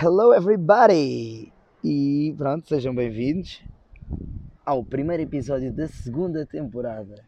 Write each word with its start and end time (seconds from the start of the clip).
Hello 0.00 0.32
everybody! 0.32 1.52
E 1.82 2.32
pronto, 2.38 2.68
sejam 2.68 2.94
bem-vindos 2.94 3.64
ao 4.64 4.84
primeiro 4.84 5.24
episódio 5.24 5.72
da 5.72 5.88
segunda 5.88 6.46
temporada 6.46 7.24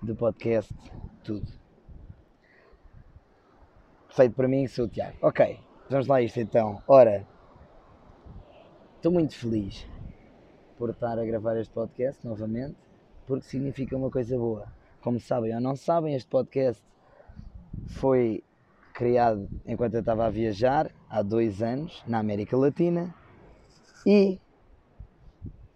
do 0.00 0.14
podcast 0.14 0.72
Tudo. 1.24 1.52
Feito 4.10 4.32
por 4.36 4.46
mim, 4.46 4.68
sou 4.68 4.84
o 4.84 4.88
Tiago. 4.88 5.16
Ok, 5.20 5.58
vamos 5.90 6.06
lá 6.06 6.22
isto 6.22 6.38
então. 6.38 6.80
Ora, 6.86 7.26
estou 8.94 9.10
muito 9.10 9.34
feliz 9.34 9.84
por 10.76 10.90
estar 10.90 11.18
a 11.18 11.24
gravar 11.24 11.56
este 11.56 11.74
podcast 11.74 12.24
novamente, 12.24 12.76
porque 13.26 13.44
significa 13.44 13.96
uma 13.96 14.08
coisa 14.08 14.38
boa. 14.38 14.68
Como 15.00 15.18
sabem 15.18 15.52
ou 15.52 15.60
não 15.60 15.74
sabem, 15.74 16.14
este 16.14 16.28
podcast 16.28 16.80
foi 17.88 18.44
criado 18.98 19.48
enquanto 19.64 19.94
eu 19.94 20.00
estava 20.00 20.26
a 20.26 20.30
viajar 20.30 20.90
há 21.08 21.22
dois 21.22 21.62
anos 21.62 22.02
na 22.04 22.18
América 22.18 22.56
Latina 22.56 23.14
e 24.04 24.40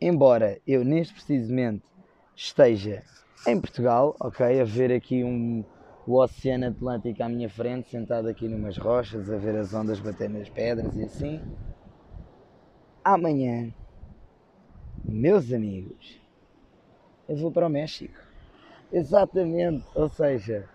embora 0.01 0.59
eu 0.67 0.85
neste 0.85 1.15
precisamente 1.15 1.85
esteja 2.35 3.05
em 3.47 3.61
Portugal, 3.61 4.17
ok, 4.19 4.61
a 4.61 4.65
ver 4.65 4.91
aqui 4.91 5.23
um, 5.23 5.65
o 6.05 6.21
Oceano 6.21 6.67
Atlântico 6.67 7.23
à 7.23 7.29
minha 7.29 7.49
frente, 7.49 7.91
sentado 7.91 8.29
aqui 8.29 8.49
numas 8.49 8.77
rochas, 8.77 9.31
a 9.31 9.37
ver 9.37 9.55
as 9.55 9.73
ondas 9.73 10.01
bater 10.01 10.29
nas 10.29 10.49
pedras 10.49 10.97
e 10.97 11.05
assim. 11.05 11.41
Amanhã, 13.05 13.73
meus 15.05 15.53
amigos, 15.53 16.21
eu 17.29 17.37
vou 17.37 17.53
para 17.53 17.69
o 17.69 17.71
México. 17.71 18.19
Exatamente, 18.93 19.85
ou 19.95 20.09
seja, 20.09 20.69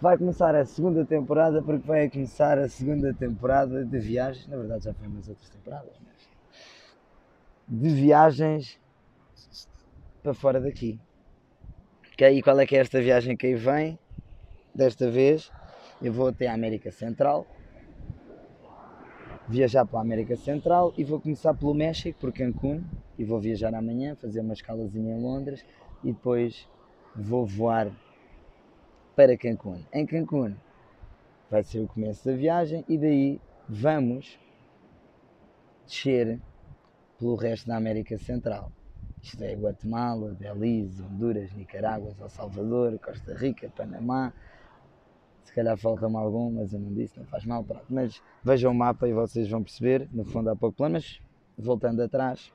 vai 0.00 0.16
começar 0.16 0.54
a 0.54 0.64
segunda 0.64 1.04
temporada 1.04 1.60
porque 1.62 1.86
vai 1.86 2.08
começar 2.08 2.58
a 2.58 2.68
segunda 2.68 3.12
temporada 3.12 3.84
de 3.84 3.98
viagens. 3.98 4.46
Na 4.46 4.56
verdade 4.56 4.84
já 4.84 4.94
foi 4.94 5.08
umas 5.08 5.28
outras 5.28 5.48
temporadas, 5.48 5.92
mas 6.04 6.28
de 7.68 7.88
viagens 7.88 8.80
para 10.22 10.32
fora 10.32 10.60
daqui. 10.60 10.98
Ok? 12.12 12.38
E 12.38 12.42
qual 12.42 12.58
é 12.60 12.66
que 12.66 12.76
é 12.76 12.80
esta 12.80 13.00
viagem 13.00 13.36
que 13.36 13.46
aí 13.46 13.54
vem? 13.54 13.98
Desta 14.74 15.10
vez 15.10 15.50
eu 16.00 16.12
vou 16.12 16.28
até 16.28 16.46
a 16.46 16.54
América 16.54 16.92
Central, 16.92 17.46
viajar 19.48 19.84
para 19.84 19.98
a 19.98 20.02
América 20.02 20.36
Central 20.36 20.92
e 20.96 21.02
vou 21.02 21.20
começar 21.20 21.52
pelo 21.54 21.74
México, 21.74 22.18
por 22.20 22.32
Cancún, 22.32 22.84
e 23.18 23.24
vou 23.24 23.40
viajar 23.40 23.74
amanhã, 23.74 24.14
fazer 24.14 24.40
uma 24.40 24.52
escalazinha 24.52 25.16
em 25.16 25.20
Londres 25.20 25.64
e 26.04 26.12
depois 26.12 26.68
vou 27.16 27.44
voar 27.44 27.90
para 29.18 29.36
Cancún. 29.36 29.80
Em 29.92 30.06
Cancún 30.06 30.54
vai 31.50 31.64
ser 31.64 31.80
o 31.80 31.88
começo 31.88 32.24
da 32.24 32.36
viagem 32.36 32.84
e 32.88 32.96
daí 32.96 33.40
vamos 33.68 34.38
descer 35.84 36.40
pelo 37.18 37.34
resto 37.34 37.66
da 37.66 37.76
América 37.76 38.16
Central. 38.16 38.70
Isto 39.20 39.42
é 39.42 39.56
Guatemala, 39.56 40.36
Belize, 40.38 41.02
Honduras, 41.02 41.52
Nicarágua, 41.52 42.14
El 42.20 42.28
Salvador, 42.28 42.96
Costa 43.00 43.34
Rica, 43.34 43.68
Panamá. 43.76 44.32
Se 45.42 45.52
calhar 45.52 45.76
falta-me 45.76 46.14
algum, 46.16 46.52
mas 46.52 46.72
eu 46.72 46.78
não 46.78 46.94
disse, 46.94 47.18
não 47.18 47.26
faz 47.26 47.44
mal. 47.44 47.64
Pronto. 47.64 47.86
Mas 47.90 48.22
vejam 48.44 48.70
o 48.70 48.74
mapa 48.74 49.08
e 49.08 49.12
vocês 49.12 49.50
vão 49.50 49.64
perceber. 49.64 50.08
No 50.12 50.24
fundo 50.24 50.48
há 50.48 50.54
pouco 50.54 50.76
plano, 50.76 50.92
mas 50.92 51.20
voltando 51.58 52.00
atrás. 52.04 52.52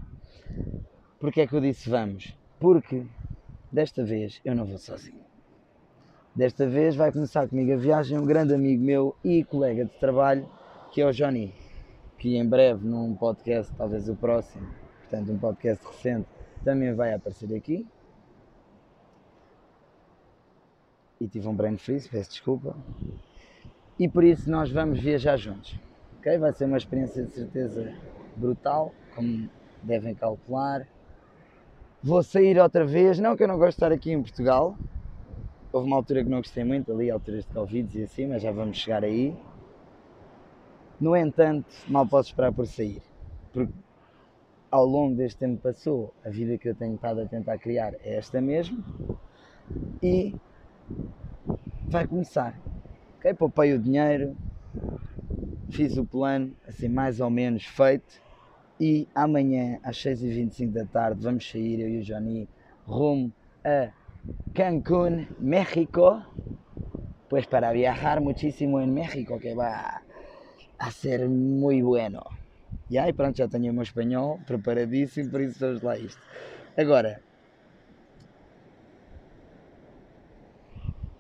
Porquê 1.19 1.41
é 1.41 1.47
que 1.47 1.57
eu 1.57 1.59
disse 1.59 1.89
vamos? 1.89 2.33
Porque 2.57 3.05
desta 3.69 4.01
vez 4.05 4.39
eu 4.45 4.55
não 4.55 4.63
vou 4.63 4.77
sozinho. 4.77 5.32
Desta 6.35 6.65
vez 6.65 6.95
vai 6.95 7.11
começar 7.11 7.47
comigo 7.47 7.71
a 7.71 7.75
viagem 7.75 8.17
um 8.17 8.25
grande 8.25 8.55
amigo 8.55 8.83
meu 8.83 9.15
e 9.23 9.43
colega 9.43 9.85
de 9.85 9.91
trabalho, 9.99 10.49
que 10.91 10.99
é 10.99 11.05
o 11.05 11.11
Johnny, 11.11 11.53
que 12.17 12.35
em 12.35 12.43
breve 12.43 12.87
num 12.87 13.13
podcast, 13.13 13.71
talvez 13.75 14.09
o 14.09 14.15
próximo, 14.15 14.67
portanto 15.01 15.31
um 15.31 15.37
podcast 15.37 15.85
recente, 15.85 16.27
também 16.63 16.91
vai 16.95 17.13
aparecer 17.13 17.55
aqui. 17.55 17.85
E 21.21 21.27
tive 21.27 21.47
um 21.47 21.53
brain 21.53 21.77
freeze, 21.77 22.09
peço 22.09 22.31
desculpa. 22.31 22.75
E 23.99 24.09
por 24.09 24.23
isso 24.23 24.49
nós 24.49 24.71
vamos 24.71 24.99
viajar 24.99 25.37
juntos. 25.37 25.75
ok? 26.17 26.35
Vai 26.39 26.51
ser 26.51 26.65
uma 26.65 26.77
experiência 26.77 27.23
de 27.23 27.31
certeza 27.31 27.93
brutal, 28.35 28.91
como 29.15 29.47
devem 29.83 30.15
calcular. 30.15 30.87
Vou 32.01 32.23
sair 32.23 32.59
outra 32.59 32.83
vez, 32.83 33.19
não 33.19 33.37
que 33.37 33.43
eu 33.43 33.47
não 33.47 33.59
gosto 33.59 33.77
de 33.77 33.85
estar 33.85 33.91
aqui 33.91 34.11
em 34.11 34.19
Portugal, 34.19 34.75
Houve 35.73 35.87
uma 35.87 35.95
altura 35.95 36.23
que 36.23 36.29
não 36.29 36.37
gostei 36.37 36.63
muito, 36.63 36.91
ali, 36.93 37.09
alturas 37.09 37.43
de 37.43 37.51
Covid 37.51 37.99
e 37.99 38.03
assim, 38.03 38.27
mas 38.27 38.43
já 38.43 38.51
vamos 38.51 38.77
chegar 38.77 39.03
aí. 39.03 39.35
No 41.01 41.15
entanto, 41.17 41.65
mal 41.87 42.05
posso 42.07 42.29
esperar 42.29 42.53
por 42.53 42.67
sair. 42.67 43.01
Porque 43.51 43.73
ao 44.69 44.85
longo 44.85 45.15
deste 45.15 45.39
tempo 45.39 45.57
que 45.57 45.63
passou, 45.63 46.13
a 46.23 46.29
vida 46.29 46.59
que 46.59 46.69
eu 46.69 46.75
tenho 46.75 46.93
estado 46.93 47.21
a 47.21 47.25
tentar 47.25 47.57
criar 47.57 47.95
é 48.03 48.17
esta 48.17 48.39
mesmo. 48.39 48.85
E 50.01 50.35
vai 51.89 52.05
começar. 52.05 52.55
Ok? 53.17 53.33
Poupei 53.33 53.73
o 53.73 53.79
dinheiro, 53.79 54.37
fiz 55.69 55.97
o 55.97 56.05
plano, 56.05 56.55
assim 56.67 56.87
mais 56.87 57.19
ou 57.19 57.31
menos 57.31 57.65
feito. 57.65 58.21
E 58.79 59.07
amanhã, 59.15 59.79
às 59.81 59.97
6h25 59.97 60.71
da 60.71 60.85
tarde, 60.85 61.23
vamos 61.23 61.49
sair, 61.49 61.79
eu 61.79 61.89
e 61.89 61.97
o 61.97 62.03
Johnny, 62.03 62.47
rumo 62.85 63.31
a 63.65 63.89
Cancún, 64.53 65.27
México, 65.39 66.23
pues 67.29 67.47
para 67.47 67.71
viajar 67.71 68.21
muchísimo 68.21 68.79
en 68.79 68.93
México, 68.93 69.39
que 69.39 69.55
va 69.55 70.03
a 70.77 70.91
ser 70.91 71.27
muy 71.27 71.81
bueno. 71.81 72.21
E 72.89 72.99
aí 72.99 73.13
pronto, 73.13 73.37
já 73.37 73.47
tenho 73.47 73.71
o 73.71 73.73
meu 73.73 73.83
espanhol 73.83 74.39
preparadíssimo, 74.45 75.31
por 75.31 75.41
isso 75.41 75.59
vamos 75.59 75.81
lá 75.81 75.97
isto. 75.97 76.21
Agora, 76.77 77.21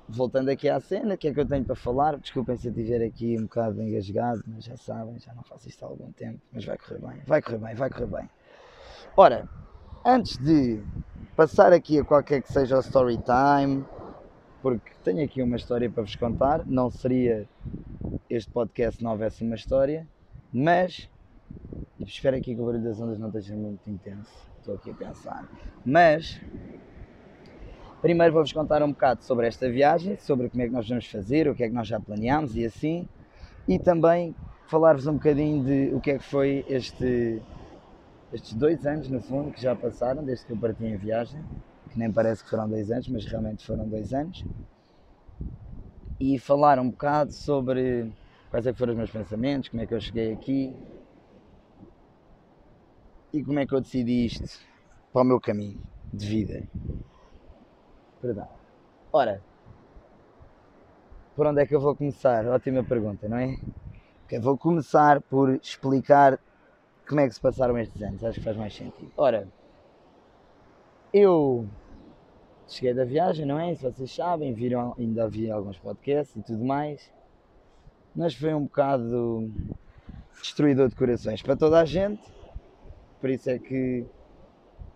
voltando 0.07 0.49
aqui 0.49 0.69
à 0.69 0.79
cena, 0.79 1.15
o 1.15 1.17
que 1.17 1.29
é 1.29 1.33
que 1.33 1.39
eu 1.39 1.47
tenho 1.47 1.65
para 1.65 1.75
falar? 1.75 2.17
Desculpem 2.17 2.55
se 2.57 2.67
eu 2.67 2.71
estiver 2.71 3.03
aqui 3.03 3.35
um 3.39 3.43
bocado 3.43 3.81
engasgado, 3.81 4.43
mas 4.45 4.65
já 4.65 4.77
sabem, 4.77 5.17
já 5.19 5.33
não 5.33 5.43
faço 5.43 5.67
isto 5.67 5.83
há 5.83 5.87
algum 5.87 6.11
tempo, 6.11 6.39
mas 6.51 6.63
vai 6.63 6.77
correr 6.77 6.99
bem, 6.99 7.21
vai 7.25 7.41
correr 7.41 7.57
bem, 7.57 7.75
vai 7.75 7.89
correr 7.89 8.07
bem. 8.07 8.29
Ora, 9.17 9.49
antes 10.05 10.37
de 10.37 10.83
passar 11.35 11.73
aqui 11.73 11.99
a 11.99 12.03
qualquer 12.03 12.41
que 12.41 12.51
seja 12.51 12.77
o 12.77 12.79
story 12.79 13.17
time, 13.17 13.83
porque 14.61 14.91
tenho 15.03 15.23
aqui 15.23 15.41
uma 15.41 15.55
história 15.55 15.89
para 15.89 16.03
vos 16.03 16.15
contar. 16.15 16.63
Não 16.65 16.89
seria 16.89 17.47
este 18.29 18.51
podcast 18.51 18.97
se 18.97 19.03
não 19.03 19.11
houvesse 19.11 19.43
uma 19.43 19.55
história, 19.55 20.07
mas 20.53 21.09
espero 21.99 22.37
aqui 22.37 22.55
que 22.55 22.61
o 22.61 22.65
barulho 22.65 22.83
das 22.83 22.99
ondas 22.99 23.17
não 23.17 23.27
esteja 23.27 23.55
muito 23.55 23.89
intenso. 23.89 24.31
Estou 24.59 24.75
aqui 24.75 24.91
a 24.91 24.93
pensar. 24.93 25.49
Mas 25.85 26.39
primeiro 28.01 28.33
vou-vos 28.33 28.51
contar 28.51 28.83
um 28.83 28.91
bocado 28.91 29.23
sobre 29.23 29.47
esta 29.47 29.69
viagem, 29.69 30.17
sobre 30.17 30.49
como 30.49 30.61
é 30.61 30.67
que 30.67 30.73
nós 30.73 30.87
vamos 30.87 31.07
fazer, 31.07 31.47
o 31.47 31.55
que 31.55 31.63
é 31.63 31.67
que 31.67 31.73
nós 31.73 31.87
já 31.87 31.99
planeámos 31.99 32.55
e 32.55 32.65
assim, 32.65 33.07
e 33.67 33.79
também 33.79 34.35
falar-vos 34.67 35.07
um 35.07 35.13
bocadinho 35.13 35.63
de 35.63 35.95
o 35.95 35.99
que 35.99 36.11
é 36.11 36.17
que 36.17 36.23
foi 36.23 36.65
este 36.67 37.41
estes 38.33 38.55
dois 38.55 38.85
anos, 38.85 39.07
no 39.09 39.21
fundo, 39.21 39.51
que 39.51 39.61
já 39.61 39.75
passaram 39.75 40.23
desde 40.25 40.45
que 40.45 40.53
eu 40.53 40.57
parti 40.57 40.83
em 40.83 40.97
viagem, 40.97 41.39
que 41.89 41.99
nem 41.99 42.11
parece 42.11 42.43
que 42.43 42.49
foram 42.49 42.67
dois 42.67 42.89
anos, 42.89 43.07
mas 43.07 43.25
realmente 43.25 43.65
foram 43.65 43.87
dois 43.87 44.11
anos, 44.11 44.43
e 46.19 46.39
falar 46.39 46.79
um 46.79 46.89
bocado 46.89 47.31
sobre 47.31 48.11
quais 48.49 48.65
é 48.65 48.73
foram 48.73 48.93
os 48.93 48.97
meus 48.97 49.11
pensamentos, 49.11 49.69
como 49.69 49.83
é 49.83 49.85
que 49.85 49.93
eu 49.93 50.01
cheguei 50.01 50.33
aqui 50.33 50.73
e 53.31 53.43
como 53.43 53.59
é 53.59 53.67
que 53.67 53.73
eu 53.73 53.81
decidi 53.81 54.25
isto 54.25 54.59
para 55.11 55.21
o 55.21 55.25
meu 55.25 55.39
caminho 55.39 55.79
de 56.11 56.25
vida. 56.25 56.63
Perdão. 58.21 58.47
Ora, 59.11 59.43
por 61.35 61.45
onde 61.47 61.61
é 61.61 61.65
que 61.65 61.75
eu 61.75 61.81
vou 61.81 61.95
começar? 61.95 62.45
Ótima 62.47 62.83
pergunta, 62.83 63.27
não 63.27 63.37
é? 63.37 63.55
Okay, 64.25 64.39
vou 64.39 64.57
começar 64.57 65.19
por 65.21 65.53
explicar 65.55 66.39
como 67.07 67.21
é 67.21 67.27
que 67.27 67.33
se 67.33 67.41
passaram 67.41 67.77
estes 67.77 68.01
anos? 68.01 68.23
Acho 68.23 68.39
que 68.39 68.45
faz 68.45 68.57
mais 68.57 68.73
sentido. 68.75 69.11
Ora, 69.17 69.47
eu 71.13 71.67
cheguei 72.67 72.93
da 72.93 73.05
viagem, 73.05 73.45
não 73.45 73.59
é? 73.59 73.75
Se 73.75 73.83
vocês 73.83 74.13
sabem, 74.13 74.53
viram, 74.53 74.95
ainda 74.97 75.29
vi 75.29 75.49
alguns 75.49 75.77
podcasts 75.77 76.35
e 76.35 76.41
tudo 76.43 76.63
mais, 76.63 77.11
mas 78.15 78.33
foi 78.33 78.53
um 78.53 78.63
bocado 78.63 79.49
destruidor 80.41 80.89
de 80.89 80.95
corações 80.95 81.41
para 81.41 81.55
toda 81.55 81.79
a 81.79 81.85
gente, 81.85 82.21
por 83.19 83.29
isso 83.29 83.49
é 83.49 83.59
que, 83.59 84.05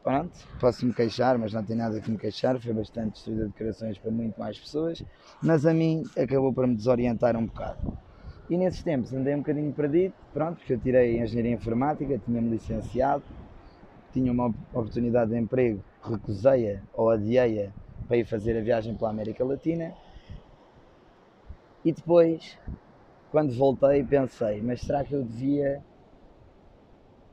pronto, 0.04 0.34
posso 0.60 0.86
me 0.86 0.94
queixar, 0.94 1.38
mas 1.38 1.54
não 1.54 1.64
tem 1.64 1.76
nada 1.76 2.02
que 2.02 2.12
me 2.12 2.18
queixar, 2.18 2.60
foi 2.60 2.74
bastante 2.74 3.14
destruidor 3.14 3.48
de 3.48 3.54
corações 3.54 3.98
para 3.98 4.12
muito 4.12 4.40
mais 4.40 4.60
pessoas, 4.60 5.04
mas 5.42 5.66
a 5.66 5.74
mim 5.74 6.04
acabou 6.18 6.54
por 6.54 6.68
me 6.68 6.76
desorientar 6.76 7.36
um 7.38 7.46
bocado. 7.46 7.98
E 8.50 8.58
nesses 8.58 8.82
tempos 8.82 9.14
andei 9.14 9.36
um 9.36 9.40
bocadinho 9.40 9.74
perdido, 9.74 10.14
pronto, 10.34 10.58
porque 10.58 10.74
eu 10.74 10.80
tirei 10.80 11.20
Engenharia 11.20 11.52
Informática, 11.52 12.18
tinha-me 12.26 12.50
licenciado, 12.50 13.24
tinha 14.14 14.32
uma 14.32 14.48
oportunidade 14.72 15.32
de 15.32 15.38
emprego, 15.38 15.84
recusei-a 16.02 16.82
ou 16.94 17.10
adiei-a 17.10 17.72
para 18.08 18.18
ir 18.18 18.26
fazer 18.26 18.58
a 18.58 18.62
viagem 18.62 18.96
pela 18.96 19.10
América 19.10 19.44
Latina. 19.44 19.94
E 21.84 21.92
depois, 21.92 22.58
quando 23.32 23.54
voltei, 23.54 24.02
pensei, 24.04 24.62
mas 24.62 24.82
será 24.82 25.04
que 25.04 25.14
eu 25.14 25.24
devia 25.24 25.84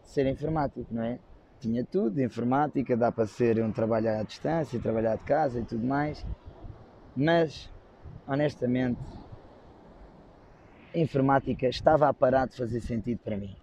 ser 0.03 0.27
informático, 0.27 0.93
não 0.93 1.03
é? 1.03 1.19
Tinha 1.61 1.85
tudo, 1.85 2.21
informática, 2.21 2.97
dá 2.97 3.11
para 3.11 3.27
ser 3.27 3.63
um 3.63 3.71
trabalho 3.73 4.11
à 4.11 4.23
distância, 4.25 4.81
trabalhar 4.81 5.17
de 5.17 5.25
casa 5.25 5.61
e 5.61 5.65
tudo 5.65 5.87
mais, 5.87 6.27
mas 7.17 7.71
honestamente 8.27 9.01
informática 10.95 11.67
estava 11.69 12.09
a 12.09 12.15
parar 12.15 12.47
de 12.47 12.57
fazer 12.57 12.81
sentido 12.81 13.19
para 13.19 13.37
mim. 13.37 13.57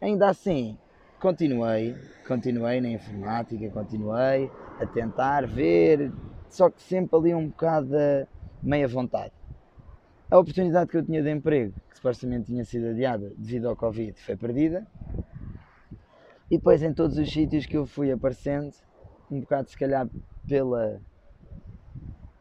Ainda 0.00 0.28
assim, 0.28 0.76
continuei, 1.18 1.96
continuei 2.26 2.80
na 2.80 2.90
informática, 2.90 3.68
continuei 3.70 4.50
a 4.78 4.86
tentar 4.86 5.46
ver, 5.46 6.12
só 6.48 6.68
que 6.68 6.82
sempre 6.82 7.16
ali 7.16 7.34
um 7.34 7.48
bocado 7.48 7.88
de 7.88 8.26
meia 8.62 8.86
vontade. 8.86 9.32
A 10.30 10.38
oportunidade 10.38 10.90
que 10.90 10.96
eu 10.96 11.04
tinha 11.04 11.22
de 11.22 11.30
emprego, 11.30 11.72
que 11.88 11.96
supostamente 11.96 12.46
tinha 12.46 12.64
sido 12.64 12.88
adiada 12.88 13.32
devido 13.36 13.68
ao 13.68 13.76
Covid, 13.76 14.20
foi 14.20 14.36
perdida. 14.36 14.86
E 16.50 16.58
depois 16.58 16.82
em 16.82 16.92
todos 16.92 17.16
os 17.16 17.32
sítios 17.32 17.64
que 17.64 17.76
eu 17.76 17.86
fui 17.86 18.10
aparecendo, 18.12 18.72
um 19.30 19.40
bocado 19.40 19.70
se 19.70 19.76
calhar 19.76 20.08
pela. 20.46 21.00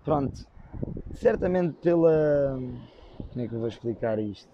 Pronto, 0.03 0.45
certamente 1.13 1.73
pela 1.81 2.59
como 3.31 3.45
é 3.45 3.47
que 3.47 3.53
eu 3.55 3.59
vou 3.59 3.67
explicar 3.67 4.19
isto? 4.19 4.49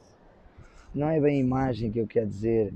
Não 0.94 1.10
é 1.10 1.20
bem 1.20 1.38
a 1.38 1.44
imagem 1.44 1.92
que 1.92 2.00
eu 2.00 2.08
quero 2.08 2.28
dizer, 2.28 2.74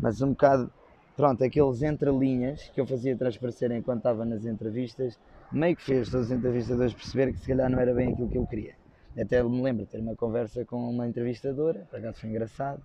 mas 0.00 0.20
um 0.22 0.30
bocado, 0.30 0.70
pronto, 1.16 1.42
aqueles 1.44 1.82
entrelinhas 1.82 2.68
que 2.70 2.80
eu 2.80 2.86
fazia 2.86 3.16
transparecer 3.16 3.70
enquanto 3.72 3.98
estava 3.98 4.24
nas 4.24 4.44
entrevistas, 4.44 5.18
meio 5.50 5.76
que 5.76 5.82
fez 5.82 6.10
todos 6.10 6.26
os 6.26 6.32
entrevistadores 6.32 6.94
perceber 6.94 7.32
que 7.32 7.40
se 7.40 7.46
calhar 7.46 7.70
não 7.70 7.78
era 7.80 7.94
bem 7.94 8.10
aquilo 8.10 8.28
que 8.28 8.38
eu 8.38 8.46
queria. 8.46 8.74
Até 9.18 9.42
me 9.42 9.62
lembro 9.62 9.84
de 9.84 9.90
ter 9.90 10.00
uma 10.00 10.16
conversa 10.16 10.64
com 10.64 10.76
uma 10.90 11.06
entrevistadora, 11.06 11.86
por 11.90 11.98
acaso 11.98 12.20
foi 12.20 12.30
engraçado. 12.30 12.82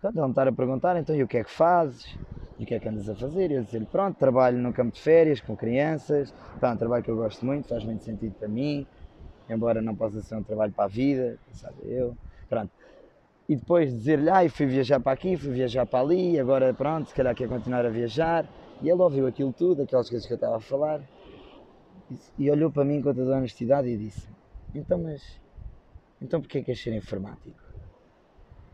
Pronto, 0.00 0.16
ela 0.18 0.26
me 0.28 0.32
estar 0.32 0.48
a 0.48 0.52
perguntar, 0.52 0.96
então, 0.96 1.14
e 1.14 1.22
o 1.22 1.28
que 1.28 1.38
é 1.38 1.44
que 1.44 1.50
fazes? 1.50 2.04
E 2.58 2.64
o 2.64 2.66
que 2.66 2.74
é 2.74 2.80
que 2.80 2.88
andas 2.88 3.08
a 3.08 3.14
fazer? 3.14 3.50
E 3.50 3.54
eu 3.54 3.64
dizer 3.64 3.86
pronto, 3.86 4.16
trabalho 4.18 4.58
no 4.58 4.72
campo 4.72 4.92
de 4.92 5.00
férias 5.00 5.40
com 5.40 5.56
crianças, 5.56 6.34
pá, 6.60 6.70
é 6.70 6.74
um 6.74 6.76
trabalho 6.76 7.04
que 7.04 7.10
eu 7.10 7.16
gosto 7.16 7.44
muito, 7.44 7.68
faz 7.68 7.84
muito 7.84 8.04
sentido 8.04 8.34
para 8.38 8.48
mim, 8.48 8.86
embora 9.50 9.82
não 9.82 9.94
possa 9.94 10.20
ser 10.22 10.36
um 10.36 10.42
trabalho 10.42 10.72
para 10.72 10.84
a 10.84 10.88
vida, 10.88 11.38
sabe 11.52 11.76
eu, 11.84 12.16
pronto. 12.48 12.70
E 13.48 13.56
depois 13.56 13.92
dizer-lhe, 13.92 14.30
ai, 14.30 14.46
ah, 14.46 14.50
fui 14.50 14.66
viajar 14.66 15.00
para 15.00 15.12
aqui, 15.12 15.36
fui 15.36 15.50
viajar 15.50 15.84
para 15.84 16.00
ali, 16.00 16.38
agora 16.38 16.72
pronto, 16.72 17.08
se 17.08 17.14
calhar 17.14 17.34
quer 17.34 17.48
continuar 17.48 17.84
a 17.84 17.88
viajar. 17.88 18.46
E 18.80 18.88
ele 18.88 19.02
ouviu 19.02 19.26
aquilo 19.26 19.52
tudo, 19.52 19.82
aquelas 19.82 20.08
coisas 20.08 20.26
que 20.26 20.32
eu 20.32 20.36
estava 20.36 20.56
a 20.56 20.60
falar, 20.60 21.00
e, 22.38 22.50
olhou 22.50 22.70
para 22.70 22.84
mim 22.84 23.02
com 23.02 23.14
toda 23.14 23.34
a 23.34 23.38
honestidade 23.38 23.88
e 23.88 23.96
disse, 23.96 24.28
então 24.74 25.02
mas, 25.02 25.22
então 26.20 26.40
porquê 26.40 26.62
queres 26.62 26.82
ser 26.82 26.94
informático? 26.94 27.58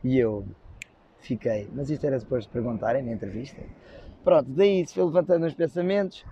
E 0.04 0.18
eu 0.18 0.46
fiquei, 1.20 1.68
mas 1.74 1.90
isto 1.90 2.06
era 2.06 2.18
suposto 2.20 2.50
perguntarem 2.50 3.02
na 3.02 3.12
entrevista? 3.12 3.60
Pronto, 4.22 4.50
daí 4.50 4.86
se 4.86 4.94
foi 4.94 5.04
levantando 5.04 5.46
os 5.46 5.54
pensamentos, 5.54 6.24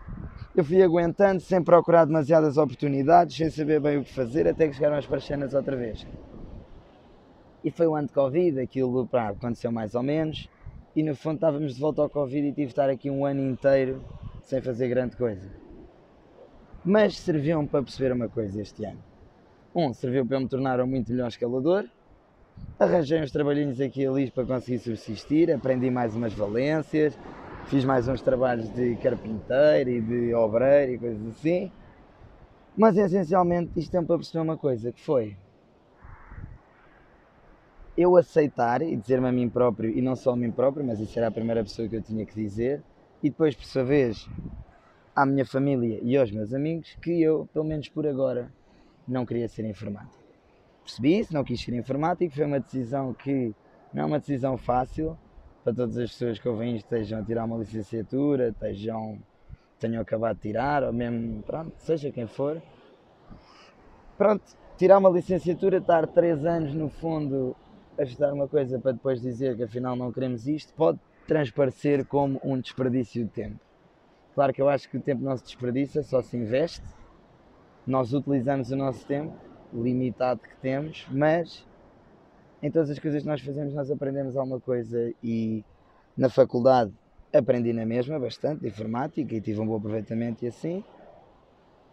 eu 0.57 0.65
fui 0.65 0.81
aguentando 0.83 1.41
sem 1.41 1.63
procurar 1.63 2.05
demasiadas 2.05 2.57
oportunidades, 2.57 3.37
sem 3.37 3.51
saber 3.51 3.81
bem 3.81 3.99
o 3.99 4.05
que 4.05 4.13
fazer, 4.13 4.47
até 4.47 4.69
que 4.69 4.75
chegaram 4.75 4.97
as 4.97 5.07
parcenas 5.07 5.53
outra 5.53 5.77
vez. 5.77 6.07
E 7.65 7.71
foi 7.71 7.87
o 7.89 7.95
ano 7.97 8.07
de 8.07 8.15
Covid, 8.15 8.61
aquilo 8.61 9.07
pá, 9.07 9.31
aconteceu 9.31 9.73
mais 9.73 9.97
ou 9.97 10.03
menos, 10.03 10.49
e 10.95 11.03
no 11.03 11.17
fundo 11.17 11.37
estávamos 11.37 11.75
de 11.75 11.81
volta 11.81 12.03
ao 12.03 12.09
Covid 12.09 12.47
e 12.47 12.53
tive 12.53 12.67
de 12.67 12.73
estar 12.73 12.89
aqui 12.89 13.11
um 13.11 13.27
ano 13.27 13.41
inteiro 13.41 14.01
sem 14.43 14.61
fazer 14.61 14.87
grande 14.89 15.17
coisa. 15.17 15.51
Mas 16.85 17.19
serviu-me 17.19 17.67
para 17.67 17.83
perceber 17.83 18.13
uma 18.13 18.29
coisa 18.29 18.61
este 18.61 18.85
ano. 18.85 19.03
Um, 19.75 19.93
serviu 19.93 20.25
para 20.25 20.37
eu 20.37 20.41
me 20.43 20.49
tornar 20.49 20.81
um 20.81 20.87
muito 20.87 21.11
melhor 21.11 21.29
escalador, 21.29 21.85
arranjei 22.79 23.21
uns 23.21 23.33
trabalhinhos 23.33 23.81
aqui 23.81 24.03
e 24.03 24.07
ali 24.07 24.31
para 24.31 24.45
conseguir 24.45 24.79
subsistir, 24.79 25.51
aprendi 25.51 25.91
mais 25.91 26.15
umas 26.15 26.33
valências, 26.33 27.19
fiz 27.65 27.85
mais 27.85 28.07
uns 28.09 28.21
trabalhos 28.21 28.69
de 28.75 28.97
carpinteiro 28.97 29.91
e 29.91 30.01
de 30.01 30.35
obreiro 30.35 30.93
e 30.93 30.99
coisas 30.99 31.27
assim. 31.29 31.71
Mas 32.77 32.97
essencialmente 32.97 33.73
isto 33.77 33.97
é 33.97 34.03
para 34.03 34.17
perceber 34.17 34.41
uma 34.41 34.57
coisa, 34.57 34.93
que 34.93 35.01
foi 35.01 35.37
eu 37.97 38.17
aceitar 38.17 38.83
e 38.83 38.97
dizer-me 38.97 39.29
a 39.29 39.33
mim 39.33 39.49
próprio, 39.49 39.91
e 39.91 40.03
não 40.03 40.17
só 40.17 40.33
a 40.33 40.37
mim 40.37 40.51
próprio, 40.51 40.85
mas 40.85 40.99
isso 40.99 41.17
era 41.17 41.29
a 41.29 41.31
primeira 41.31 41.63
pessoa 41.63 41.89
que 41.89 41.95
eu 41.95 42.03
tinha 42.03 42.27
que 42.27 42.35
dizer, 42.35 42.83
e 43.23 43.31
depois, 43.31 43.55
por 43.55 43.65
sua 43.65 43.85
vez, 43.85 44.29
à 45.15 45.25
minha 45.25 45.47
família 45.47 46.01
e 46.03 46.17
aos 46.17 46.31
meus 46.33 46.53
amigos, 46.53 46.97
que 47.01 47.23
eu, 47.23 47.49
pelo 47.53 47.65
menos 47.65 47.89
por 47.89 48.07
agora, 48.07 48.53
não 49.07 49.25
queria 49.25 49.49
ser 49.49 49.65
informático. 49.65 50.23
Percebi 50.83 51.21
isso, 51.21 51.33
não 51.33 51.45
quis 51.45 51.63
ser 51.63 51.73
informático, 51.75 52.35
foi 52.35 52.45
uma 52.45 52.59
decisão 52.59 53.15
que 53.15 53.55
não 53.93 54.03
é 54.03 54.07
uma 54.07 54.19
decisão 54.19 54.59
fácil, 54.59 55.17
para 55.65 55.73
todas 55.73 55.97
as 55.97 56.11
pessoas 56.11 56.39
que 56.39 56.47
ouvem 56.47 56.77
isto 56.77 56.85
estejam 56.85 57.21
a 57.21 57.25
tirar 57.25 57.45
uma 57.47 57.57
licenciatura, 57.57 58.49
estejam, 58.51 59.19
tenham 59.81 60.03
acabado 60.03 60.37
de 60.37 60.43
tirar, 60.43 60.85
ou 60.85 60.93
mesmo, 60.93 61.43
pronto, 61.43 61.73
seja 61.79 62.13
quem 62.13 62.27
for. 62.27 62.63
Pronto, 64.19 64.45
tirar 64.77 64.99
uma 64.99 65.09
licenciatura, 65.09 65.79
estar 65.79 66.07
três 66.07 66.45
anos 66.45 66.75
no 66.75 66.91
fundo 66.91 67.57
a 67.99 68.03
estudar 68.03 68.35
uma 68.35 68.47
coisa 68.47 68.79
para 68.79 68.93
depois 68.93 69.23
dizer 69.23 69.57
que 69.57 69.63
afinal 69.63 69.97
não 69.97 70.13
queremos 70.13 70.47
isto, 70.47 70.75
pode 70.75 71.01
transparecer 71.27 72.05
como 72.05 72.39
um 72.45 72.61
desperdício 72.61 73.25
de 73.25 73.31
tempo. 73.31 73.59
Claro 74.35 74.53
que 74.53 74.61
eu 74.61 74.69
acho 74.69 74.91
que 74.91 74.99
o 74.99 75.01
tempo 75.01 75.23
não 75.23 75.35
se 75.35 75.45
desperdiça, 75.45 76.03
só 76.03 76.21
se 76.21 76.37
investe. 76.37 76.85
Nós 77.87 78.13
utilizamos 78.13 78.71
o 78.71 78.77
nosso 78.77 79.07
tempo, 79.07 79.33
limitado 79.73 80.41
que 80.41 80.57
temos, 80.57 81.07
mas 81.11 81.67
em 82.65 82.71
todas 82.71 82.89
as 82.89 82.99
coisas 82.99 83.23
que 83.23 83.29
nós 83.29 83.43
fazemos 83.43 83.75
nós 83.75 83.91
aprendemos 83.91 84.37
alguma 84.37 84.59
coisa 84.59 85.13
e 85.23 85.63
na 86.17 86.31
faculdade 86.31 86.91
aprendi 87.31 87.75
na 87.75 87.85
mesma 87.85 88.19
bastante 88.19 88.63
de 88.63 88.69
informática 88.69 89.35
e 89.35 89.41
tive 89.41 89.61
um 89.61 89.67
bom 89.67 89.77
aproveitamento 89.77 90.45
e 90.45 90.49
assim 90.49 90.83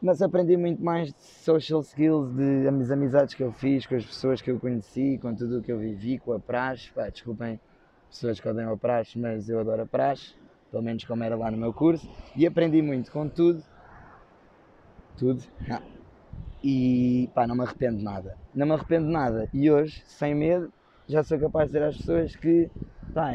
mas 0.02 0.22
aprendi 0.22 0.58
muito 0.58 0.84
mais 0.84 1.10
de 1.10 1.22
social 1.22 1.82
skills, 1.82 2.34
de 2.34 2.68
as 2.68 2.90
amizades 2.90 3.36
que 3.36 3.44
eu 3.44 3.52
fiz, 3.52 3.86
com 3.86 3.94
as 3.94 4.04
pessoas 4.04 4.42
que 4.42 4.50
eu 4.50 4.60
conheci, 4.60 5.20
com 5.22 5.36
tudo 5.36 5.60
o 5.60 5.62
que 5.62 5.72
eu 5.72 5.78
vivi, 5.78 6.18
com 6.18 6.34
a 6.34 6.40
praxe. 6.40 6.90
Pá, 6.92 7.08
desculpem 7.08 7.60
pessoas 8.10 8.40
que 8.40 8.50
odeiam 8.50 8.74
a 8.74 8.78
praxe, 8.78 9.20
mas 9.20 9.48
eu 9.48 9.60
adoro 9.60 9.84
a 9.84 9.86
praxe, 9.86 10.34
pelo 10.72 10.82
menos 10.82 11.04
como 11.04 11.24
era 11.24 11.36
lá 11.36 11.52
no 11.52 11.58
meu 11.58 11.72
curso, 11.72 12.10
e 12.36 12.48
aprendi 12.48 12.82
muito 12.82 13.12
com 13.12 13.30
tudo. 13.30 13.64
Tudo. 15.20 15.44
Ah, 15.70 15.84
e 16.64 17.30
pá, 17.34 17.48
não 17.48 17.56
me 17.56 17.64
arrependo 17.64 17.98
de 17.98 18.04
nada. 18.04 18.38
Não 18.54 18.66
me 18.66 18.74
arrependo 18.74 19.08
de 19.08 19.14
nada. 19.14 19.50
E 19.54 19.72
hoje, 19.72 20.04
sem 20.06 20.36
medo, 20.36 20.72
já 21.08 21.24
sou 21.24 21.40
capaz 21.40 21.68
de 21.68 21.74
dizer 21.74 21.86
às 21.86 21.98
pessoas 21.98 22.36
que 22.36 22.70
pá, 23.14 23.32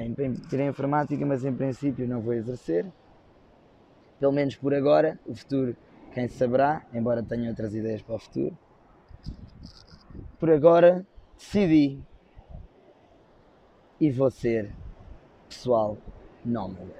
tirei 0.48 0.66
informática, 0.66 1.24
mas 1.26 1.44
em 1.44 1.52
princípio 1.52 2.06
não 2.06 2.20
vou 2.20 2.34
exercer. 2.34 2.86
Pelo 4.18 4.32
menos 4.32 4.56
por 4.56 4.72
agora, 4.72 5.18
o 5.26 5.34
futuro, 5.34 5.76
quem 6.12 6.28
saberá, 6.28 6.82
embora 6.92 7.22
tenha 7.22 7.50
outras 7.50 7.74
ideias 7.74 8.02
para 8.02 8.14
o 8.14 8.18
futuro. 8.18 8.56
Por 10.38 10.50
agora, 10.50 11.06
decidi 11.36 12.00
e 14.00 14.10
vou 14.10 14.30
ser 14.30 14.72
pessoal 15.48 15.96
nómada. 16.44 16.94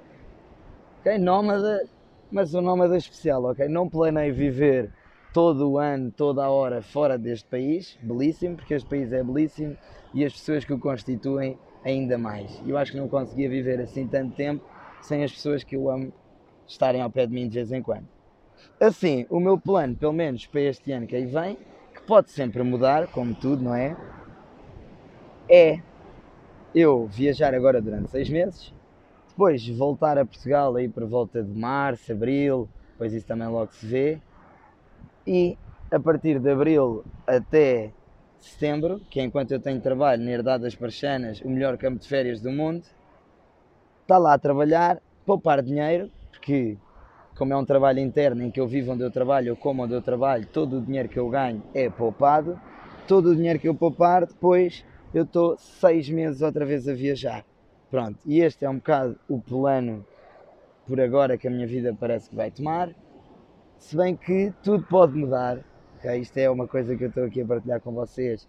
Ok? 0.99 1.17
Nómada, 1.17 1.87
mas 2.31 2.53
um 2.53 2.61
nómada 2.61 2.97
especial, 2.97 3.43
ok? 3.45 3.67
Não 3.67 3.89
planei 3.89 4.31
viver 4.31 4.91
todo 5.37 5.69
o 5.69 5.77
ano, 5.77 6.11
toda 6.11 6.43
a 6.43 6.49
hora 6.49 6.81
fora 6.81 7.15
deste 7.15 7.47
país, 7.47 7.95
belíssimo, 8.01 8.55
porque 8.55 8.73
este 8.73 8.89
país 8.89 9.11
é 9.11 9.23
belíssimo 9.23 9.77
e 10.11 10.25
as 10.25 10.33
pessoas 10.33 10.65
que 10.65 10.73
o 10.73 10.79
constituem 10.79 11.59
ainda 11.83 12.17
mais. 12.17 12.59
Eu 12.65 12.75
acho 12.75 12.91
que 12.91 12.97
não 12.97 13.07
conseguia 13.07 13.47
viver 13.47 13.79
assim 13.79 14.07
tanto 14.07 14.35
tempo 14.35 14.65
sem 14.99 15.23
as 15.23 15.31
pessoas 15.31 15.63
que 15.63 15.75
eu 15.75 15.91
amo 15.91 16.11
estarem 16.65 17.03
ao 17.03 17.11
pé 17.11 17.27
de 17.27 17.35
mim 17.35 17.47
de 17.47 17.53
vez 17.53 17.71
em 17.71 17.83
quando. 17.83 18.07
Assim, 18.81 19.27
o 19.29 19.39
meu 19.39 19.59
plano, 19.59 19.95
pelo 19.95 20.11
menos 20.11 20.47
para 20.47 20.61
este 20.61 20.91
ano 20.91 21.05
que 21.05 21.15
aí 21.15 21.27
vem, 21.27 21.55
que 21.93 22.01
pode 22.07 22.31
sempre 22.31 22.63
mudar, 22.63 23.07
como 23.09 23.35
tudo, 23.35 23.61
não 23.61 23.75
é? 23.75 23.95
É 25.47 25.77
eu 26.73 27.05
viajar 27.05 27.53
agora 27.53 27.79
durante 27.79 28.09
seis 28.09 28.27
meses, 28.27 28.73
depois 29.29 29.67
voltar 29.67 30.17
a 30.17 30.25
Portugal 30.25 30.75
aí 30.75 30.89
por 30.89 31.05
volta 31.05 31.43
de 31.43 31.59
março, 31.59 32.11
abril, 32.11 32.67
depois 32.93 33.13
isso 33.13 33.27
também 33.27 33.47
logo 33.47 33.71
se 33.71 33.85
vê, 33.85 34.19
e 35.27 35.57
a 35.91 35.99
partir 35.99 36.39
de 36.39 36.49
abril 36.49 37.03
até 37.27 37.91
setembro, 38.39 39.01
que 39.11 39.19
é 39.19 39.23
enquanto 39.23 39.51
eu 39.51 39.59
tenho 39.59 39.81
trabalho 39.81 40.23
na 40.23 40.31
Herdade 40.31 40.63
das 40.63 40.75
Parchanas, 40.75 41.41
o 41.41 41.49
melhor 41.49 41.77
campo 41.77 41.99
de 41.99 42.07
férias 42.07 42.39
do 42.39 42.49
mundo, 42.49 42.83
está 44.01 44.17
lá 44.17 44.33
a 44.33 44.39
trabalhar, 44.39 45.01
poupar 45.25 45.61
dinheiro, 45.61 46.09
porque 46.31 46.77
como 47.35 47.53
é 47.53 47.57
um 47.57 47.65
trabalho 47.65 47.99
interno 47.99 48.41
em 48.41 48.49
que 48.49 48.59
eu 48.59 48.67
vivo 48.67 48.93
onde 48.93 49.03
eu 49.03 49.11
trabalho, 49.11 49.49
eu 49.49 49.57
como 49.57 49.83
onde 49.83 49.93
eu 49.93 50.01
trabalho, 50.01 50.47
todo 50.47 50.77
o 50.77 50.81
dinheiro 50.81 51.09
que 51.09 51.19
eu 51.19 51.29
ganho 51.29 51.61
é 51.73 51.89
poupado, 51.89 52.59
todo 53.05 53.31
o 53.31 53.35
dinheiro 53.35 53.59
que 53.59 53.67
eu 53.67 53.75
poupar, 53.75 54.25
depois 54.25 54.85
eu 55.13 55.23
estou 55.23 55.57
seis 55.57 56.09
meses 56.09 56.41
outra 56.41 56.65
vez 56.65 56.87
a 56.87 56.93
viajar. 56.93 57.43
Pronto, 57.89 58.17
e 58.25 58.39
este 58.39 58.65
é 58.65 58.69
um 58.69 58.77
bocado 58.77 59.19
o 59.27 59.41
plano 59.41 60.05
por 60.85 60.99
agora 61.01 61.37
que 61.37 61.47
a 61.47 61.51
minha 61.51 61.67
vida 61.67 61.95
parece 61.97 62.29
que 62.29 62.35
vai 62.35 62.49
tomar. 62.49 62.89
Se 63.77 63.95
bem 63.95 64.15
que 64.15 64.53
tudo 64.63 64.83
pode 64.83 65.17
mudar, 65.17 65.59
okay? 65.97 66.19
isto 66.19 66.37
é 66.37 66.49
uma 66.49 66.67
coisa 66.67 66.95
que 66.95 67.03
eu 67.03 67.09
estou 67.09 67.23
aqui 67.23 67.41
a 67.41 67.45
partilhar 67.45 67.79
com 67.79 67.91
vocês, 67.91 68.47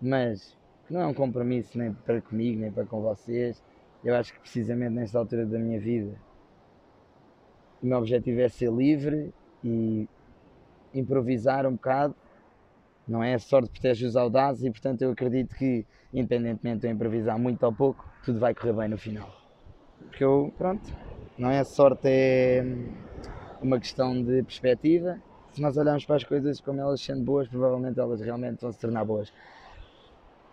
mas 0.00 0.56
não 0.88 1.00
é 1.00 1.06
um 1.06 1.14
compromisso 1.14 1.78
nem 1.78 1.92
para 1.92 2.20
comigo, 2.20 2.60
nem 2.60 2.72
para 2.72 2.84
com 2.84 3.00
vocês. 3.00 3.62
Eu 4.02 4.14
acho 4.16 4.32
que 4.32 4.40
precisamente 4.40 4.92
nesta 4.92 5.18
altura 5.18 5.44
da 5.44 5.58
minha 5.58 5.78
vida 5.78 6.18
o 7.82 7.86
meu 7.86 7.98
objetivo 7.98 8.40
é 8.40 8.48
ser 8.48 8.72
livre 8.72 9.32
e 9.62 10.08
improvisar 10.94 11.66
um 11.66 11.72
bocado. 11.72 12.14
Não 13.06 13.22
é? 13.22 13.34
A 13.34 13.38
sorte 13.38 13.70
protege 13.70 14.06
os 14.06 14.16
audazes 14.16 14.64
e 14.64 14.70
portanto 14.70 15.02
eu 15.02 15.10
acredito 15.10 15.54
que 15.56 15.86
independentemente 16.12 16.80
de 16.80 16.86
eu 16.88 16.92
improvisar 16.92 17.38
muito 17.38 17.62
ou 17.64 17.72
pouco, 17.72 18.08
tudo 18.24 18.38
vai 18.38 18.54
correr 18.54 18.72
bem 18.72 18.88
no 18.88 18.98
final. 18.98 19.30
Porque 20.08 20.24
eu, 20.24 20.52
pronto, 20.56 20.92
não 21.38 21.50
é? 21.50 21.60
A 21.60 21.64
sorte 21.64 22.08
é 22.08 22.64
uma 23.62 23.78
questão 23.78 24.22
de 24.22 24.42
perspectiva. 24.42 25.18
Se 25.52 25.60
nós 25.60 25.76
olharmos 25.76 26.04
para 26.04 26.16
as 26.16 26.24
coisas 26.24 26.60
como 26.60 26.80
elas 26.80 27.00
sendo 27.00 27.22
boas, 27.22 27.48
provavelmente 27.48 27.98
elas 27.98 28.20
realmente 28.20 28.60
vão 28.60 28.72
se 28.72 28.78
tornar 28.78 29.04
boas. 29.04 29.32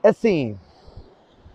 Assim, 0.03 0.57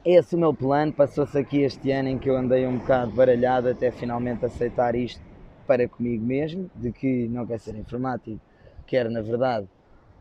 esse 0.04 0.34
é 0.34 0.36
o 0.36 0.40
meu 0.40 0.54
plano. 0.54 0.92
Passou-se 0.92 1.36
aqui 1.36 1.62
este 1.62 1.90
ano 1.90 2.08
em 2.08 2.18
que 2.18 2.28
eu 2.28 2.36
andei 2.36 2.66
um 2.66 2.78
bocado 2.78 3.12
baralhado 3.12 3.68
até 3.68 3.90
finalmente 3.90 4.44
aceitar 4.44 4.94
isto 4.94 5.22
para 5.66 5.88
comigo 5.88 6.24
mesmo, 6.24 6.70
de 6.74 6.90
que 6.92 7.28
não 7.28 7.46
quero 7.46 7.60
ser 7.60 7.76
informático, 7.76 8.40
quero 8.86 9.10
na 9.10 9.20
verdade 9.20 9.68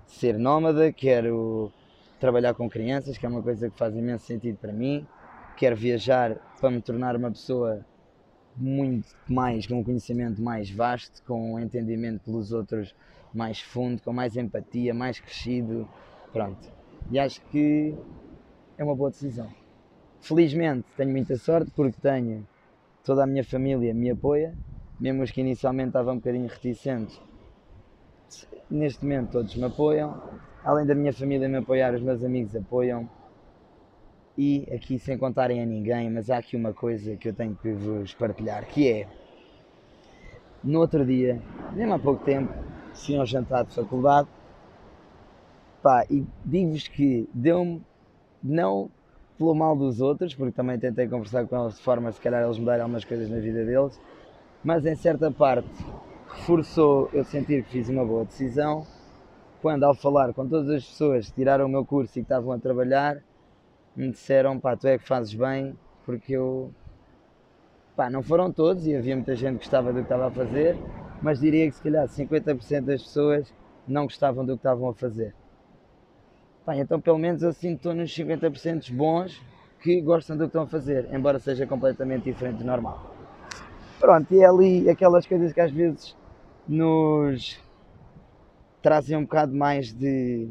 ser 0.05 0.37
nómada, 0.37 0.91
quero 0.91 1.71
trabalhar 2.19 2.53
com 2.53 2.69
crianças, 2.69 3.17
que 3.17 3.25
é 3.25 3.29
uma 3.29 3.41
coisa 3.41 3.69
que 3.69 3.77
faz 3.77 3.95
imenso 3.95 4.25
sentido 4.25 4.57
para 4.57 4.71
mim, 4.71 5.05
quero 5.57 5.75
viajar 5.75 6.37
para 6.59 6.69
me 6.69 6.81
tornar 6.81 7.15
uma 7.15 7.31
pessoa 7.31 7.83
muito 8.55 9.07
mais, 9.27 9.65
com 9.65 9.79
um 9.79 9.83
conhecimento 9.83 10.41
mais 10.41 10.69
vasto, 10.69 11.21
com 11.23 11.53
um 11.53 11.59
entendimento 11.59 12.23
pelos 12.23 12.51
outros 12.51 12.93
mais 13.33 13.61
fundo, 13.61 14.01
com 14.01 14.11
mais 14.11 14.35
empatia, 14.35 14.93
mais 14.93 15.19
crescido, 15.19 15.87
pronto. 16.33 16.69
E 17.09 17.17
acho 17.17 17.41
que 17.45 17.95
é 18.77 18.83
uma 18.83 18.95
boa 18.95 19.09
decisão. 19.09 19.49
Felizmente 20.19 20.85
tenho 20.95 21.11
muita 21.11 21.35
sorte 21.37 21.71
porque 21.75 21.99
tenho 22.01 22.47
toda 23.03 23.23
a 23.23 23.27
minha 23.27 23.43
família 23.43 23.93
me 23.93 24.09
apoia, 24.11 24.53
mesmo 24.99 25.23
os 25.23 25.31
que 25.31 25.41
inicialmente 25.41 25.89
estavam 25.89 26.13
um 26.13 26.17
bocadinho 26.17 26.47
reticentes. 26.47 27.19
Neste 28.69 29.03
momento 29.03 29.31
todos 29.31 29.55
me 29.55 29.65
apoiam, 29.65 30.21
além 30.63 30.85
da 30.85 30.93
minha 30.93 31.11
família 31.11 31.49
me 31.49 31.57
apoiar, 31.57 31.93
os 31.93 32.01
meus 32.01 32.23
amigos 32.23 32.55
apoiam. 32.55 33.09
E 34.43 34.67
aqui 34.73 34.97
sem 34.97 35.19
contarem 35.19 35.61
a 35.61 35.65
ninguém, 35.67 36.09
mas 36.09 36.31
há 36.31 36.39
aqui 36.39 36.55
uma 36.57 36.73
coisa 36.73 37.15
que 37.15 37.29
eu 37.29 37.33
tenho 37.33 37.55
que 37.55 37.71
vos 37.73 38.11
partilhar, 38.15 38.65
que 38.65 38.91
é 38.91 39.07
no 40.63 40.79
outro 40.79 41.05
dia, 41.05 41.39
mesmo 41.73 41.93
há 41.93 41.99
pouco 41.99 42.25
tempo, 42.25 42.51
fui 42.91 43.15
ao 43.15 43.23
jantar 43.23 43.65
de 43.65 43.75
faculdade 43.75 44.27
pá, 45.83 46.07
e 46.09 46.25
digo-vos 46.43 46.87
que 46.87 47.29
deu-me 47.31 47.83
não 48.41 48.89
pelo 49.37 49.53
mal 49.53 49.75
dos 49.75 50.01
outros, 50.01 50.33
porque 50.33 50.53
também 50.53 50.79
tentei 50.79 51.07
conversar 51.07 51.45
com 51.45 51.61
eles 51.61 51.75
de 51.75 51.83
forma 51.83 52.11
se 52.11 52.19
calhar 52.19 52.43
eles 52.43 52.57
mudarem 52.57 52.81
algumas 52.81 53.05
coisas 53.05 53.29
na 53.29 53.37
vida 53.37 53.63
deles, 53.63 54.01
mas 54.63 54.87
em 54.87 54.95
certa 54.95 55.29
parte 55.29 55.69
reforçou 56.29 57.11
eu 57.13 57.23
sentir 57.23 57.63
que 57.63 57.69
fiz 57.69 57.89
uma 57.89 58.03
boa 58.03 58.25
decisão 58.25 58.87
quando 59.61 59.83
ao 59.83 59.93
falar 59.93 60.33
com 60.33 60.49
todas 60.49 60.67
as 60.67 60.83
pessoas 60.83 61.27
que 61.27 61.35
tiraram 61.35 61.67
o 61.67 61.69
meu 61.69 61.85
curso 61.85 62.13
e 62.13 62.23
que 62.23 62.25
estavam 62.25 62.53
a 62.53 62.57
trabalhar 62.57 63.21
me 63.95 64.09
disseram 64.11 64.59
pá, 64.59 64.75
tu 64.75 64.87
é 64.87 64.97
que 64.97 65.07
fazes 65.07 65.33
bem 65.33 65.77
porque 66.05 66.33
eu 66.33 66.71
pá, 67.95 68.09
não 68.09 68.23
foram 68.23 68.51
todos 68.51 68.85
e 68.87 68.95
havia 68.95 69.15
muita 69.15 69.35
gente 69.35 69.53
que 69.53 69.65
gostava 69.65 69.91
do 69.91 69.99
que 69.99 70.03
estava 70.03 70.27
a 70.27 70.31
fazer 70.31 70.77
mas 71.21 71.39
diria 71.39 71.69
que 71.69 71.75
se 71.75 71.83
calhar 71.83 72.07
50% 72.07 72.81
das 72.81 73.03
pessoas 73.03 73.53
não 73.87 74.03
gostavam 74.03 74.45
do 74.45 74.53
que 74.53 74.59
estavam 74.59 74.89
a 74.89 74.93
fazer. 74.93 75.35
Pá, 76.65 76.75
então 76.75 76.99
pelo 76.99 77.17
menos 77.17 77.43
eu 77.43 77.53
sinto 77.53 77.77
estou 77.77 77.93
nos 77.93 78.15
50% 78.15 78.91
bons 78.93 79.41
que 79.81 79.99
gostam 80.01 80.37
do 80.37 80.43
que 80.43 80.47
estão 80.47 80.63
a 80.63 80.67
fazer 80.67 81.09
embora 81.13 81.39
seja 81.39 81.65
completamente 81.67 82.23
diferente 82.23 82.57
do 82.57 82.65
normal. 82.65 83.15
Pronto, 83.99 84.33
e 84.33 84.41
é 84.41 84.45
ali 84.45 84.89
aquelas 84.89 85.27
coisas 85.27 85.53
que 85.53 85.61
às 85.61 85.71
vezes 85.71 86.15
nos 86.67 87.59
trazem 88.81 89.17
um 89.17 89.23
bocado 89.23 89.53
mais 89.55 89.93
de 89.93 90.49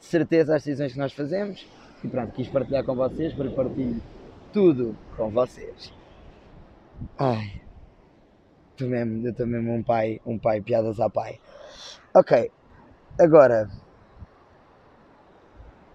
certeza 0.00 0.56
às 0.56 0.64
decisões 0.64 0.92
que 0.92 0.98
nós 0.98 1.12
fazemos. 1.12 1.66
E 2.02 2.08
pronto, 2.08 2.32
quis 2.32 2.48
partilhar 2.48 2.84
com 2.84 2.94
vocês 2.94 3.32
para 3.34 3.50
partilhar 3.50 4.00
tudo 4.52 4.96
com 5.16 5.30
vocês. 5.30 5.92
Ai, 7.18 7.60
estou 8.72 8.88
mesmo, 8.88 9.26
eu 9.26 9.46
mesmo 9.46 9.72
um 9.74 9.82
pai, 9.82 10.20
um 10.26 10.38
pai, 10.38 10.60
piadas 10.60 10.98
a 10.98 11.08
pai. 11.08 11.38
Ok, 12.14 12.50
agora 13.18 13.70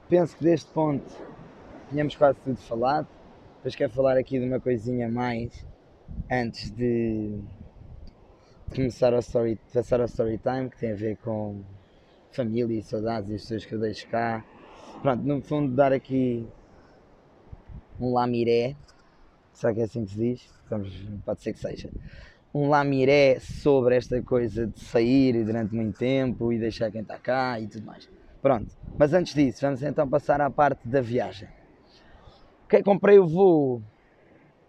penso 0.07 0.37
que 0.37 0.43
deste 0.43 0.71
ponto 0.71 1.05
tínhamos 1.89 2.15
quase 2.15 2.39
tudo 2.43 2.57
falado. 2.57 3.07
Depois 3.57 3.75
quero 3.75 3.91
falar 3.91 4.17
aqui 4.17 4.39
de 4.39 4.45
uma 4.45 4.59
coisinha 4.59 5.09
mais 5.09 5.65
antes 6.31 6.69
de, 6.71 7.39
de 8.67 8.75
começar 8.75 9.13
a 9.13 9.19
story, 9.19 9.59
passar 9.73 9.99
ao 9.99 10.05
story 10.05 10.37
time, 10.37 10.69
que 10.69 10.77
tem 10.77 10.91
a 10.91 10.95
ver 10.95 11.17
com 11.17 11.61
família 12.35 12.77
e 12.77 12.83
saudades 12.83 13.29
e 13.29 13.35
as 13.35 13.41
pessoas 13.41 13.65
que 13.65 13.73
eu 13.73 13.79
deixo 13.79 14.07
cá. 14.09 14.43
Pronto, 15.01 15.23
no 15.23 15.41
fundo 15.41 15.73
dar 15.75 15.93
aqui 15.93 16.47
um 17.99 18.13
lamiré, 18.13 18.75
será 19.53 19.73
que 19.73 19.81
é 19.81 19.83
assim 19.83 20.05
que 20.05 20.11
se 20.11 20.17
diz? 20.17 20.49
Vamos, 20.69 20.93
pode 21.25 21.41
ser 21.41 21.53
que 21.53 21.59
seja. 21.59 21.89
Um 22.53 22.69
lamiré 22.69 23.39
sobre 23.39 23.95
esta 23.95 24.21
coisa 24.21 24.67
de 24.67 24.79
sair 24.79 25.43
durante 25.43 25.73
muito 25.75 25.97
tempo 25.97 26.51
e 26.51 26.59
deixar 26.59 26.91
quem 26.91 27.01
está 27.01 27.17
cá 27.17 27.59
e 27.59 27.67
tudo 27.67 27.85
mais. 27.85 28.09
Pronto, 28.41 28.67
mas 28.97 29.13
antes 29.13 29.33
disso, 29.33 29.61
vamos 29.61 29.81
então 29.81 30.07
passar 30.07 30.41
à 30.41 30.49
parte 30.49 30.87
da 30.87 31.01
viagem. 31.01 31.49
Ok, 32.65 32.81
comprei 32.83 33.19
o 33.19 33.27
voo 33.27 33.81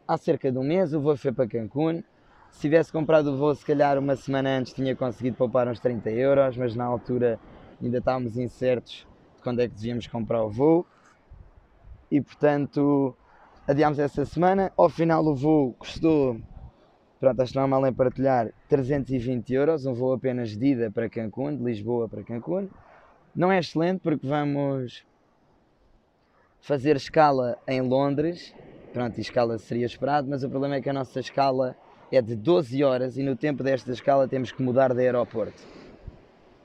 há 0.06 0.16
cerca 0.16 0.50
de 0.52 0.58
um 0.58 0.62
mês, 0.62 0.92
o 0.92 1.00
voo 1.00 1.16
foi 1.16 1.32
para 1.32 1.48
Cancún. 1.48 2.02
Se 2.52 2.60
tivesse 2.60 2.90
comprado 2.90 3.32
o 3.32 3.36
voo, 3.36 3.54
se 3.54 3.64
calhar 3.64 3.98
uma 3.98 4.16
semana 4.16 4.58
antes, 4.58 4.72
tinha 4.72 4.94
conseguido 4.96 5.36
poupar 5.36 5.68
uns 5.68 5.80
30 5.80 6.10
euros, 6.10 6.56
mas 6.56 6.74
na 6.74 6.84
altura 6.84 7.38
ainda 7.82 7.98
estávamos 7.98 8.36
incertos 8.36 9.06
de 9.36 9.42
quando 9.42 9.60
é 9.60 9.68
que 9.68 9.74
devíamos 9.74 10.06
comprar 10.06 10.42
o 10.42 10.50
voo. 10.50 10.86
E 12.10 12.20
portanto, 12.20 13.14
adiámos 13.66 13.98
essa 13.98 14.24
semana. 14.24 14.72
Ao 14.76 14.88
final, 14.88 15.24
o 15.26 15.34
voo 15.34 15.74
custou, 15.78 16.40
pronto, 17.18 17.40
acho 17.42 17.58
normal 17.58 17.86
em 17.86 17.92
partilhar, 17.92 18.52
320 18.68 19.54
euros. 19.54 19.86
Um 19.86 19.94
voo 19.94 20.14
apenas 20.14 20.56
de 20.56 20.66
ida 20.66 20.90
para 20.90 21.08
Cancún, 21.08 21.56
de 21.56 21.64
Lisboa 21.64 22.08
para 22.08 22.22
Cancún. 22.22 22.68
Não 23.34 23.52
é 23.52 23.58
excelente 23.58 24.00
porque 24.00 24.26
vamos 24.26 25.04
fazer 26.60 26.96
escala 26.96 27.58
em 27.68 27.80
Londres 27.80 28.54
pronto, 28.96 29.18
e 29.18 29.20
escala 29.20 29.58
seria 29.58 29.84
esperado, 29.84 30.26
mas 30.26 30.42
o 30.42 30.48
problema 30.48 30.76
é 30.76 30.80
que 30.80 30.88
a 30.88 30.92
nossa 30.92 31.20
escala 31.20 31.76
é 32.10 32.22
de 32.22 32.34
12 32.34 32.82
horas 32.82 33.18
e 33.18 33.22
no 33.22 33.36
tempo 33.36 33.62
desta 33.62 33.92
escala 33.92 34.26
temos 34.26 34.50
que 34.50 34.62
mudar 34.62 34.94
de 34.94 35.02
aeroporto. 35.02 35.62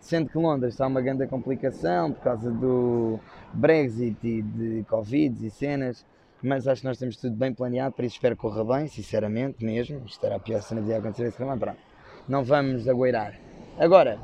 Sendo 0.01 0.29
que 0.29 0.37
Londres 0.37 0.73
está 0.73 0.85
uma 0.85 0.99
grande 0.99 1.25
complicação 1.27 2.11
por 2.11 2.21
causa 2.21 2.51
do 2.51 3.17
Brexit 3.53 4.17
e 4.27 4.41
de 4.41 4.83
Covid 4.89 5.45
e 5.45 5.49
cenas, 5.49 6.05
mas 6.43 6.67
acho 6.67 6.81
que 6.81 6.87
nós 6.87 6.97
temos 6.97 7.15
tudo 7.15 7.35
bem 7.35 7.53
planeado, 7.53 7.95
por 7.95 8.03
isso 8.03 8.15
espero 8.15 8.35
que 8.35 8.41
corra 8.41 8.65
bem, 8.65 8.87
sinceramente 8.87 9.63
mesmo. 9.63 10.01
Isto 10.05 10.25
era 10.25 10.35
a 10.35 10.39
pior 10.39 10.61
cena 10.61 10.81
de 10.81 10.93
acontecer 10.93 11.27
esse 11.27 11.41
mas 11.41 11.57
pronto. 11.57 11.79
Não 12.27 12.43
vamos 12.43 12.85
agueirar. 12.89 13.39
Agora, 13.77 14.19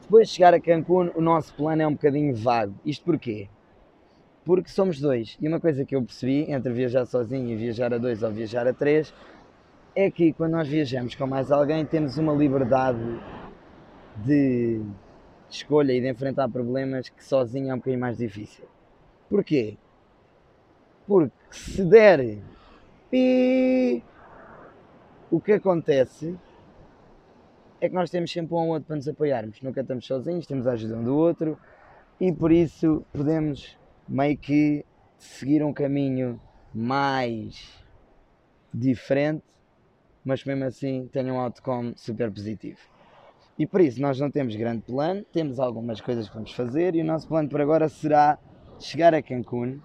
depois 0.00 0.28
de 0.28 0.34
chegar 0.34 0.54
a 0.54 0.60
Cancún, 0.60 1.10
o 1.14 1.20
nosso 1.20 1.54
plano 1.54 1.82
é 1.82 1.86
um 1.86 1.92
bocadinho 1.92 2.34
vago. 2.34 2.74
Isto 2.84 3.04
porquê? 3.04 3.48
porque 4.48 4.70
somos 4.70 4.98
dois. 4.98 5.36
E 5.42 5.46
uma 5.46 5.60
coisa 5.60 5.84
que 5.84 5.94
eu 5.94 6.02
percebi 6.02 6.50
entre 6.50 6.72
viajar 6.72 7.04
sozinho 7.04 7.50
e 7.50 7.54
viajar 7.54 7.92
a 7.92 7.98
dois 7.98 8.22
ou 8.22 8.30
viajar 8.30 8.66
a 8.66 8.72
três 8.72 9.12
é 9.94 10.10
que 10.10 10.32
quando 10.32 10.52
nós 10.52 10.66
viajamos 10.66 11.14
com 11.14 11.26
mais 11.26 11.52
alguém 11.52 11.84
temos 11.84 12.16
uma 12.16 12.32
liberdade 12.32 12.98
de 14.24 14.80
escolha 15.50 15.92
e 15.92 16.00
de 16.00 16.08
enfrentar 16.08 16.48
problemas 16.48 17.08
que 17.08 17.24
sozinho 17.24 17.70
é 17.70 17.74
um 17.74 17.78
bocadinho 17.78 18.00
mais 18.00 18.18
difícil. 18.18 18.64
Porquê? 19.28 19.76
Porque 21.06 21.32
se 21.50 21.84
der 21.84 22.38
pi, 23.10 24.02
o 25.30 25.40
que 25.40 25.52
acontece 25.52 26.36
é 27.80 27.88
que 27.88 27.94
nós 27.94 28.10
temos 28.10 28.30
sempre 28.30 28.54
um 28.54 28.58
ou 28.58 28.68
outro 28.68 28.86
para 28.86 28.96
nos 28.96 29.08
apoiarmos. 29.08 29.60
Nunca 29.62 29.80
estamos 29.80 30.06
sozinhos, 30.06 30.46
temos 30.46 30.66
a 30.66 30.72
ajuda 30.72 30.96
um 30.96 31.04
do 31.04 31.16
outro 31.16 31.58
e 32.20 32.32
por 32.32 32.50
isso 32.50 33.04
podemos 33.12 33.78
meio 34.08 34.36
que 34.36 34.84
seguir 35.16 35.62
um 35.62 35.72
caminho 35.72 36.40
mais 36.74 37.82
diferente, 38.72 39.44
mas 40.24 40.44
mesmo 40.44 40.64
assim 40.64 41.08
tenha 41.12 41.32
um 41.32 41.40
outcome 41.40 41.94
super 41.96 42.30
positivo. 42.30 42.97
E 43.58 43.66
por 43.66 43.80
isso 43.80 44.00
nós 44.00 44.20
não 44.20 44.30
temos 44.30 44.54
grande 44.54 44.82
plano, 44.82 45.24
temos 45.32 45.58
algumas 45.58 46.00
coisas 46.00 46.28
que 46.28 46.34
vamos 46.34 46.52
fazer 46.52 46.94
e 46.94 47.02
o 47.02 47.04
nosso 47.04 47.26
plano 47.26 47.48
por 47.48 47.60
agora 47.60 47.88
será 47.88 48.38
chegar 48.78 49.12
a 49.14 49.20
Cancún 49.20 49.80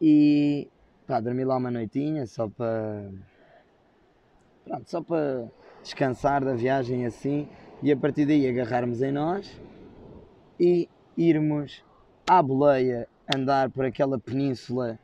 e 0.00 0.68
pá, 1.06 1.20
dormir 1.20 1.44
lá 1.44 1.56
uma 1.56 1.70
noitinha 1.70 2.26
só 2.26 2.48
para 2.48 3.10
pronto, 4.64 4.90
só 4.90 5.02
para 5.02 5.48
descansar 5.82 6.44
da 6.44 6.54
viagem 6.54 7.06
assim 7.06 7.48
e 7.82 7.90
a 7.90 7.96
partir 7.96 8.26
daí 8.26 8.46
agarrarmos 8.46 9.00
em 9.00 9.10
nós 9.10 9.50
e 10.58 10.86
irmos 11.16 11.82
à 12.28 12.42
boleia 12.42 13.08
andar 13.34 13.70
por 13.70 13.86
aquela 13.86 14.18
península 14.18 14.98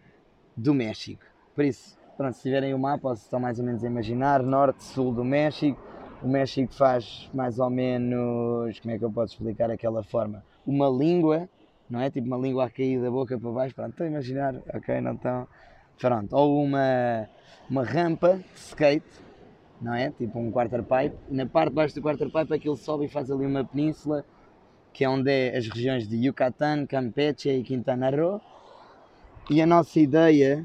do 0.54 0.75
México. 0.75 1.25
Por 1.54 1.64
isso, 1.64 1.97
pronto, 2.16 2.35
se 2.35 2.42
tiverem 2.42 2.75
o 2.75 2.78
mapa, 2.78 3.02
posso 3.02 3.25
estar 3.25 3.38
mais 3.38 3.59
ou 3.59 3.64
menos 3.64 3.83
a 3.83 3.87
imaginar, 3.87 4.42
norte, 4.42 4.85
sul 4.85 5.12
do 5.12 5.25
México. 5.25 5.80
O 6.23 6.28
México 6.28 6.73
faz 6.75 7.28
mais 7.35 7.58
ou 7.58 7.68
menos, 7.68 8.80
como 8.80 8.94
é 8.94 8.99
que 8.99 9.04
eu 9.04 9.12
posso 9.12 9.35
explicar 9.35 9.70
aquela 9.70 10.02
forma? 10.02 10.42
Uma 10.66 10.88
língua, 10.88 11.49
não 11.88 12.00
é? 12.00 12.11
Tipo 12.11 12.26
uma 12.26 12.38
língua 12.38 12.64
a 12.64 12.70
cair 12.70 13.00
da 13.00 13.11
boca 13.11 13.38
para 13.38 13.50
baixo, 13.50 13.75
pronto, 13.75 13.90
estão 13.90 14.06
a 14.06 14.11
imaginar, 14.11 14.54
ok, 14.75 15.00
não 15.00 15.12
estão? 15.14 15.46
Pronto, 15.99 16.35
ou 16.35 16.62
uma, 16.62 17.28
uma 17.70 17.85
rampa 17.85 18.38
de 18.38 18.58
skate, 18.58 19.06
não 19.80 19.94
é? 19.94 20.11
Tipo 20.11 20.38
um 20.38 20.50
quarter 20.50 20.82
pipe, 20.82 21.16
e 21.30 21.35
na 21.35 21.46
parte 21.46 21.68
de 21.68 21.75
baixo 21.75 21.94
do 21.94 22.02
quarter 22.02 22.30
pipe 22.30 22.54
aquilo 22.54 22.76
sobe 22.76 23.04
e 23.04 23.08
faz 23.08 23.30
ali 23.30 23.44
uma 23.44 23.64
península, 23.64 24.25
que 24.92 25.04
é 25.04 25.08
onde 25.08 25.30
é 25.30 25.56
as 25.56 25.68
regiões 25.68 26.08
de 26.08 26.16
Yucatán, 26.16 26.87
Campeche 26.87 27.50
e 27.50 27.62
Quintana 27.62 28.11
Roo. 28.11 28.40
E 29.50 29.61
a 29.61 29.66
nossa 29.66 30.00
ideia 30.00 30.64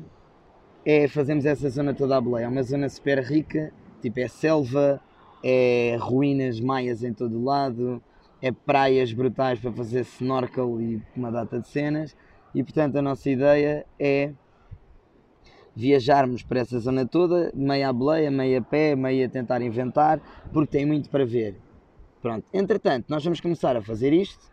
é 0.86 1.08
fazermos 1.08 1.46
essa 1.46 1.70
zona 1.70 1.94
toda 1.94 2.16
a 2.16 2.22
boleia. 2.22 2.46
É 2.46 2.48
uma 2.48 2.64
zona 2.64 2.88
super 2.88 3.20
rica, 3.20 3.72
tipo 4.02 4.20
é 4.22 4.28
selva, 4.30 5.02
é 5.44 5.98
ruínas 6.00 6.60
maias 6.60 7.04
em 7.04 7.14
todo 7.14 7.38
o 7.38 7.44
lado, 7.44 8.02
é 8.42 8.52
praias 8.52 9.14
brutais 9.14 9.60
para 9.60 9.72
fazer 9.72 10.02
snorkel 10.02 10.82
e 10.82 11.02
uma 11.16 11.32
data 11.32 11.60
de 11.60 11.68
cenas. 11.68 12.16
E 12.54 12.64
portanto 12.64 12.98
a 12.98 13.02
nossa 13.02 13.30
ideia 13.30 13.86
é 14.00 14.34
viajarmos 15.76 16.44
para 16.44 16.60
essa 16.60 16.80
zona 16.80 17.06
toda, 17.06 17.52
meia 17.56 17.90
a 17.90 17.94
meia 17.94 18.60
a 18.60 18.62
pé, 18.62 18.96
meia 18.96 19.26
a 19.26 19.30
tentar 19.30 19.62
inventar, 19.62 20.20
porque 20.52 20.78
tem 20.78 20.86
muito 20.86 21.10
para 21.10 21.26
ver. 21.26 21.56
Pronto, 22.22 22.46
entretanto, 22.54 23.06
nós 23.10 23.24
vamos 23.24 23.40
começar 23.40 23.76
a 23.76 23.82
fazer 23.82 24.14
isto, 24.14 24.52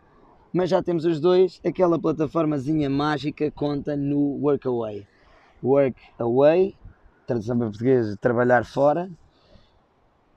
mas 0.51 0.69
já 0.69 0.81
temos 0.81 1.05
os 1.05 1.19
dois, 1.19 1.59
aquela 1.63 1.99
plataformazinha 1.99 2.89
mágica 2.89 3.51
conta 3.51 3.95
no 3.95 4.39
Workaway. 4.41 5.05
Workaway, 5.63 6.75
tradução 7.27 7.57
para 7.57 7.67
português, 7.67 8.15
trabalhar 8.19 8.65
fora, 8.65 9.09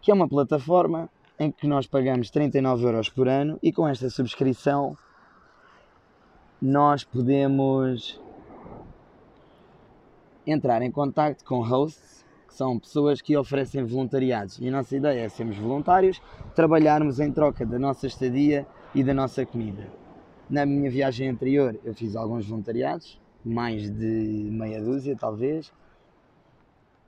que 0.02 0.10
é 0.10 0.14
uma 0.14 0.28
plataforma 0.28 1.08
em 1.38 1.50
que 1.50 1.66
nós 1.66 1.86
pagamos 1.86 2.28
39 2.28 2.84
euros 2.84 3.08
por 3.08 3.28
ano 3.28 3.58
e 3.62 3.72
com 3.72 3.86
esta 3.86 4.10
subscrição 4.10 4.96
nós 6.60 7.04
podemos 7.04 8.20
entrar 10.46 10.82
em 10.82 10.90
contato 10.90 11.44
com 11.44 11.60
hosts, 11.62 12.24
que 12.48 12.54
são 12.54 12.78
pessoas 12.78 13.20
que 13.20 13.36
oferecem 13.36 13.84
voluntariados. 13.84 14.58
E 14.60 14.68
a 14.68 14.72
nossa 14.72 14.96
ideia 14.96 15.22
é 15.22 15.28
sermos 15.28 15.56
voluntários, 15.56 16.20
trabalharmos 16.54 17.20
em 17.20 17.32
troca 17.32 17.64
da 17.64 17.78
nossa 17.78 18.06
estadia 18.06 18.66
e 18.94 19.02
da 19.02 19.14
nossa 19.14 19.46
comida. 19.46 19.88
Na 20.50 20.66
minha 20.66 20.90
viagem 20.90 21.28
anterior 21.28 21.78
eu 21.84 21.94
fiz 21.94 22.14
alguns 22.14 22.46
voluntariados, 22.46 23.20
mais 23.44 23.88
de 23.90 24.48
meia 24.50 24.82
dúzia 24.82 25.16
talvez, 25.16 25.72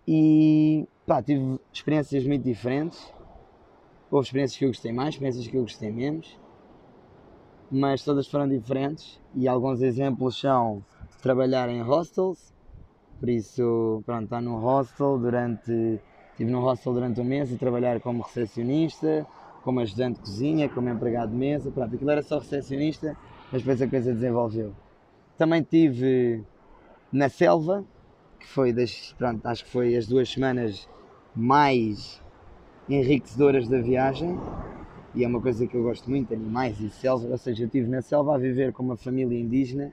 e 0.07 0.87
pá, 1.07 1.23
tive 1.23 1.59
experiências 1.73 2.27
muito 2.27 2.45
diferentes. 2.45 3.13
Houve 4.11 4.27
experiências 4.27 4.59
que 4.59 4.65
eu 4.65 4.69
gostei 4.69 4.93
mais, 4.93 5.15
experiências 5.15 5.47
que 5.47 5.57
eu 5.57 5.63
gostei 5.63 5.91
menos, 5.91 6.39
mas 7.71 8.03
todas 8.03 8.29
foram 8.29 8.49
diferentes. 8.49 9.21
E 9.35 9.49
alguns 9.49 9.83
exemplos 9.83 10.39
são 10.39 10.85
trabalhar 11.21 11.69
em 11.69 11.83
hostels, 11.83 12.53
por 13.19 13.29
isso, 13.29 14.03
pronto, 14.05 14.25
estar 14.25 14.41
num 14.41 14.59
hostel 14.59 15.19
durante. 15.19 16.01
Estive 16.33 16.51
num 16.51 16.61
hostel 16.61 16.93
durante 16.93 17.21
um 17.21 17.25
mês 17.25 17.51
e 17.53 17.57
trabalhar 17.57 18.01
como 18.01 18.23
recepcionista, 18.23 19.25
como 19.63 19.79
ajudante 19.79 20.17
de 20.17 20.21
cozinha, 20.27 20.69
como 20.69 20.89
empregado 20.89 21.31
de 21.31 21.37
mesa. 21.37 21.71
Pronto, 21.71 21.95
aquilo 21.95 22.11
era 22.11 22.23
só 22.23 22.39
recepcionista, 22.39 23.17
mas 23.53 23.63
depois 23.63 23.81
a 23.81 23.89
coisa 23.89 24.13
desenvolveu. 24.13 24.75
Também 25.39 25.63
tive 25.63 26.45
na 27.13 27.29
selva, 27.29 27.85
que 28.45 28.51
foi 28.51 28.73
das, 28.73 29.13
pronto, 29.19 29.45
acho 29.47 29.65
que 29.65 29.71
foi 29.71 29.97
as 29.97 30.07
duas 30.07 30.29
semanas 30.31 30.89
mais 31.35 32.23
enriquecedoras 32.89 33.67
da 33.69 33.81
viagem 33.81 34.39
e 35.15 35.25
é 35.25 35.29
uma 35.29 35.41
coisa 35.41 35.67
que 35.67 35.77
eu 35.77 35.83
gosto 35.83 36.11
muito, 36.11 36.35
animais 36.35 36.79
e 36.81 36.91
selva, 36.91 37.27
ou 37.29 37.39
seja, 37.39 37.63
eu 37.63 37.67
estive 37.67 37.89
na 37.89 38.03
selva 38.03 38.35
a 38.35 38.39
viver 38.39 38.73
com 38.73 38.83
uma 38.83 38.97
família 38.97 39.39
indígena, 39.39 39.93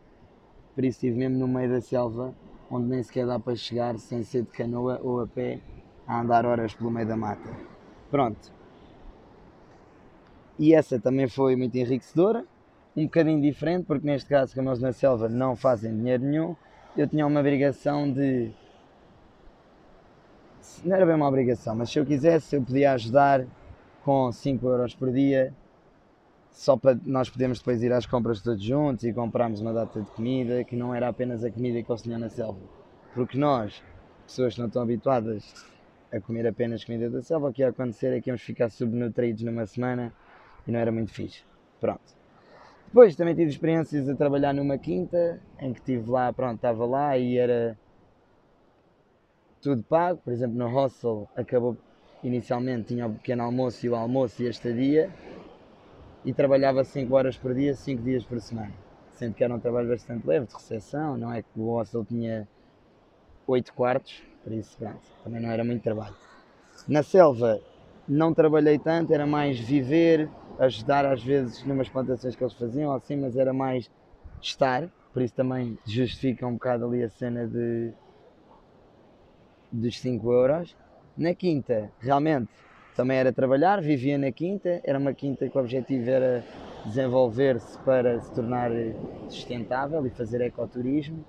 por 0.73 0.83
isso 0.83 0.97
estive 0.97 1.17
mesmo 1.17 1.37
no 1.37 1.47
meio 1.47 1.69
da 1.69 1.79
selva, 1.79 2.33
onde 2.69 2.87
nem 2.87 3.03
sequer 3.03 3.27
dá 3.27 3.39
para 3.39 3.55
chegar 3.55 3.97
sem 3.99 4.23
ser 4.23 4.43
de 4.43 4.49
canoa 4.49 4.99
ou 5.03 5.21
a 5.21 5.27
pé, 5.27 5.59
a 6.07 6.21
andar 6.21 6.45
horas 6.45 6.73
pelo 6.73 6.89
meio 6.89 7.07
da 7.07 7.15
mata. 7.15 7.49
Pronto. 8.09 8.51
E 10.57 10.73
essa 10.73 10.99
também 10.99 11.27
foi 11.27 11.55
muito 11.55 11.75
enriquecedora, 11.75 12.43
um 12.95 13.03
bocadinho 13.03 13.41
diferente, 13.41 13.85
porque 13.85 14.05
neste 14.05 14.27
caso, 14.27 14.55
como 14.55 14.69
eles 14.69 14.81
na 14.81 14.91
selva 14.91 15.29
não 15.29 15.55
fazem 15.55 15.95
dinheiro 15.95 16.23
nenhum, 16.23 16.55
eu 16.95 17.07
tinha 17.07 17.25
uma 17.25 17.39
obrigação 17.39 18.11
de. 18.11 18.51
Não 20.83 20.95
era 20.95 21.05
bem 21.05 21.15
uma 21.15 21.27
obrigação, 21.27 21.75
mas 21.75 21.89
se 21.89 21.99
eu 21.99 22.05
quisesse, 22.05 22.55
eu 22.55 22.61
podia 22.61 22.93
ajudar 22.93 23.45
com 24.03 24.31
5 24.31 24.67
euros 24.67 24.95
por 24.95 25.11
dia, 25.11 25.53
só 26.49 26.75
para 26.75 26.97
nós 27.05 27.29
podermos 27.29 27.59
depois 27.59 27.83
ir 27.83 27.93
às 27.93 28.05
compras 28.05 28.41
todos 28.41 28.63
juntos 28.63 29.03
e 29.03 29.13
comprarmos 29.13 29.61
uma 29.61 29.73
data 29.73 30.01
de 30.01 30.09
comida, 30.11 30.63
que 30.63 30.75
não 30.75 30.93
era 30.93 31.07
apenas 31.07 31.43
a 31.43 31.51
comida 31.51 31.81
que 31.81 31.91
eles 31.91 32.01
tinham 32.01 32.19
na 32.19 32.29
selva. 32.29 32.59
Porque 33.13 33.37
nós, 33.37 33.83
pessoas 34.25 34.55
que 34.55 34.59
não 34.59 34.67
estão 34.67 34.81
habituadas 34.81 35.53
a 36.11 36.19
comer 36.19 36.47
apenas 36.47 36.83
comida 36.83 37.09
da 37.09 37.21
selva, 37.21 37.49
o 37.49 37.53
que 37.53 37.61
ia 37.61 37.69
acontecer 37.69 38.15
é 38.15 38.21
que 38.21 38.29
íamos 38.29 38.41
ficar 38.41 38.69
subnutridos 38.69 39.43
numa 39.43 39.65
semana 39.65 40.13
e 40.67 40.71
não 40.71 40.79
era 40.79 40.91
muito 40.91 41.11
fixe. 41.13 41.43
Pronto. 41.79 42.20
Depois 42.91 43.15
também 43.15 43.33
tive 43.33 43.49
experiências 43.49 44.09
a 44.09 44.15
trabalhar 44.15 44.53
numa 44.53 44.77
quinta, 44.77 45.39
em 45.61 45.71
que 45.71 45.79
estive 45.79 46.09
lá, 46.09 46.33
pronto, 46.33 46.55
estava 46.55 46.85
lá 46.85 47.17
e 47.17 47.37
era 47.37 47.79
tudo 49.61 49.81
pago. 49.81 50.19
Por 50.21 50.33
exemplo, 50.33 50.57
no 50.57 50.67
hostel 50.67 51.25
acabou 51.33 51.77
inicialmente, 52.21 52.89
tinha 52.89 53.07
o 53.07 53.13
pequeno 53.13 53.43
almoço 53.43 53.85
e 53.85 53.89
o 53.89 53.95
almoço 53.95 54.43
e 54.43 54.47
a 54.47 54.49
estadia, 54.49 55.09
e 56.25 56.33
trabalhava 56.33 56.83
5 56.83 57.15
horas 57.15 57.37
por 57.37 57.55
dia, 57.55 57.73
5 57.73 58.03
dias 58.03 58.25
por 58.25 58.41
semana. 58.41 58.73
Sendo 59.13 59.35
que 59.35 59.43
era 59.43 59.55
um 59.55 59.59
trabalho 59.59 59.87
bastante 59.87 60.27
leve, 60.27 60.47
de 60.47 60.53
recepção, 60.53 61.15
não 61.15 61.31
é 61.31 61.41
que 61.41 61.47
o 61.55 61.67
hostel 61.67 62.03
tinha 62.03 62.45
8 63.47 63.73
quartos, 63.73 64.21
por 64.43 64.51
isso, 64.51 64.77
pronto, 64.77 64.99
também 65.23 65.41
não 65.41 65.49
era 65.49 65.63
muito 65.63 65.81
trabalho. 65.81 66.15
Na 66.89 67.03
selva 67.03 67.57
não 68.05 68.33
trabalhei 68.33 68.77
tanto, 68.77 69.13
era 69.13 69.25
mais 69.25 69.57
viver, 69.57 70.29
ajudar 70.61 71.05
às 71.05 71.23
vezes 71.23 71.63
numas 71.65 71.89
plantações 71.89 72.35
que 72.35 72.43
eles 72.43 72.55
faziam, 72.55 72.93
assim, 72.93 73.15
mas 73.17 73.35
era 73.35 73.53
mais 73.53 73.89
estar, 74.41 74.89
por 75.13 75.21
isso 75.21 75.33
também 75.33 75.77
justifica 75.85 76.45
um 76.47 76.53
bocado 76.53 76.85
ali 76.85 77.03
a 77.03 77.09
cena 77.09 77.47
de 77.47 77.93
dos 79.71 79.99
5 79.99 80.31
euros. 80.31 80.75
Na 81.15 81.33
quinta, 81.35 81.91
realmente, 81.99 82.51
também 82.95 83.17
era 83.17 83.33
trabalhar, 83.33 83.81
vivia 83.81 84.17
na 84.17 84.31
quinta, 84.31 84.81
era 84.83 84.99
uma 84.99 85.13
quinta 85.13 85.49
que 85.49 85.57
o 85.57 85.61
objetivo 85.61 86.09
era 86.09 86.45
desenvolver-se 86.85 87.79
para 87.83 88.19
se 88.19 88.31
tornar 88.33 88.71
sustentável 89.27 90.05
e 90.05 90.11
fazer 90.11 90.41
ecoturismo, 90.41 91.25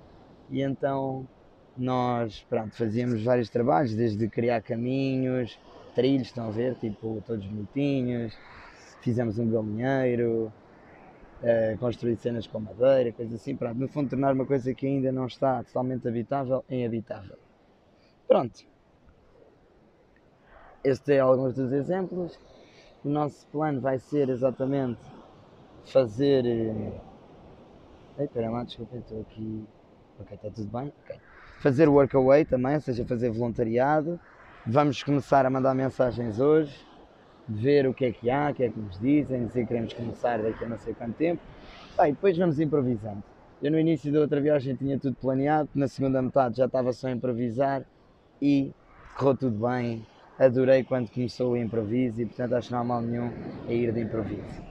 e 0.49 0.61
então 0.63 1.29
nós 1.77 2.45
pronto, 2.49 2.77
fazíamos 2.77 3.23
vários 3.23 3.49
trabalhos, 3.49 3.95
desde 3.95 4.29
criar 4.29 4.63
caminhos, 4.63 5.59
trilhos, 5.95 6.29
estão 6.29 6.49
a 6.49 6.51
ver, 6.51 6.77
tipo 6.77 7.23
todos 7.25 7.47
bonitinhos, 7.47 8.39
fizemos 9.03 9.39
um 9.39 9.51
galinheiro, 9.51 10.53
uh, 11.43 11.79
construir 11.79 12.17
cenas 12.17 12.47
com 12.47 12.61
madeira, 12.61 13.13
coisas 13.13 13.35
assim, 13.35 13.57
pronto, 13.57 13.79
no 13.79 13.89
fundo 13.89 14.11
tornar 14.11 14.33
uma 14.33 14.47
coisa 14.47 14.73
que 14.73 14.87
ainda 14.87 15.11
não 15.11 15.27
está 15.27 15.63
totalmente 15.65 16.07
habitável 16.07 16.65
em 16.71 16.87
habitável. 16.87 17.37
Pronto. 18.27 18.65
Este 20.85 21.15
é 21.15 21.21
alguns 21.21 21.55
dos 21.55 21.73
exemplos. 21.73 22.39
O 23.05 23.09
nosso 23.09 23.47
plano 23.49 23.81
vai 23.81 23.99
ser 23.99 24.29
exatamente 24.29 25.01
fazer. 25.85 26.47
Eh, 26.47 27.01
ei, 28.19 28.25
espera 28.25 28.51
lá, 28.51 28.65
desculpa, 28.65 28.97
estou 28.97 29.21
aqui. 29.21 29.65
Ok, 30.21 30.37
está 30.37 30.51
tudo 30.51 30.71
bem? 30.71 30.93
Ok. 31.05 31.17
Fazer 31.61 31.89
workaway 31.89 32.45
também, 32.45 32.75
ou 32.75 32.81
seja, 32.81 33.05
fazer 33.05 33.31
voluntariado. 33.31 34.19
Vamos 34.67 35.03
começar 35.03 35.45
a 35.45 35.51
mandar 35.51 35.75
mensagens 35.75 36.41
hoje 36.41 36.92
ver 37.49 37.87
o 37.87 37.95
que 37.95 38.07
é 38.07 38.13
que 38.13 38.31
há, 38.31 38.51
o 38.51 38.55
que 38.55 38.65
é 38.65 38.71
que 38.71 38.79
nos 38.79 38.99
dizem, 38.99 39.49
que 39.49 39.67
queremos 39.67 39.93
começar 39.93 40.43
daqui 40.43 40.65
a 40.65 40.69
não 40.69 40.79
sei 40.79 40.95
quanto 40.95 41.15
tempo. 41.15 41.43
Ah, 41.99 42.09
e 42.09 42.13
depois 42.13 42.37
vamos 42.37 42.59
improvisando. 42.59 43.23
Eu 43.63 43.71
no 43.71 43.79
início 43.79 44.13
da 44.13 44.21
outra 44.21 44.41
viagem 44.41 44.75
tinha 44.75 44.99
tudo 44.99 45.17
planeado, 45.17 45.69
na 45.75 45.87
segunda 45.87 46.21
metade 46.21 46.57
já 46.57 46.67
estava 46.67 46.93
só 46.93 47.09
a 47.09 47.13
improvisar 47.13 47.85
e 48.41 48.73
correu 49.17 49.37
tudo 49.37 49.69
bem. 49.69 50.05
Adorei 50.39 50.83
quando 50.83 51.11
começou 51.11 51.53
o 51.53 51.57
improviso 51.57 52.21
e 52.21 52.27
portanto 52.27 52.55
acho 52.55 52.69
que 52.69 52.73
não 52.73 52.81
há 52.81 52.85
mal 52.85 53.03
nenhum 53.03 53.31
a 53.69 53.73
ir 53.73 53.93
de 53.93 54.01
improviso. 54.01 54.63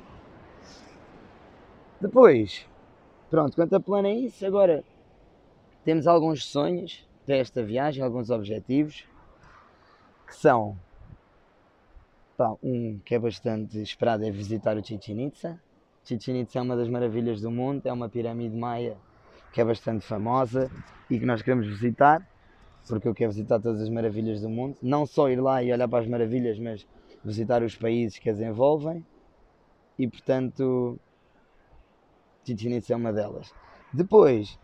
Depois, 2.02 2.68
pronto, 3.30 3.56
quanto 3.56 3.76
a 3.76 3.80
plano 3.80 4.08
é 4.08 4.14
isso, 4.14 4.46
agora 4.46 4.84
temos 5.86 6.08
alguns 6.08 6.46
sonhos 6.46 7.08
desta 7.26 7.64
viagem, 7.64 8.04
alguns 8.04 8.30
objetivos, 8.30 9.06
que 10.28 10.36
são 10.36 10.78
Pá, 12.42 12.58
um 12.64 13.00
que 13.06 13.14
é 13.14 13.20
bastante 13.20 13.80
esperado 13.80 14.26
é 14.26 14.32
visitar 14.32 14.76
o 14.76 14.84
Chichen 14.84 15.28
Itza. 15.28 15.62
Chichen 16.04 16.42
Itza 16.42 16.58
é 16.58 16.62
uma 16.64 16.76
das 16.76 16.90
maravilhas 16.90 17.40
do 17.40 17.52
mundo, 17.52 17.86
é 17.86 17.94
uma 17.94 18.10
pirâmide 18.10 18.58
maia 18.58 18.98
que 19.54 19.62
é 19.62 19.64
bastante 19.64 20.04
famosa 20.04 20.68
e 21.08 21.20
que 21.20 21.26
nós 21.28 21.44
queremos 21.44 21.68
visitar, 21.68 22.28
porque 22.88 23.08
eu 23.08 23.14
quero 23.14 23.30
visitar 23.30 23.60
todas 23.60 23.80
as 23.80 23.90
maravilhas 23.90 24.42
do 24.42 24.50
mundo. 24.50 24.76
Não 24.82 25.06
só 25.06 25.30
ir 25.30 25.40
lá 25.40 25.62
e 25.62 25.72
olhar 25.72 25.88
para 25.88 26.00
as 26.00 26.08
maravilhas, 26.08 26.58
mas 26.58 26.88
visitar 27.24 27.62
os 27.62 27.76
países 27.76 28.18
que 28.18 28.28
as 28.28 28.40
envolvem. 28.40 29.06
E 30.00 30.08
portanto, 30.08 31.00
Chichen 32.44 32.76
Itza 32.76 32.94
é 32.94 32.96
uma 32.96 33.14
delas. 33.14 33.54
Depois, 33.94 34.58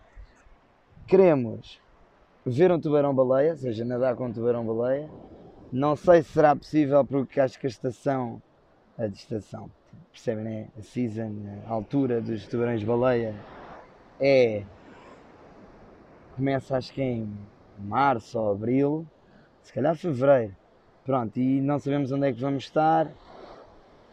queremos 1.05 1.79
ver 2.43 2.71
um 2.71 2.79
tubarão-baleia, 2.79 3.51
ou 3.51 3.57
seja, 3.57 3.85
nadar 3.85 4.15
com 4.15 4.25
um 4.25 4.33
tubarão-baleia. 4.33 5.07
Não 5.71 5.97
sei 5.97 6.23
se 6.23 6.31
será 6.31 6.55
possível 6.55 7.03
porque 7.03 7.41
acho 7.41 7.59
que 7.59 7.67
a 7.67 7.69
estação, 7.69 8.41
a 8.97 9.05
estação, 9.07 9.69
percebem, 10.11 10.43
né? 10.43 10.67
A 10.77 10.81
season, 10.81 11.31
a 11.67 11.71
altura 11.71 12.21
dos 12.21 12.47
tubarões-baleia 12.47 13.35
é. 14.19 14.63
começa 16.35 16.77
acho 16.77 16.93
que 16.93 17.01
em 17.01 17.29
março 17.79 18.39
ou 18.39 18.51
abril, 18.53 19.05
se 19.61 19.73
calhar 19.73 19.95
fevereiro. 19.95 20.55
Pronto, 21.03 21.37
e 21.37 21.61
não 21.61 21.79
sabemos 21.79 22.11
onde 22.11 22.27
é 22.27 22.33
que 22.33 22.39
vamos 22.39 22.63
estar. 22.63 23.11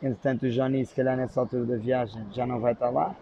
Entretanto, 0.03 0.47
o 0.47 0.51
Johnny, 0.51 0.85
se 0.85 0.95
calhar 0.95 1.17
nessa 1.17 1.40
altura 1.40 1.64
da 1.64 1.77
viagem, 1.77 2.27
já 2.33 2.47
não 2.47 2.61
vai 2.61 2.73
estar 2.73 2.90
lá. 2.90 3.14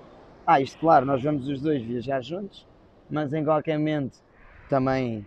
Ah, 0.47 0.61
isto 0.61 0.79
claro, 0.79 1.05
nós 1.05 1.23
vamos 1.23 1.47
os 1.47 1.61
dois 1.61 1.83
viajar 1.83 2.23
juntos, 2.23 2.67
mas 3.11 3.33
em 3.33 3.45
qualquer 3.45 3.79
momento 3.79 4.19
também 4.69 5.25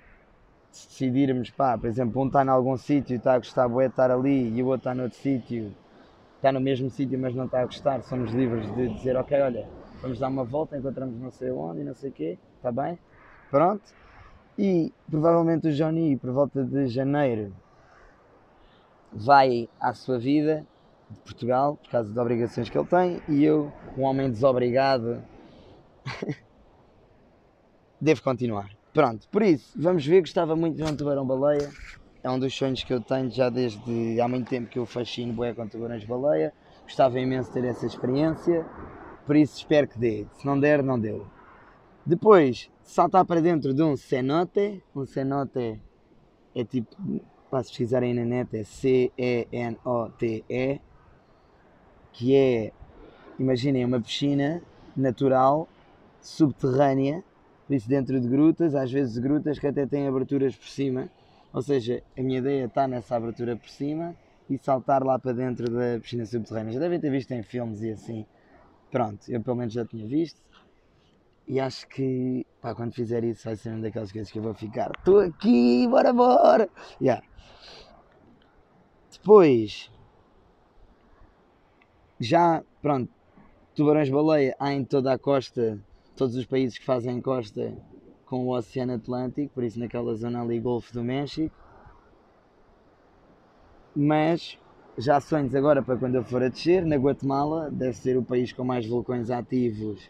se 0.75 0.89
decidirmos, 0.89 1.49
pá, 1.49 1.77
por 1.77 1.87
exemplo, 1.87 2.21
um 2.21 2.27
está 2.27 2.43
em 2.43 2.49
algum 2.49 2.75
sítio 2.75 3.13
e 3.13 3.17
está 3.17 3.33
a 3.33 3.37
gostar 3.37 3.69
de 3.69 3.85
estar 3.85 4.11
ali 4.11 4.53
e 4.53 4.61
o 4.61 4.65
outro 4.65 4.89
está 4.89 4.93
noutro 4.93 5.17
sítio, 5.17 5.73
está 6.35 6.51
no 6.51 6.59
mesmo 6.59 6.89
sítio 6.89 7.17
mas 7.17 7.33
não 7.33 7.45
está 7.45 7.61
a 7.61 7.65
gostar, 7.65 8.03
somos 8.03 8.33
livres 8.33 8.69
de 8.75 8.89
dizer, 8.89 9.15
ok, 9.15 9.39
olha, 9.39 9.69
vamos 10.01 10.19
dar 10.19 10.27
uma 10.27 10.43
volta, 10.43 10.77
encontramos 10.77 11.17
não 11.17 11.31
sei 11.31 11.49
onde 11.49 11.79
e 11.79 11.83
não 11.85 11.93
sei 11.95 12.09
o 12.09 12.13
quê, 12.13 12.37
está 12.57 12.73
bem? 12.73 12.99
Pronto. 13.49 13.83
E 14.59 14.91
provavelmente 15.09 15.69
o 15.69 15.71
Johnny, 15.71 16.17
por 16.17 16.31
volta 16.31 16.61
de 16.65 16.87
janeiro, 16.87 17.53
vai 19.13 19.69
à 19.79 19.93
sua 19.93 20.19
vida 20.19 20.67
de 21.09 21.19
Portugal, 21.21 21.77
por 21.77 21.89
causa 21.89 22.09
das 22.09 22.17
obrigações 22.17 22.69
que 22.69 22.77
ele 22.77 22.87
tem, 22.87 23.21
e 23.29 23.45
eu, 23.45 23.71
um 23.97 24.03
homem 24.03 24.29
desobrigado, 24.29 25.23
devo 28.01 28.21
continuar. 28.21 28.74
Pronto, 28.95 29.27
por 29.29 29.43
isso, 29.43 29.73
vamos 29.75 30.05
ver, 30.05 30.21
gostava 30.21 30.55
muito 30.55 30.77
de 30.77 30.83
um 30.83 30.95
tubarão-baleia, 30.95 31.69
é 32.23 32.29
um 32.29 32.39
dos 32.39 32.55
sonhos 32.55 32.81
que 32.81 32.93
eu 32.93 33.01
tenho 33.01 33.29
já 33.29 33.49
desde 33.49 34.21
há 34.21 34.25
muito 34.25 34.47
tempo 34.47 34.69
que 34.69 34.79
eu 34.79 34.85
fascino 34.85 35.33
bué 35.33 35.53
com 35.53 35.67
tubarões-baleia, 35.67 36.53
gostava 36.83 37.19
imenso 37.19 37.49
de 37.49 37.55
ter 37.55 37.67
essa 37.67 37.85
experiência, 37.85 38.65
por 39.25 39.35
isso 39.35 39.57
espero 39.57 39.85
que 39.85 39.99
dê, 39.99 40.25
se 40.37 40.45
não 40.45 40.57
der, 40.57 40.81
não 40.81 40.97
deu. 40.97 41.27
Depois, 42.05 42.71
saltar 42.83 43.25
para 43.25 43.41
dentro 43.41 43.73
de 43.73 43.83
um 43.83 43.97
cenote, 43.97 44.81
um 44.95 45.05
cenote 45.05 45.77
é 46.55 46.63
tipo, 46.63 46.95
para 47.51 47.63
se 47.63 47.71
pesquisarem 47.71 48.13
na 48.13 48.23
net, 48.23 48.55
é 48.55 48.63
C-E-N-O-T-E, 48.63 49.19
que 52.13 52.33
é, 52.33 52.71
imaginem, 53.37 53.83
uma 53.83 53.99
piscina 53.99 54.61
natural, 54.95 55.67
subterrânea, 56.21 57.21
por 57.67 57.75
isso 57.75 57.89
dentro 57.89 58.19
de 58.19 58.27
grutas, 58.27 58.75
às 58.75 58.91
vezes 58.91 59.17
grutas 59.17 59.57
que 59.57 59.67
até 59.67 59.85
têm 59.85 60.07
aberturas 60.07 60.55
por 60.55 60.67
cima, 60.67 61.09
ou 61.51 61.61
seja, 61.61 62.03
a 62.17 62.21
minha 62.21 62.39
ideia 62.39 62.65
está 62.65 62.87
nessa 62.87 63.15
abertura 63.15 63.55
por 63.55 63.69
cima 63.69 64.15
e 64.49 64.57
saltar 64.57 65.03
lá 65.03 65.17
para 65.17 65.33
dentro 65.33 65.69
da 65.71 65.99
piscina 65.99 66.25
subterrânea. 66.25 66.73
Já 66.73 66.79
devem 66.79 66.99
ter 66.99 67.09
visto 67.09 67.31
em 67.31 67.41
filmes 67.41 67.81
e 67.81 67.91
assim. 67.91 68.25
Pronto, 68.91 69.29
eu 69.29 69.41
pelo 69.41 69.57
menos 69.57 69.73
já 69.73 69.85
tinha 69.85 70.05
visto. 70.05 70.39
E 71.47 71.59
acho 71.59 71.87
que 71.87 72.45
pá, 72.61 72.73
quando 72.73 72.93
fizer 72.93 73.23
isso 73.23 73.45
vai 73.45 73.55
ser 73.55 73.69
uma 73.69 73.81
daquelas 73.81 74.11
coisas 74.11 74.31
que 74.31 74.39
eu 74.39 74.43
vou 74.43 74.53
ficar. 74.53 74.91
Estou 74.97 75.19
aqui, 75.19 75.87
bora, 75.87 76.11
bora! 76.11 76.69
Yeah. 77.01 77.25
Depois, 79.11 79.91
já, 82.19 82.63
pronto, 82.81 83.11
tubarões-baleia 83.75 84.55
há 84.59 84.73
em 84.73 84.83
toda 84.83 85.13
a 85.13 85.17
costa, 85.17 85.79
todos 86.15 86.35
os 86.35 86.45
países 86.45 86.77
que 86.77 86.85
fazem 86.85 87.21
costa 87.21 87.73
com 88.25 88.47
o 88.47 88.55
Oceano 88.55 88.93
Atlântico, 88.93 89.53
por 89.53 89.63
isso 89.63 89.79
naquela 89.79 90.15
zona 90.15 90.41
ali, 90.41 90.59
Golfo 90.59 90.93
do 90.93 91.03
México. 91.03 91.55
Mas 93.95 94.57
já 94.97 95.19
sonhos 95.19 95.53
agora 95.53 95.81
para 95.81 95.97
quando 95.97 96.15
eu 96.15 96.23
for 96.23 96.41
a 96.41 96.49
descer, 96.49 96.85
na 96.85 96.95
Guatemala, 96.95 97.69
deve 97.69 97.93
ser 97.93 98.17
o 98.17 98.23
país 98.23 98.51
com 98.51 98.63
mais 98.63 98.85
vulcões 98.85 99.29
ativos 99.29 100.09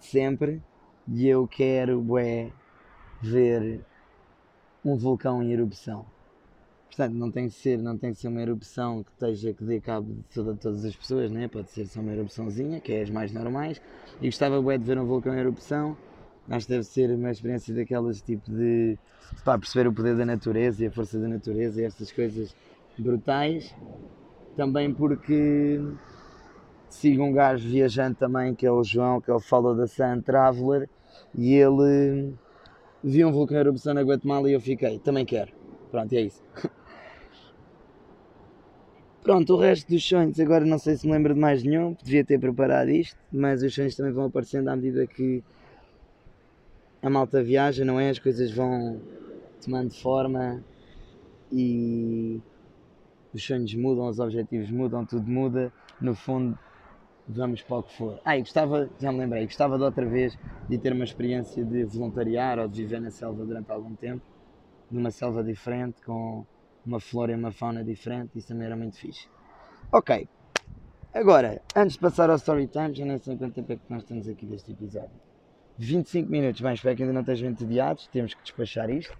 sempre, 0.00 0.62
e 1.06 1.26
eu 1.26 1.46
quero 1.46 2.04
ver 3.20 3.84
um 4.84 4.96
vulcão 4.96 5.42
em 5.42 5.52
erupção. 5.52 6.06
Portanto, 6.88 7.14
não 7.14 7.30
tem 7.30 7.48
que 7.48 7.54
ser, 7.54 7.78
não 7.78 7.96
tem 7.96 8.12
que 8.12 8.18
ser 8.18 8.28
uma 8.28 8.40
erupção 8.40 9.04
que 9.04 9.12
esteja 9.12 9.52
que 9.52 9.62
dê 9.62 9.80
cabo 9.80 10.12
de 10.14 10.22
toda, 10.34 10.54
todas 10.54 10.84
as 10.84 10.96
pessoas, 10.96 11.30
né? 11.30 11.46
pode 11.46 11.70
ser 11.70 11.86
só 11.86 12.00
uma 12.00 12.12
erupçãozinha, 12.12 12.80
que 12.80 12.92
é 12.92 13.02
as 13.02 13.10
mais 13.10 13.32
normais. 13.32 13.80
E 14.20 14.26
gostava 14.26 14.60
bué 14.60 14.76
de 14.78 14.84
ver 14.84 14.98
um 14.98 15.04
vulcão 15.04 15.34
em 15.34 15.38
erupção. 15.38 15.96
Acho 16.50 16.66
que 16.66 16.72
deve 16.72 16.84
ser 16.84 17.10
uma 17.10 17.30
experiência 17.30 17.74
daquelas 17.74 18.22
tipo 18.22 18.50
de 18.50 18.98
pá, 19.44 19.58
perceber 19.58 19.88
o 19.88 19.92
poder 19.92 20.16
da 20.16 20.24
natureza 20.24 20.82
e 20.82 20.86
a 20.88 20.90
força 20.90 21.18
da 21.18 21.28
natureza 21.28 21.80
e 21.80 21.84
estas 21.84 22.10
coisas 22.10 22.56
brutais. 22.98 23.74
Também 24.56 24.92
porque 24.92 25.80
sigo 26.88 27.22
um 27.22 27.32
gajo 27.32 27.68
viajante 27.68 28.18
também, 28.18 28.54
que 28.54 28.66
é 28.66 28.72
o 28.72 28.82
João, 28.82 29.20
que 29.20 29.30
é 29.30 29.34
o 29.34 29.74
da 29.74 29.86
Sun 29.86 30.20
Traveler, 30.22 30.88
e 31.34 31.54
ele 31.54 32.34
viu 33.04 33.28
um 33.28 33.32
vulcão 33.32 33.58
erupção 33.58 33.94
na 33.94 34.02
Guatemala 34.02 34.50
e 34.50 34.54
eu 34.54 34.60
fiquei, 34.60 34.98
também 34.98 35.24
quero. 35.24 35.52
Pronto, 35.90 36.12
é 36.12 36.22
isso. 36.22 36.42
Pronto, 39.22 39.54
o 39.54 39.58
resto 39.60 39.88
dos 39.92 40.04
sonhos, 40.06 40.38
agora 40.40 40.64
não 40.64 40.78
sei 40.78 40.96
se 40.96 41.06
me 41.06 41.12
lembro 41.12 41.34
de 41.34 41.40
mais 41.40 41.62
nenhum, 41.62 41.94
devia 42.02 42.24
ter 42.24 42.38
preparado 42.38 42.90
isto, 42.90 43.16
mas 43.30 43.62
os 43.62 43.74
sonhos 43.74 43.94
também 43.96 44.12
vão 44.12 44.24
aparecendo 44.26 44.68
à 44.68 44.76
medida 44.76 45.06
que 45.06 45.42
a 47.02 47.10
malta 47.10 47.42
viaja, 47.42 47.84
não 47.84 47.98
é? 47.98 48.10
As 48.10 48.18
coisas 48.18 48.50
vão 48.52 49.00
tomando 49.64 49.92
forma 49.94 50.64
e 51.52 52.40
os 53.32 53.44
sonhos 53.44 53.74
mudam, 53.74 54.08
os 54.08 54.18
objetivos 54.18 54.70
mudam, 54.70 55.06
tudo 55.06 55.30
muda. 55.30 55.72
No 56.00 56.14
fundo, 56.14 56.56
vamos 57.26 57.62
para 57.62 57.78
o 57.78 57.82
que 57.84 57.94
for. 57.96 58.20
Ah, 58.24 58.36
e 58.36 58.40
gostava, 58.40 58.90
já 59.00 59.12
me 59.12 59.18
lembrei, 59.18 59.44
gostava 59.46 59.78
de 59.78 59.84
outra 59.84 60.06
vez 60.06 60.36
de 60.68 60.78
ter 60.78 60.92
uma 60.92 61.04
experiência 61.04 61.64
de 61.64 61.84
voluntariar 61.84 62.58
ou 62.58 62.68
de 62.68 62.82
viver 62.82 63.00
na 63.00 63.10
selva 63.10 63.44
durante 63.44 63.70
algum 63.70 63.96
tempo, 63.96 64.22
numa 64.90 65.10
selva 65.10 65.42
diferente, 65.44 66.00
com 66.02 66.46
uma 66.88 67.00
flora 67.00 67.32
e 67.32 67.34
uma 67.34 67.52
fauna 67.52 67.84
diferente, 67.84 68.36
isso 68.36 68.48
também 68.48 68.66
era 68.66 68.76
muito 68.76 68.96
fixe. 68.96 69.28
Ok, 69.92 70.28
agora, 71.14 71.62
antes 71.76 71.94
de 71.94 72.00
passar 72.00 72.30
ao 72.30 72.36
story 72.36 72.66
time, 72.66 72.94
já 72.94 73.04
nem 73.04 73.18
sei 73.18 73.36
quanto 73.36 73.54
tempo 73.54 73.72
é 73.72 73.76
que 73.76 73.82
nós 73.88 74.02
estamos 74.02 74.28
aqui 74.28 74.46
deste 74.46 74.72
episódio. 74.72 75.10
25 75.78 76.30
minutos, 76.30 76.60
bem, 76.60 76.74
espero 76.74 76.96
que 76.96 77.02
ainda 77.02 77.12
não 77.12 77.20
estejam 77.20 77.50
entediados, 77.50 78.08
temos 78.08 78.34
que 78.34 78.42
despachar 78.42 78.90
isto. 78.90 79.16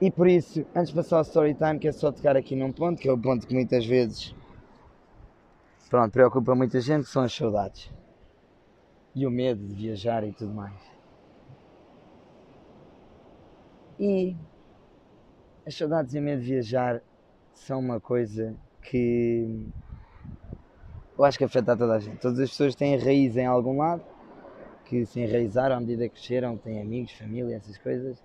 E 0.00 0.10
por 0.10 0.26
isso, 0.26 0.64
antes 0.74 0.88
de 0.88 0.94
passar 0.94 1.16
ao 1.16 1.22
story 1.22 1.54
time, 1.54 1.78
quero 1.78 1.94
só 1.94 2.10
tocar 2.10 2.36
aqui 2.36 2.56
num 2.56 2.72
ponto, 2.72 3.02
que 3.02 3.08
é 3.08 3.12
o 3.12 3.18
ponto 3.18 3.46
que 3.46 3.52
muitas 3.52 3.84
vezes 3.84 4.34
pronto, 5.90 6.12
preocupa 6.12 6.54
muita 6.54 6.80
gente, 6.80 7.04
que 7.04 7.10
são 7.10 7.22
as 7.22 7.34
saudades. 7.34 7.92
E 9.14 9.26
o 9.26 9.30
medo 9.30 9.66
de 9.66 9.74
viajar 9.74 10.22
e 10.22 10.32
tudo 10.32 10.54
mais. 10.54 10.80
E 13.98 14.36
as 15.66 15.74
saudades 15.74 16.14
e 16.14 16.18
o 16.18 16.22
medo 16.22 16.40
de 16.40 16.48
viajar 16.48 17.02
são 17.54 17.78
uma 17.78 18.00
coisa 18.00 18.54
que 18.82 19.68
eu 21.18 21.24
acho 21.24 21.36
que 21.36 21.44
afeta 21.44 21.72
a 21.72 21.76
toda 21.76 21.94
a 21.94 21.98
gente. 21.98 22.16
Todas 22.18 22.38
as 22.40 22.50
pessoas 22.50 22.74
têm 22.74 22.96
raiz 22.96 23.36
em 23.36 23.44
algum 23.44 23.76
lado, 23.76 24.02
que 24.86 25.04
se 25.04 25.20
enraizaram 25.20 25.76
à 25.76 25.80
medida 25.80 26.08
que 26.08 26.14
cresceram, 26.14 26.56
têm 26.56 26.80
amigos, 26.80 27.12
família, 27.12 27.56
essas 27.56 27.76
coisas, 27.76 28.24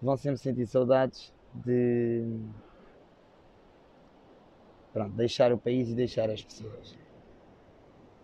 vão 0.00 0.16
sempre 0.16 0.38
sentir 0.38 0.66
saudades 0.66 1.32
de 1.54 2.24
pronto, 4.92 5.14
deixar 5.14 5.52
o 5.52 5.58
país 5.58 5.90
e 5.90 5.94
deixar 5.94 6.30
as 6.30 6.42
pessoas. 6.42 6.98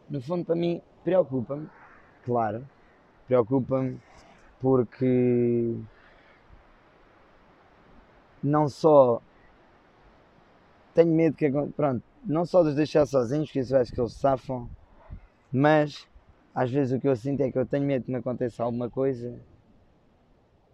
No 0.09 0.23
fundo, 0.23 0.45
para 0.45 0.55
mim, 0.55 0.81
preocupa-me, 1.05 1.68
claro, 2.25 2.66
preocupa-me 3.27 4.01
porque 4.59 5.77
não 8.42 8.68
só 8.68 9.20
tenho 10.94 11.14
medo 11.14 11.37
que 11.37 11.50
pronto, 11.76 12.02
não 12.24 12.44
só 12.44 12.62
de 12.62 12.70
os 12.70 12.74
deixar 12.74 13.07
sozinhos, 13.07 13.50
que 13.50 13.61
isso 13.61 13.76
acho 13.76 13.92
que 13.92 14.00
eles 14.00 14.14
safam, 14.14 14.68
mas 15.52 16.07
às 16.55 16.70
vezes 16.70 16.96
o 16.96 17.00
que 17.00 17.09
eu 17.09 17.16
sinto 17.16 17.42
é 17.42 17.50
que 17.50 17.59
eu 17.59 17.66
tenho 17.66 17.87
medo 17.87 18.05
que 18.05 18.11
me 18.11 18.18
aconteça 18.18 18.62
alguma 18.62 18.90
coisa 18.90 19.35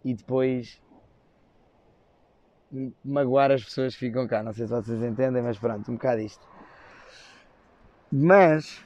e 0.03 0.13
depois 0.13 0.81
magoar 3.03 3.51
as 3.51 3.63
pessoas 3.63 3.93
que 3.93 4.07
ficam 4.07 4.27
cá. 4.27 4.43
Não 4.43 4.53
sei 4.53 4.67
se 4.67 4.73
vocês 4.73 5.01
entendem, 5.01 5.41
mas 5.41 5.57
pronto, 5.57 5.89
um 5.89 5.95
bocado 5.95 6.21
isto. 6.21 6.45
Mas 8.11 8.83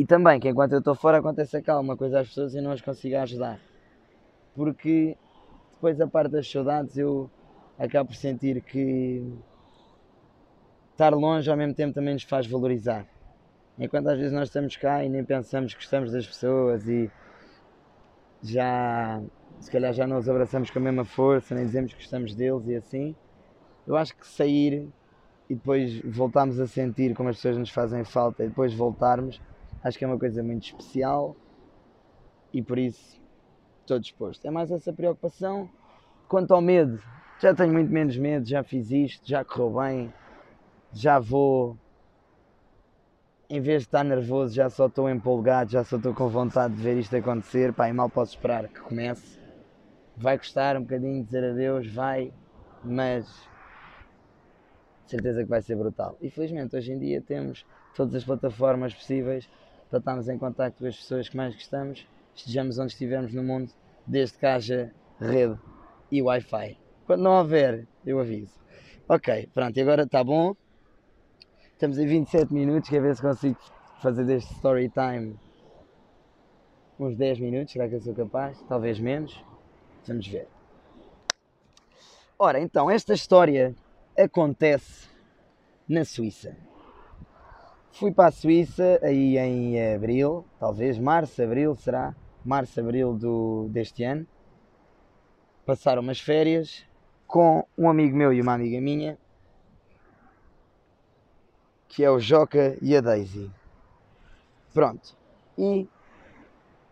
E 0.00 0.06
também 0.06 0.40
que 0.40 0.48
enquanto 0.48 0.72
eu 0.72 0.78
estou 0.78 0.94
fora 0.94 1.18
acontece 1.18 1.60
calma 1.60 1.94
coisa 1.94 2.20
às 2.20 2.28
pessoas 2.28 2.54
e 2.54 2.60
não 2.62 2.70
as 2.70 2.80
consigo 2.80 3.16
ajudar. 3.18 3.60
Porque 4.54 5.14
depois 5.80 5.98
a 5.98 6.06
parte 6.06 6.32
das 6.32 6.50
saudades 6.50 6.98
eu 6.98 7.30
acabo 7.78 8.10
por 8.10 8.14
sentir 8.14 8.60
que 8.60 9.26
estar 10.92 11.14
longe 11.14 11.50
ao 11.50 11.56
mesmo 11.56 11.74
tempo 11.74 11.94
também 11.94 12.12
nos 12.12 12.22
faz 12.22 12.46
valorizar. 12.46 13.06
Enquanto 13.78 14.08
às 14.08 14.18
vezes 14.18 14.30
nós 14.30 14.48
estamos 14.48 14.76
cá 14.76 15.02
e 15.02 15.08
nem 15.08 15.24
pensamos 15.24 15.72
que 15.72 15.80
gostamos 15.80 16.12
das 16.12 16.26
pessoas 16.26 16.86
e 16.86 17.10
já 18.42 19.22
se 19.58 19.70
calhar 19.70 19.94
já 19.94 20.06
não 20.06 20.18
os 20.18 20.28
abraçamos 20.28 20.70
com 20.70 20.78
a 20.78 20.82
mesma 20.82 21.06
força, 21.06 21.54
nem 21.54 21.64
dizemos 21.64 21.94
que 21.94 22.00
gostamos 22.00 22.34
deles 22.34 22.68
e 22.68 22.74
assim. 22.74 23.16
Eu 23.86 23.96
acho 23.96 24.14
que 24.14 24.26
sair 24.26 24.86
e 25.48 25.54
depois 25.54 25.98
voltarmos 26.02 26.60
a 26.60 26.66
sentir 26.66 27.14
como 27.14 27.30
as 27.30 27.36
pessoas 27.36 27.56
nos 27.56 27.70
fazem 27.70 28.04
falta 28.04 28.44
e 28.44 28.48
depois 28.48 28.74
voltarmos, 28.74 29.40
acho 29.82 29.98
que 29.98 30.04
é 30.04 30.06
uma 30.06 30.18
coisa 30.18 30.42
muito 30.42 30.64
especial 30.64 31.34
e 32.52 32.60
por 32.60 32.78
isso 32.78 33.19
estou 33.90 33.98
disposto. 33.98 34.46
É 34.46 34.50
mais 34.50 34.70
essa 34.70 34.92
preocupação. 34.92 35.68
Quanto 36.28 36.54
ao 36.54 36.60
medo, 36.60 37.02
já 37.40 37.52
tenho 37.52 37.72
muito 37.72 37.90
menos 37.90 38.16
medo, 38.16 38.46
já 38.46 38.62
fiz 38.62 38.90
isto, 38.90 39.28
já 39.28 39.44
correu 39.44 39.80
bem, 39.80 40.14
já 40.92 41.18
vou. 41.18 41.76
Em 43.48 43.60
vez 43.60 43.82
de 43.82 43.88
estar 43.88 44.04
nervoso, 44.04 44.54
já 44.54 44.70
só 44.70 44.86
estou 44.86 45.10
empolgado, 45.10 45.72
já 45.72 45.82
só 45.82 45.96
estou 45.96 46.14
com 46.14 46.28
vontade 46.28 46.74
de 46.74 46.80
ver 46.80 46.96
isto 46.98 47.16
acontecer. 47.16 47.72
Pá, 47.72 47.88
e 47.88 47.92
mal 47.92 48.08
posso 48.08 48.34
esperar 48.34 48.68
que 48.68 48.78
comece. 48.78 49.40
Vai 50.16 50.38
custar 50.38 50.76
um 50.76 50.82
bocadinho 50.82 51.24
dizer 51.24 51.42
adeus, 51.42 51.88
vai, 51.92 52.32
mas 52.84 53.26
certeza 55.06 55.42
que 55.42 55.48
vai 55.48 55.60
ser 55.60 55.74
brutal. 55.74 56.16
E 56.20 56.30
felizmente 56.30 56.76
hoje 56.76 56.92
em 56.92 56.98
dia 56.98 57.20
temos 57.20 57.66
todas 57.96 58.14
as 58.14 58.22
plataformas 58.22 58.94
possíveis 58.94 59.48
para 59.88 59.98
estarmos 59.98 60.28
em 60.28 60.38
contato 60.38 60.76
com 60.78 60.86
as 60.86 60.96
pessoas 60.96 61.28
que 61.28 61.36
mais 61.36 61.52
gostamos, 61.54 62.06
estejamos 62.36 62.78
onde 62.78 62.92
estivermos 62.92 63.34
no 63.34 63.42
mundo, 63.42 63.72
desde 64.06 64.38
que 64.38 64.46
haja 64.46 64.92
rede 65.18 65.58
e 66.10 66.22
Wi-Fi. 66.22 66.78
Quando 67.06 67.22
não 67.22 67.38
houver, 67.38 67.86
eu 68.04 68.20
aviso. 68.20 68.54
Ok, 69.08 69.48
pronto, 69.52 69.76
e 69.76 69.80
agora 69.80 70.02
está 70.04 70.22
bom. 70.22 70.54
Estamos 71.72 71.98
em 71.98 72.06
27 72.06 72.52
minutos, 72.52 72.88
quer 72.88 73.00
ver 73.00 73.16
se 73.16 73.22
consigo 73.22 73.56
fazer 74.00 74.24
deste 74.24 74.52
story 74.54 74.90
time 74.90 75.36
uns 76.98 77.16
10 77.16 77.40
minutos, 77.40 77.72
será 77.72 77.88
que 77.88 77.94
eu 77.94 78.00
sou 78.00 78.14
capaz? 78.14 78.60
Talvez 78.68 79.00
menos. 79.00 79.42
Vamos 80.06 80.26
ver. 80.26 80.46
Ora, 82.38 82.60
então, 82.60 82.90
esta 82.90 83.14
história 83.14 83.74
acontece 84.16 85.08
na 85.88 86.04
Suíça. 86.04 86.56
Fui 87.92 88.12
para 88.12 88.28
a 88.28 88.32
Suíça 88.32 88.98
aí 89.02 89.36
em 89.36 89.94
abril, 89.94 90.44
talvez 90.58 90.98
março, 90.98 91.42
abril 91.42 91.74
será, 91.74 92.14
março, 92.44 92.80
abril 92.80 93.14
do, 93.14 93.68
deste 93.70 94.04
ano. 94.04 94.26
Passar 95.64 95.98
umas 95.98 96.20
férias 96.20 96.84
com 97.26 97.64
um 97.78 97.88
amigo 97.88 98.16
meu 98.16 98.32
e 98.32 98.40
uma 98.40 98.54
amiga 98.54 98.80
minha, 98.80 99.16
que 101.88 102.02
é 102.02 102.10
o 102.10 102.18
Joca 102.18 102.76
e 102.82 102.96
a 102.96 103.00
Daisy. 103.00 103.50
Pronto. 104.74 105.16
E 105.56 105.88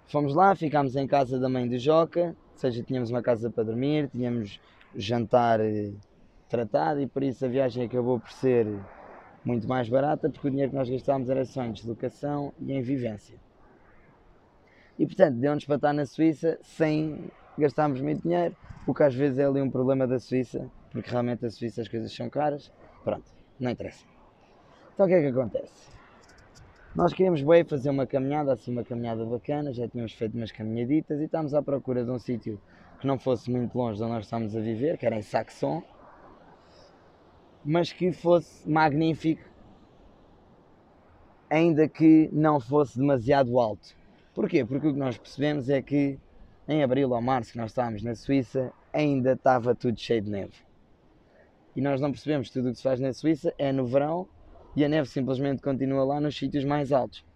fomos 0.06 0.34
lá, 0.34 0.54
ficámos 0.54 0.94
em 0.96 1.06
casa 1.06 1.38
da 1.38 1.48
mãe 1.48 1.68
do 1.68 1.78
Joca, 1.78 2.37
ou 2.52 2.58
seja, 2.58 2.82
tínhamos 2.82 3.11
uma 3.11 3.22
casa 3.22 3.50
para 3.50 3.64
dormir, 3.64 4.08
tínhamos 4.11 4.61
jantar 4.94 5.61
eh, 5.61 5.92
tratado 6.48 7.00
e 7.00 7.06
por 7.06 7.22
isso 7.22 7.44
a 7.44 7.48
viagem 7.48 7.84
acabou 7.84 8.18
por 8.18 8.30
ser 8.32 8.66
muito 9.44 9.68
mais 9.68 9.88
barata 9.88 10.28
porque 10.28 10.48
o 10.48 10.50
dinheiro 10.50 10.70
que 10.70 10.76
nós 10.76 10.88
gastámos 10.88 11.28
era 11.30 11.44
só 11.44 11.64
em 11.64 11.72
deslocação 11.72 12.52
e 12.61 12.72
em 12.72 12.82
vivência. 12.82 13.37
E 14.98 15.06
portanto, 15.06 15.37
deu-nos 15.37 15.64
para 15.64 15.76
estar 15.76 15.92
na 15.92 16.04
Suíça 16.04 16.58
sem 16.62 17.30
gastarmos 17.56 18.00
muito 18.00 18.22
dinheiro, 18.22 18.56
o 18.87 18.94
que 18.94 19.02
às 19.02 19.14
vezes 19.14 19.38
é 19.38 19.44
ali 19.44 19.61
um 19.61 19.70
problema 19.70 20.06
da 20.06 20.18
Suíça, 20.18 20.68
porque 20.90 21.11
realmente 21.11 21.46
a 21.46 21.50
Suíça 21.50 21.82
as 21.82 21.88
coisas 21.88 22.12
são 22.12 22.28
caras. 22.28 22.72
Pronto, 23.04 23.30
não 23.61 23.70
interessa. 23.70 24.04
Então 24.94 25.06
o 25.06 25.08
que 25.08 25.14
é 25.14 25.20
que 25.20 25.26
acontece? 25.26 25.98
Nós 26.96 27.12
queríamos 27.12 27.42
bem 27.42 27.64
fazer 27.64 27.90
uma 27.90 28.06
caminhada, 28.06 28.52
assim 28.52 28.72
uma 28.72 28.82
caminhada 28.82 29.24
bacana, 29.24 29.72
já 29.72 29.87
tínhamos 29.87 30.12
feito 30.14 30.37
umas 30.37 30.50
caminhaditas 30.50 31.20
e 31.20 31.24
estávamos 31.24 31.54
à 31.54 31.62
procura 31.62 32.04
de 32.04 32.11
um 32.11 32.18
sítio 32.18 32.61
que 32.98 33.06
não 33.06 33.18
fosse 33.18 33.50
muito 33.50 33.76
longe 33.78 33.98
de 33.98 34.02
onde 34.02 34.14
nós 34.14 34.24
estávamos 34.24 34.56
a 34.56 34.61
viver, 34.61 34.98
que 34.98 35.06
era 35.06 35.16
em 35.16 35.22
Saxon, 35.22 35.82
mas 37.64 37.92
que 37.92 38.11
fosse 38.11 38.68
magnífico, 38.68 39.42
ainda 41.48 41.88
que 41.88 42.28
não 42.32 42.58
fosse 42.58 42.98
demasiado 42.98 43.58
alto. 43.61 43.97
Porquê? 44.38 44.64
Porque 44.64 44.87
o 44.87 44.92
que 44.92 44.98
nós 45.01 45.18
percebemos 45.18 45.68
é 45.68 45.83
que 45.83 46.16
em 46.68 46.85
abril 46.85 47.11
ou 47.11 47.20
março, 47.20 47.51
que 47.51 47.59
nós 47.59 47.72
estávamos 47.72 48.05
na 48.05 48.14
Suíça, 48.14 48.72
ainda 48.92 49.33
estava 49.33 49.74
tudo 49.74 49.98
cheio 49.98 50.22
de 50.22 50.31
neve. 50.31 50.53
E 51.74 51.81
nós 51.81 52.01
não 52.01 52.12
percebemos 52.12 52.46
que 52.46 52.55
tudo 52.55 52.68
o 52.68 52.70
que 52.70 52.77
se 52.77 52.85
faz 52.85 53.01
na 53.01 53.12
Suíça 53.12 53.53
é 53.59 53.72
no 53.72 53.85
verão 53.85 54.29
e 54.77 54.85
a 54.85 54.88
neve 54.88 55.09
simplesmente 55.09 55.61
continua 55.61 56.05
lá 56.05 56.20
nos 56.20 56.38
sítios 56.38 56.64
mais 56.64 56.92
altos. 56.92 57.27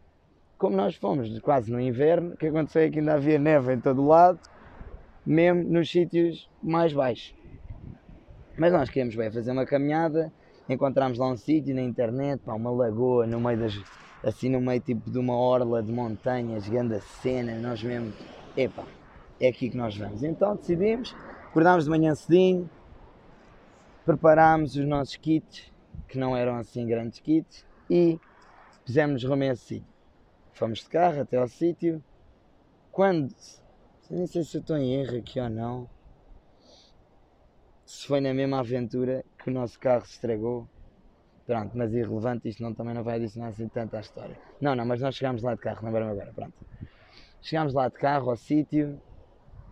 Como 0.56 0.76
nós 0.76 0.94
fomos 0.94 1.36
quase 1.40 1.72
no 1.72 1.80
inverno, 1.80 2.34
o 2.34 2.36
que 2.36 2.46
aconteceu 2.46 2.82
é 2.82 2.88
que 2.88 3.00
ainda 3.00 3.14
havia 3.14 3.36
neve 3.36 3.74
em 3.74 3.80
todo 3.80 4.06
lado, 4.06 4.38
mesmo 5.26 5.64
nos 5.64 5.90
sítios 5.90 6.48
mais 6.62 6.92
baixos. 6.92 7.34
Mas 8.56 8.72
nós 8.72 8.88
queríamos 8.88 9.16
bem 9.16 9.28
fazer 9.28 9.50
uma 9.50 9.66
caminhada, 9.66 10.32
encontramos 10.68 11.18
lá 11.18 11.26
um 11.26 11.36
sítio 11.36 11.74
na 11.74 11.82
internet, 11.82 12.40
pá, 12.44 12.54
uma 12.54 12.70
lagoa 12.70 13.26
no 13.26 13.40
meio 13.40 13.58
das. 13.58 14.01
Assim 14.24 14.48
no 14.48 14.60
meio 14.60 14.80
tipo 14.80 15.10
de 15.10 15.18
uma 15.18 15.36
orla 15.36 15.82
de 15.82 15.92
montanhas, 15.92 16.68
grande 16.68 17.00
cena, 17.00 17.54
nós 17.56 17.82
mesmo, 17.82 18.12
epá, 18.56 18.84
é 19.40 19.48
aqui 19.48 19.70
que 19.70 19.76
nós 19.76 19.96
vamos. 19.96 20.22
Então 20.22 20.56
decidimos, 20.56 21.14
acordámos 21.44 21.84
de 21.84 21.90
manhã 21.90 22.14
cedinho, 22.14 22.70
preparámos 24.04 24.76
os 24.76 24.86
nossos 24.86 25.16
kits, 25.16 25.72
que 26.08 26.18
não 26.18 26.36
eram 26.36 26.56
assim 26.56 26.86
grandes 26.86 27.20
kits, 27.20 27.66
e 27.90 28.18
fizemos 28.84 29.24
rumo 29.24 29.44
a 29.44 29.56
sítio. 29.56 29.86
Fomos 30.52 30.80
de 30.80 30.88
carro 30.88 31.22
até 31.22 31.38
ao 31.38 31.48
sítio. 31.48 32.02
Quando, 32.90 33.34
nem 34.10 34.26
sei 34.26 34.44
se 34.44 34.56
eu 34.56 34.60
estou 34.60 34.76
em 34.76 34.94
erro 35.00 35.16
aqui 35.16 35.40
ou 35.40 35.48
não, 35.48 35.88
se 37.84 38.06
foi 38.06 38.20
na 38.20 38.32
mesma 38.32 38.60
aventura 38.60 39.24
que 39.38 39.50
o 39.50 39.52
nosso 39.52 39.78
carro 39.78 40.04
se 40.06 40.12
estragou. 40.12 40.68
Pronto, 41.46 41.76
mas 41.76 41.92
irrelevante, 41.92 42.48
isto 42.48 42.62
não, 42.62 42.72
também 42.72 42.94
não 42.94 43.02
vai 43.02 43.16
adicionar 43.16 43.48
assim 43.48 43.68
tanto 43.68 43.96
à 43.96 44.00
história. 44.00 44.36
Não, 44.60 44.74
não, 44.76 44.86
mas 44.86 45.00
nós 45.00 45.14
chegámos 45.14 45.42
lá 45.42 45.54
de 45.54 45.60
carro, 45.60 45.84
lembro-me 45.84 46.10
agora, 46.10 46.32
pronto. 46.32 46.54
Chegámos 47.40 47.74
lá 47.74 47.88
de 47.88 47.94
carro 47.94 48.30
ao 48.30 48.36
sítio 48.36 49.00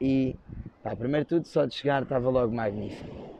e, 0.00 0.34
pá, 0.82 0.96
primeiro 0.96 1.24
tudo, 1.24 1.46
só 1.46 1.64
de 1.64 1.74
chegar 1.74 2.02
estava 2.02 2.28
logo 2.28 2.52
magnífico. 2.52 3.30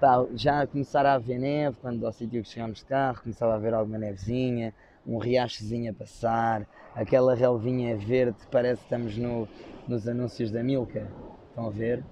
Pá, 0.00 0.24
já 0.34 0.64
começaram 0.66 1.10
a 1.10 1.14
haver 1.14 1.40
neve, 1.40 1.76
quando 1.80 2.06
ao 2.06 2.12
sítio 2.12 2.42
que 2.42 2.48
chegámos 2.48 2.78
de 2.78 2.84
carro, 2.84 3.22
começava 3.22 3.52
a 3.52 3.56
haver 3.56 3.74
alguma 3.74 3.98
nevezinha, 3.98 4.72
um 5.04 5.18
riachozinho 5.18 5.90
a 5.90 5.94
passar, 5.94 6.66
aquela 6.94 7.34
relvinha 7.34 7.96
verde, 7.96 8.36
parece 8.50 8.78
que 8.78 8.86
estamos 8.86 9.16
no, 9.16 9.48
nos 9.88 10.06
anúncios 10.06 10.52
da 10.52 10.62
Milka, 10.62 11.08
estão 11.48 11.66
a 11.66 11.70
ver? 11.70 12.04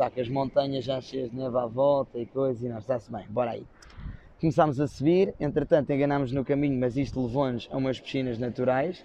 está 0.00 0.10
com 0.10 0.20
as 0.20 0.28
montanhas 0.30 0.82
já 0.82 0.98
cheias 0.98 1.30
de 1.30 1.36
neve 1.36 1.58
à 1.58 1.66
volta 1.66 2.18
e 2.18 2.24
coisa, 2.24 2.64
e 2.64 2.70
nós 2.70 2.84
está-se 2.84 3.12
bem, 3.12 3.26
bora 3.28 3.50
aí. 3.50 3.66
Começámos 4.40 4.80
a 4.80 4.86
subir, 4.86 5.34
entretanto 5.38 5.90
enganámos 5.90 6.32
no 6.32 6.42
caminho, 6.42 6.80
mas 6.80 6.96
isto 6.96 7.22
levou-nos 7.22 7.68
a 7.70 7.76
umas 7.76 8.00
piscinas 8.00 8.38
naturais, 8.38 9.04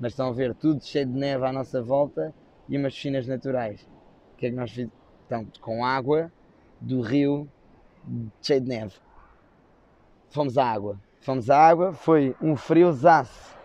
mas 0.00 0.12
estão 0.12 0.28
a 0.28 0.32
ver 0.32 0.52
tudo 0.52 0.84
cheio 0.84 1.06
de 1.06 1.12
neve 1.12 1.46
à 1.46 1.52
nossa 1.52 1.80
volta 1.80 2.34
e 2.68 2.76
umas 2.76 2.92
piscinas 2.92 3.24
naturais. 3.28 3.88
O 4.32 4.36
que 4.36 4.46
é 4.46 4.50
que 4.50 4.56
nós 4.56 4.70
fizemos? 4.70 4.92
Então, 5.26 5.46
com 5.60 5.84
água 5.84 6.32
do 6.80 7.00
rio 7.00 7.48
cheio 8.42 8.60
de 8.60 8.68
neve. 8.68 8.94
Fomos 10.30 10.58
à 10.58 10.66
água. 10.66 10.98
Fomos 11.20 11.48
à 11.48 11.56
água, 11.56 11.92
foi 11.92 12.34
um 12.42 12.56
friozaço. 12.56 13.56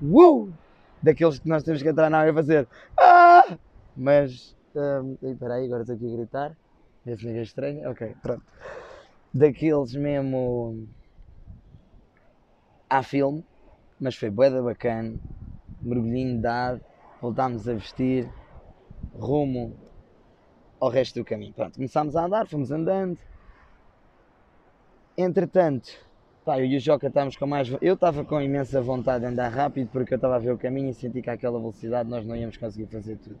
Uh! 0.00 0.52
Daqueles 1.02 1.40
que 1.40 1.48
nós 1.48 1.64
temos 1.64 1.82
que 1.82 1.88
entrar 1.88 2.08
na 2.08 2.20
água 2.20 2.30
e 2.30 2.34
fazer. 2.34 2.68
Ah! 2.96 3.58
Mas 3.96 4.56
um, 4.72 5.16
aí, 5.22 5.64
agora 5.64 5.82
estou 5.82 5.96
aqui 5.96 6.06
a 6.06 6.16
gritar. 6.16 6.56
Vê 7.04 7.16
se 7.16 7.26
ninguém 7.26 7.42
estranha. 7.42 7.90
Ok, 7.90 8.14
pronto. 8.22 8.44
Daqueles 9.36 9.94
mesmo. 9.94 10.88
à 12.88 13.02
filme, 13.02 13.44
mas 14.00 14.16
foi 14.16 14.30
boeda 14.30 14.62
bacana. 14.62 15.14
Mergulhinho 15.82 16.40
dado, 16.40 16.80
voltámos 17.20 17.68
a 17.68 17.74
vestir, 17.74 18.26
rumo 19.12 19.76
ao 20.80 20.88
resto 20.88 21.20
do 21.20 21.24
caminho. 21.24 21.52
Pronto, 21.52 21.74
começámos 21.74 22.16
a 22.16 22.24
andar, 22.24 22.46
fomos 22.46 22.70
andando. 22.70 23.18
Entretanto, 25.18 25.90
pá, 26.42 26.58
eu 26.58 26.64
e 26.64 26.76
o 26.78 26.80
Joca 26.80 27.08
estávamos 27.08 27.36
com 27.36 27.46
mais. 27.46 27.68
Eu 27.82 27.92
estava 27.92 28.24
com 28.24 28.40
imensa 28.40 28.80
vontade 28.80 29.20
de 29.20 29.30
andar 29.32 29.48
rápido 29.48 29.90
porque 29.90 30.14
eu 30.14 30.16
estava 30.16 30.36
a 30.36 30.38
ver 30.38 30.52
o 30.52 30.58
caminho 30.58 30.88
e 30.88 30.94
senti 30.94 31.20
que 31.20 31.28
àquela 31.28 31.58
velocidade 31.58 32.08
nós 32.08 32.24
não 32.24 32.34
íamos 32.34 32.56
conseguir 32.56 32.86
fazer 32.86 33.18
tudo 33.18 33.38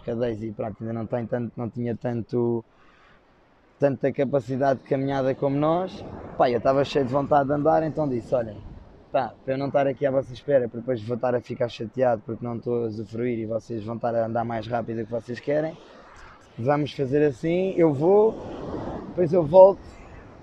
porque 0.00 0.10
a 0.10 0.14
Daisy 0.14 0.52
pronto, 0.52 0.76
ainda 0.80 0.92
não, 0.92 1.06
tem 1.06 1.26
tanto, 1.26 1.52
não 1.56 1.68
tinha 1.68 1.94
tanto, 1.94 2.64
tanta 3.80 4.12
capacidade 4.12 4.80
de 4.80 4.88
caminhada 4.88 5.34
como 5.34 5.56
nós. 5.56 6.04
Pá, 6.36 6.50
eu 6.50 6.58
estava 6.58 6.84
cheio 6.84 7.06
de 7.06 7.10
vontade 7.10 7.48
de 7.48 7.54
andar, 7.54 7.82
então 7.82 8.06
disse: 8.06 8.32
Olha, 8.34 8.54
pá, 9.10 9.32
para 9.42 9.54
eu 9.54 9.58
não 9.58 9.68
estar 9.68 9.86
aqui 9.86 10.04
à 10.06 10.10
vossa 10.10 10.32
espera, 10.32 10.68
porque 10.68 10.80
depois 10.80 11.02
vou 11.02 11.16
estar 11.16 11.34
a 11.34 11.40
ficar 11.40 11.68
chateado 11.68 12.22
porque 12.24 12.44
não 12.44 12.56
estou 12.56 12.84
a 12.84 12.86
usufruir 12.86 13.38
e 13.38 13.46
vocês 13.46 13.82
vão 13.82 13.96
estar 13.96 14.14
a 14.14 14.26
andar 14.26 14.44
mais 14.44 14.66
rápido 14.66 14.98
do 14.98 15.06
que 15.06 15.10
vocês 15.10 15.40
querem, 15.40 15.76
vamos 16.58 16.92
fazer 16.92 17.24
assim, 17.24 17.72
eu 17.76 17.92
vou, 17.92 18.36
depois 19.08 19.32
eu 19.32 19.42
volto 19.42 19.80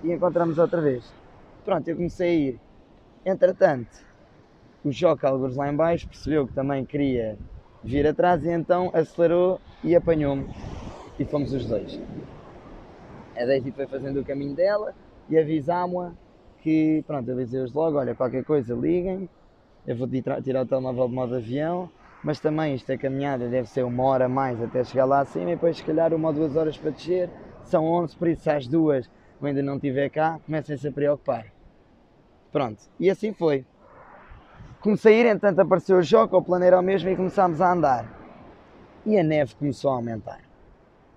e 0.02 0.12
encontramos 0.12 0.58
outra 0.58 0.80
vez. 0.80 1.04
Pronto, 1.64 1.86
eu 1.86 1.94
comecei 1.94 2.28
a 2.28 2.34
ir. 2.34 2.60
Entretanto, 3.24 4.04
o 4.84 4.90
Joca, 4.90 5.28
alguns 5.28 5.54
lá 5.54 5.70
em 5.70 5.76
baixo, 5.76 6.08
percebeu 6.08 6.46
que 6.46 6.52
também 6.54 6.84
queria 6.84 7.38
vir 7.84 8.06
atrás 8.06 8.44
e 8.44 8.50
então 8.50 8.90
acelerou 8.92 9.60
e 9.84 9.94
apanhou-me. 9.94 10.48
E 11.18 11.24
fomos 11.24 11.52
os 11.52 11.66
dois. 11.66 12.00
A 13.38 13.44
Daisy 13.44 13.70
foi 13.70 13.86
fazendo 13.86 14.20
o 14.20 14.24
caminho 14.24 14.54
dela 14.54 14.92
e 15.30 15.38
avisámo-a 15.38 16.12
que, 16.60 17.04
pronto, 17.06 17.30
avisei-os 17.30 17.72
logo, 17.72 17.96
olha, 17.96 18.12
qualquer 18.14 18.44
coisa 18.44 18.74
liguem, 18.74 19.28
eu 19.86 19.96
vou 19.96 20.08
tirar, 20.08 20.40
o 20.40 20.66
telemóvel 20.66 21.08
de 21.08 21.14
modo 21.14 21.36
avião, 21.36 21.88
mas 22.24 22.40
também 22.40 22.74
esta 22.74 22.98
caminhada 22.98 23.48
deve 23.48 23.68
ser 23.68 23.84
uma 23.84 24.02
hora 24.02 24.28
mais 24.28 24.60
até 24.60 24.82
chegar 24.82 25.04
lá 25.04 25.20
acima 25.20 25.52
e 25.52 25.54
depois 25.54 25.76
se 25.76 25.84
calhar 25.84 26.12
uma 26.12 26.28
ou 26.28 26.34
duas 26.34 26.56
horas 26.56 26.76
para 26.76 26.90
descer, 26.90 27.30
são 27.62 27.84
11, 27.84 28.16
por 28.16 28.26
isso 28.26 28.50
às 28.50 28.66
duas 28.66 29.08
eu 29.40 29.46
ainda 29.46 29.62
não 29.62 29.76
estiver 29.76 30.10
cá, 30.10 30.40
comecem-se 30.44 30.88
a 30.88 30.92
preocupar. 30.92 31.46
Pronto, 32.50 32.82
e 32.98 33.08
assim 33.08 33.32
foi. 33.32 33.64
Comecei 34.80 35.14
a 35.14 35.20
ir, 35.20 35.26
entanto 35.26 35.60
apareceu 35.60 35.98
o 35.98 36.02
Joca, 36.02 36.36
o 36.36 36.42
plano 36.42 36.64
era 36.64 36.78
o 36.78 36.82
mesmo 36.82 37.08
e 37.08 37.14
começámos 37.14 37.60
a 37.60 37.72
andar. 37.72 38.18
E 39.06 39.16
a 39.16 39.22
neve 39.22 39.54
começou 39.54 39.92
a 39.92 39.94
aumentar. 39.94 40.47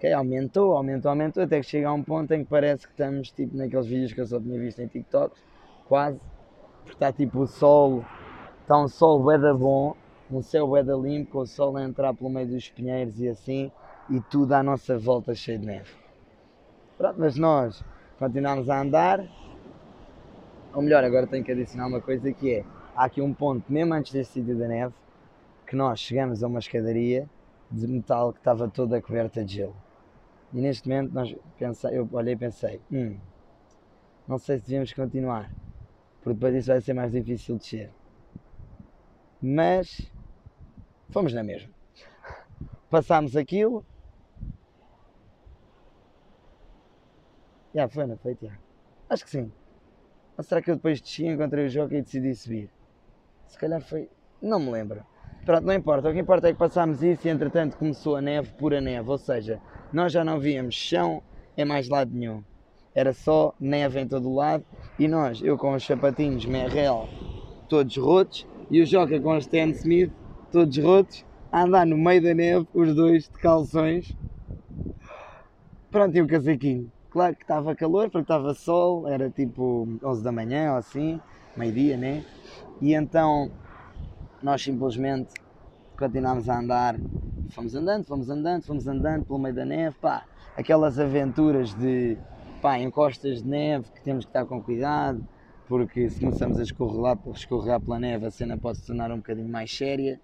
Okay? 0.01 0.13
Aumentou, 0.13 0.73
aumentou, 0.73 1.09
aumentou, 1.09 1.43
até 1.43 1.59
que 1.59 1.67
chega 1.67 1.87
a 1.87 1.93
um 1.93 2.01
ponto 2.01 2.31
em 2.33 2.43
que 2.43 2.49
parece 2.49 2.87
que 2.87 2.93
estamos 2.93 3.29
tipo 3.29 3.55
naqueles 3.55 3.85
vídeos 3.85 4.11
que 4.11 4.19
eu 4.19 4.25
só 4.25 4.39
tinha 4.39 4.59
visto 4.59 4.79
em 4.79 4.87
TikTok, 4.87 5.39
quase, 5.87 6.19
porque 6.79 6.93
está 6.93 7.13
tipo 7.13 7.41
o 7.41 7.45
sol, 7.45 8.03
está 8.63 8.79
um 8.79 8.87
sol 8.87 9.21
bué 9.21 9.37
bom, 9.53 9.95
um 10.31 10.41
céu 10.41 10.67
bué 10.67 10.81
limpo, 10.81 11.33
com 11.33 11.39
o 11.41 11.45
sol 11.45 11.77
a 11.77 11.83
entrar 11.83 12.15
pelo 12.15 12.31
meio 12.31 12.47
dos 12.47 12.67
pinheiros 12.67 13.19
e 13.19 13.29
assim, 13.29 13.71
e 14.09 14.19
tudo 14.21 14.53
à 14.53 14.63
nossa 14.63 14.97
volta 14.97 15.35
cheio 15.35 15.59
de 15.59 15.67
neve. 15.67 15.91
Pronto, 16.97 17.19
mas 17.19 17.37
nós 17.37 17.83
continuamos 18.17 18.71
a 18.71 18.81
andar, 18.81 19.23
ou 20.73 20.81
melhor, 20.81 21.03
agora 21.03 21.27
tenho 21.27 21.43
que 21.43 21.51
adicionar 21.51 21.85
uma 21.85 22.01
coisa 22.01 22.33
que 22.33 22.55
é, 22.55 22.65
há 22.95 23.05
aqui 23.05 23.21
um 23.21 23.35
ponto, 23.35 23.71
mesmo 23.71 23.93
antes 23.93 24.11
desse 24.11 24.31
sítio 24.31 24.57
da 24.57 24.67
neve, 24.67 24.95
que 25.67 25.75
nós 25.75 25.99
chegamos 25.99 26.43
a 26.43 26.47
uma 26.47 26.57
escadaria 26.57 27.29
de 27.69 27.87
metal 27.87 28.33
que 28.33 28.39
estava 28.39 28.67
toda 28.67 28.99
coberta 28.99 29.45
de 29.45 29.57
gelo. 29.57 29.75
E 30.53 30.59
neste 30.59 30.87
momento 30.87 31.13
nós 31.13 31.35
pensei, 31.57 31.97
eu 31.97 32.07
olhei 32.11 32.33
e 32.33 32.37
pensei, 32.37 32.81
hum, 32.91 33.17
não 34.27 34.37
sei 34.37 34.59
se 34.59 34.67
devemos 34.67 34.91
continuar, 34.93 35.51
porque 36.21 36.33
depois 36.33 36.55
isso 36.55 36.67
vai 36.67 36.81
ser 36.81 36.93
mais 36.93 37.11
difícil 37.11 37.55
de 37.55 37.61
descer. 37.61 37.91
Mas 39.41 40.11
fomos 41.09 41.33
na 41.33 41.43
mesma. 41.43 41.73
Passámos 42.89 43.35
aquilo. 43.35 43.85
Já 47.73 47.87
foi, 47.87 48.05
não 48.05 48.17
foi? 48.17 48.37
Acho 49.09 49.23
que 49.23 49.31
sim. 49.31 49.51
Ou 50.37 50.43
será 50.43 50.61
que 50.61 50.69
eu 50.69 50.75
depois 50.75 50.99
desci, 50.99 51.25
encontrei 51.25 51.65
o 51.65 51.69
jogo 51.69 51.93
e 51.93 52.01
decidi 52.01 52.35
subir? 52.35 52.69
Se 53.47 53.57
calhar 53.57 53.81
foi. 53.81 54.09
Não 54.41 54.59
me 54.59 54.71
lembro. 54.71 55.05
Pronto, 55.45 55.65
não 55.65 55.73
importa. 55.73 56.09
O 56.09 56.13
que 56.13 56.19
importa 56.19 56.49
é 56.49 56.53
que 56.53 56.59
passámos 56.59 57.01
isso 57.01 57.27
e 57.27 57.31
entretanto 57.31 57.77
começou 57.77 58.15
a 58.15 58.21
neve, 58.21 58.53
pura 58.53 58.79
neve. 58.79 59.09
Ou 59.09 59.17
seja, 59.17 59.61
nós 59.91 60.11
já 60.11 60.23
não 60.23 60.39
víamos 60.39 60.75
chão 60.75 61.21
em 61.57 61.65
mais 61.65 61.89
lado 61.89 62.11
nenhum. 62.13 62.43
Era 62.93 63.13
só 63.13 63.53
neve 63.59 63.99
em 63.99 64.07
todo 64.07 64.29
o 64.29 64.35
lado 64.35 64.65
e 64.99 65.07
nós, 65.07 65.41
eu 65.41 65.57
com 65.57 65.73
os 65.73 65.85
sapatinhos 65.85 66.45
Merrell 66.45 67.07
todos 67.69 67.95
rotos 67.97 68.45
e 68.69 68.81
o 68.81 68.85
Joca 68.85 69.19
com 69.19 69.37
os 69.37 69.45
Stan 69.45 69.69
Smith 69.69 70.11
todos 70.51 70.77
rotos 70.77 71.25
a 71.51 71.63
andar 71.63 71.85
no 71.85 71.97
meio 71.97 72.21
da 72.21 72.33
neve, 72.33 72.67
os 72.73 72.95
dois 72.95 73.23
de 73.23 73.39
calções. 73.41 74.15
Pronto, 75.89 76.15
e 76.15 76.21
o 76.21 76.27
casaquinho. 76.27 76.89
Claro 77.09 77.35
que 77.35 77.43
estava 77.43 77.75
calor 77.75 78.09
porque 78.09 78.23
estava 78.23 78.53
sol, 78.53 79.07
era 79.07 79.29
tipo 79.29 79.87
11 80.01 80.23
da 80.23 80.31
manhã 80.31 80.71
ou 80.71 80.77
assim, 80.77 81.19
meio-dia, 81.57 81.97
né? 81.97 82.23
E 82.81 82.93
então 82.93 83.51
nós 84.41 84.61
simplesmente 84.61 85.33
continuámos 86.01 86.49
a 86.49 86.57
andar, 86.57 86.95
fomos 87.51 87.75
andando, 87.75 88.05
fomos 88.05 88.27
andando, 88.27 88.63
fomos 88.63 88.87
andando 88.87 89.23
pelo 89.23 89.37
meio 89.37 89.53
da 89.53 89.63
neve, 89.63 89.95
pá, 90.01 90.25
aquelas 90.57 90.97
aventuras 90.97 91.75
de 91.75 92.17
pá, 92.59 92.79
encostas 92.79 93.43
de 93.43 93.47
neve 93.47 93.85
que 93.93 94.01
temos 94.01 94.25
que 94.25 94.29
estar 94.29 94.43
com 94.45 94.59
cuidado, 94.63 95.23
porque 95.67 96.09
se 96.09 96.19
começamos 96.19 96.57
a 96.57 96.63
escorregar, 96.63 97.19
escorregar 97.35 97.79
pela 97.79 97.99
neve 97.99 98.25
a 98.25 98.31
cena 98.31 98.57
pode 98.57 98.79
se 98.79 98.87
tornar 98.87 99.11
um 99.11 99.17
bocadinho 99.17 99.47
mais 99.47 99.71
séria, 99.77 100.19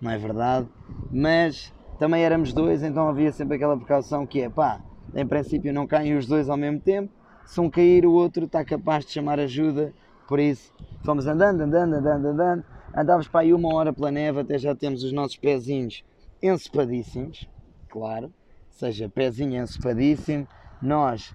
não 0.00 0.10
é 0.10 0.18
verdade? 0.18 0.66
Mas 1.12 1.72
também 1.96 2.24
éramos 2.24 2.52
dois, 2.52 2.82
então 2.82 3.08
havia 3.08 3.30
sempre 3.30 3.54
aquela 3.54 3.76
precaução 3.76 4.26
que 4.26 4.40
é 4.40 4.50
pá, 4.50 4.80
em 5.14 5.24
princípio 5.24 5.72
não 5.72 5.86
caem 5.86 6.16
os 6.16 6.26
dois 6.26 6.48
ao 6.48 6.56
mesmo 6.56 6.80
tempo, 6.80 7.08
se 7.46 7.60
um 7.60 7.70
cair 7.70 8.04
o 8.04 8.12
outro 8.12 8.46
está 8.46 8.64
capaz 8.64 9.06
de 9.06 9.12
chamar 9.12 9.38
ajuda, 9.38 9.94
por 10.26 10.40
isso 10.40 10.72
fomos 11.04 11.28
andando, 11.28 11.60
andando, 11.60 11.94
andando, 11.94 12.26
andando, 12.26 12.64
Andávamos 12.94 13.28
para 13.28 13.40
aí 13.40 13.54
uma 13.54 13.72
hora 13.72 13.92
pela 13.92 14.10
neve 14.10 14.40
até 14.40 14.58
já 14.58 14.74
temos 14.74 15.04
os 15.04 15.12
nossos 15.12 15.36
pezinhos 15.36 16.04
ensopadíssimos, 16.42 17.48
claro, 17.88 18.32
seja, 18.70 19.08
pezinho 19.08 19.62
ensopadíssimo. 19.62 20.48
Nós 20.82 21.32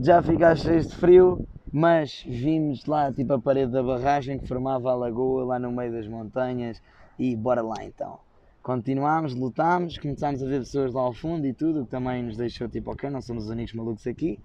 já 0.00 0.22
ficámos 0.22 0.60
cheios 0.60 0.88
de 0.88 0.94
frio, 0.94 1.44
mas 1.72 2.22
vimos 2.26 2.86
lá 2.86 3.12
tipo 3.12 3.32
a 3.32 3.40
parede 3.40 3.72
da 3.72 3.82
barragem 3.82 4.38
que 4.38 4.46
formava 4.46 4.90
a 4.90 4.94
lagoa 4.94 5.44
lá 5.44 5.58
no 5.58 5.72
meio 5.72 5.90
das 5.90 6.06
montanhas 6.06 6.80
e 7.18 7.34
bora 7.34 7.62
lá 7.62 7.82
então. 7.82 8.20
Continuámos, 8.62 9.34
lutámos, 9.34 9.98
começámos 9.98 10.42
a 10.42 10.46
ver 10.46 10.60
pessoas 10.60 10.92
lá 10.92 11.00
ao 11.00 11.12
fundo 11.12 11.46
e 11.46 11.54
tudo, 11.54 11.84
que 11.84 11.90
também 11.90 12.22
nos 12.22 12.36
deixou 12.36 12.68
tipo, 12.68 12.92
ok, 12.92 13.10
não 13.10 13.22
somos 13.22 13.44
os 13.44 13.50
únicos 13.50 13.72
malucos 13.74 14.06
aqui. 14.06 14.38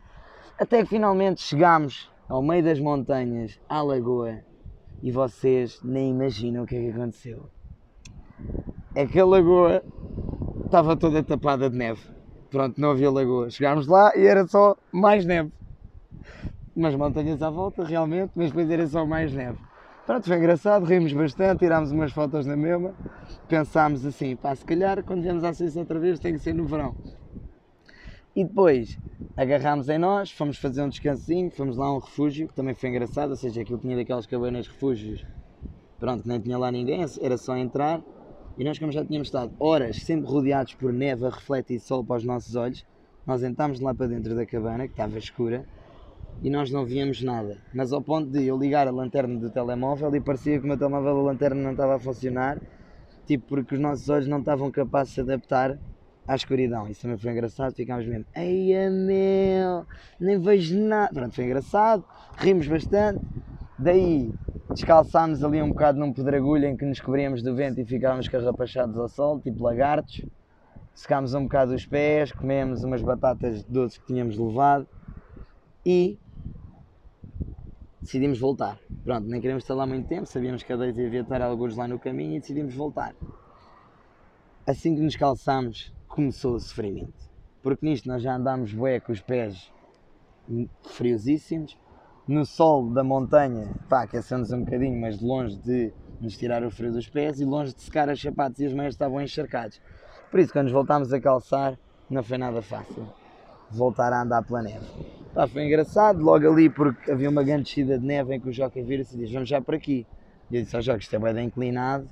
Até 0.57 0.81
que 0.81 0.89
finalmente 0.89 1.41
chegámos 1.41 2.09
ao 2.29 2.41
meio 2.41 2.63
das 2.63 2.79
montanhas, 2.79 3.59
à 3.67 3.81
lagoa, 3.81 4.39
e 5.03 5.11
vocês 5.11 5.81
nem 5.83 6.11
imaginam 6.11 6.63
o 6.63 6.65
que 6.65 6.77
é 6.77 6.79
que 6.79 6.91
aconteceu. 6.91 7.49
É 8.95 9.05
que 9.05 9.19
a 9.19 9.25
lagoa 9.25 9.83
estava 10.63 10.95
toda 10.95 11.21
tapada 11.21 11.69
de 11.69 11.77
neve. 11.77 11.99
Pronto, 12.49 12.79
não 12.79 12.91
havia 12.91 13.11
lagoa. 13.11 13.49
Chegámos 13.49 13.85
lá 13.85 14.15
e 14.15 14.25
era 14.25 14.47
só 14.47 14.77
mais 14.93 15.25
neve. 15.25 15.51
Umas 16.73 16.95
montanhas 16.95 17.43
à 17.43 17.49
volta, 17.49 17.83
realmente, 17.83 18.31
mas 18.33 18.47
depois 18.47 18.69
era 18.71 18.87
só 18.87 19.05
mais 19.05 19.33
neve. 19.33 19.59
Pronto, 20.05 20.25
foi 20.25 20.37
engraçado, 20.37 20.85
rimos 20.85 21.11
bastante, 21.11 21.59
tirámos 21.59 21.91
umas 21.91 22.13
fotos 22.13 22.45
na 22.45 22.55
mesma. 22.55 22.95
Pensámos 23.49 24.05
assim, 24.05 24.37
pá, 24.37 24.55
se 24.55 24.63
calhar 24.63 25.03
quando 25.03 25.21
viemos 25.21 25.43
à 25.43 25.53
Suíça 25.53 25.79
outra 25.79 25.99
vez 25.99 26.17
tem 26.17 26.31
que 26.31 26.39
ser 26.39 26.53
no 26.53 26.65
verão. 26.65 26.95
E 28.35 28.43
depois 28.43 28.97
agarrámos 29.37 29.89
em 29.89 29.99
nós, 29.99 30.31
fomos 30.31 30.57
fazer 30.57 30.81
um 30.81 30.89
descansinho, 30.89 31.51
fomos 31.51 31.77
lá 31.77 31.85
a 31.85 31.95
um 31.95 31.99
refúgio, 31.99 32.47
que 32.47 32.55
também 32.55 32.73
foi 32.73 32.89
engraçado, 32.89 33.29
ou 33.29 33.35
seja, 33.35 33.61
aquilo 33.61 33.77
tinha 33.77 33.95
daquelas 33.95 34.25
cabanas 34.25 34.67
refúgios, 34.67 35.23
pronto, 35.99 36.27
nem 36.27 36.39
tinha 36.39 36.57
lá 36.57 36.71
ninguém, 36.71 37.05
era 37.21 37.37
só 37.37 37.55
entrar. 37.55 38.01
E 38.57 38.63
nós, 38.63 38.79
como 38.79 38.91
já 38.91 39.05
tínhamos 39.05 39.27
estado 39.27 39.51
horas 39.59 39.97
sempre 39.97 40.27
rodeados 40.27 40.73
por 40.73 40.91
neve 40.91 41.25
a 41.27 41.29
refletir 41.29 41.79
sol 41.79 42.03
para 42.03 42.17
os 42.17 42.23
nossos 42.23 42.55
olhos, 42.55 42.83
nós 43.25 43.43
entramos 43.43 43.79
lá 43.79 43.93
para 43.93 44.07
dentro 44.07 44.35
da 44.35 44.45
cabana, 44.47 44.87
que 44.87 44.93
estava 44.93 45.17
escura, 45.17 45.63
e 46.41 46.49
nós 46.49 46.71
não 46.71 46.85
víamos 46.85 47.21
nada. 47.21 47.57
Mas 47.73 47.93
ao 47.93 48.01
ponto 48.01 48.31
de 48.31 48.45
eu 48.45 48.57
ligar 48.57 48.87
a 48.87 48.91
lanterna 48.91 49.39
do 49.39 49.49
telemóvel 49.51 50.13
e 50.15 50.19
parecia 50.19 50.57
que 50.57 50.65
o 50.65 50.67
meu 50.67 50.77
telemóvel, 50.77 51.19
a 51.19 51.23
lanterna 51.23 51.61
não 51.61 51.71
estava 51.71 51.95
a 51.95 51.99
funcionar, 51.99 52.59
tipo 53.27 53.45
porque 53.47 53.75
os 53.75 53.81
nossos 53.81 54.09
olhos 54.09 54.27
não 54.27 54.39
estavam 54.39 54.71
capazes 54.71 55.09
de 55.09 55.15
se 55.15 55.21
adaptar 55.21 55.79
à 56.27 56.35
escuridão. 56.35 56.87
Isso 56.87 57.01
também 57.01 57.17
foi 57.17 57.31
engraçado, 57.31 57.73
ficámos 57.73 58.05
mesmo, 58.05 58.25
eia 58.35 58.89
meu, 58.89 59.85
nem 60.19 60.39
vejo 60.39 60.77
nada. 60.79 61.13
Pronto, 61.13 61.35
foi 61.35 61.45
engraçado, 61.45 62.05
rimos 62.37 62.67
bastante. 62.67 63.23
Daí 63.77 64.31
descalçámos 64.69 65.43
ali 65.43 65.61
um 65.61 65.69
bocado 65.69 65.99
num 65.99 66.13
pedregulho 66.13 66.65
em 66.65 66.77
que 66.77 66.85
nos 66.85 66.99
cobríamos 66.99 67.43
do 67.43 67.55
vento 67.55 67.79
e 67.79 67.85
ficávamos 67.85 68.27
carrapachados 68.27 68.97
ao 68.97 69.07
sol, 69.07 69.39
tipo 69.39 69.63
lagartos. 69.63 70.21
Secámos 70.93 71.33
um 71.33 71.43
bocado 71.43 71.73
os 71.73 71.85
pés, 71.85 72.31
comemos 72.31 72.83
umas 72.83 73.01
batatas 73.01 73.63
doces 73.63 73.97
que 73.97 74.05
tínhamos 74.05 74.37
levado 74.37 74.87
e 75.83 76.19
decidimos 77.99 78.39
voltar. 78.39 78.77
Pronto, 79.03 79.27
nem 79.27 79.41
queremos 79.41 79.63
estar 79.63 79.73
lá 79.73 79.87
muito 79.87 80.07
tempo, 80.07 80.27
sabíamos 80.27 80.61
que 80.61 80.71
a 80.71 80.77
Deise 80.77 81.01
ia 81.01 81.21
estar 81.21 81.41
alguns 81.41 81.75
lá 81.75 81.87
no 81.87 81.97
caminho 81.97 82.35
e 82.35 82.39
decidimos 82.39 82.75
voltar. 82.75 83.15
Assim 84.67 84.95
que 84.95 85.01
nos 85.01 85.15
calçámos, 85.15 85.91
começou 86.13 86.53
o 86.53 86.59
sofrimento. 86.59 87.11
Porque 87.63 87.83
nisto 87.83 88.07
nós 88.07 88.21
já 88.21 88.35
andámos 88.35 88.71
bué 88.71 88.99
com 88.99 89.11
os 89.11 89.19
pés 89.19 89.73
friosíssimos, 90.83 91.75
no 92.27 92.45
sol 92.45 92.89
da 92.91 93.03
montanha, 93.03 93.73
pá, 93.89 94.03
aquecemos 94.03 94.51
um 94.51 94.63
bocadinho, 94.63 94.99
mas 95.01 95.19
longe 95.19 95.57
de 95.57 95.91
nos 96.21 96.37
tirar 96.37 96.63
o 96.63 96.69
frio 96.69 96.91
dos 96.91 97.09
pés 97.09 97.39
e 97.39 97.45
longe 97.45 97.73
de 97.73 97.81
secar 97.81 98.09
as 98.09 98.21
sapatos 98.21 98.59
e 98.59 98.67
os 98.67 98.73
meios 98.73 98.93
estavam 98.93 99.19
encharcados. 99.21 99.81
Por 100.29 100.39
isso, 100.39 100.53
quando 100.53 100.65
nos 100.65 100.73
voltámos 100.73 101.11
a 101.11 101.19
calçar, 101.19 101.77
não 102.09 102.21
foi 102.21 102.37
nada 102.37 102.61
fácil 102.61 103.07
voltar 103.71 104.13
a 104.13 104.21
andar 104.21 104.43
pela 104.43 104.61
neve. 104.61 104.85
Pá, 105.33 105.47
foi 105.47 105.65
engraçado, 105.65 106.21
logo 106.21 106.47
ali 106.47 106.69
porque 106.69 107.11
havia 107.11 107.29
uma 107.29 107.43
grande 107.43 107.63
descida 107.63 107.97
de 107.97 108.05
neve 108.05 108.35
em 108.35 108.39
que 108.39 108.49
o 108.49 108.53
Joca 108.53 108.81
vira-se 108.83 109.15
e 109.15 109.19
diz, 109.19 109.31
vamos 109.31 109.49
já 109.49 109.59
por 109.59 109.73
aqui. 109.73 110.05
E 110.51 110.57
eu 110.57 110.61
disse 110.61 110.75
ao 110.75 110.81
Joca, 110.81 110.99
isto 110.99 111.15
é 111.15 111.19
bem 111.33 111.47
inclinado, 111.47 112.07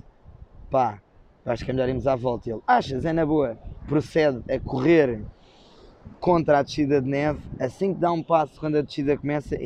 pá, 0.71 0.99
acho 1.45 1.65
que 1.65 1.71
é 1.71 1.73
melhor 1.73 1.89
irmos 1.89 2.07
à 2.07 2.15
volta. 2.15 2.49
E 2.49 2.53
ele, 2.53 2.61
achas, 2.67 3.05
é 3.05 3.13
na 3.13 3.25
boa, 3.25 3.57
procede 3.87 4.41
a 4.49 4.59
correr 4.59 5.23
contra 6.19 6.59
a 6.59 6.63
descida 6.63 7.01
de 7.01 7.09
neve, 7.09 7.39
assim 7.59 7.93
que 7.93 7.99
dá 7.99 8.11
um 8.11 8.23
passo 8.23 8.59
quando 8.59 8.77
a 8.77 8.81
descida 8.81 9.17
começa, 9.17 9.57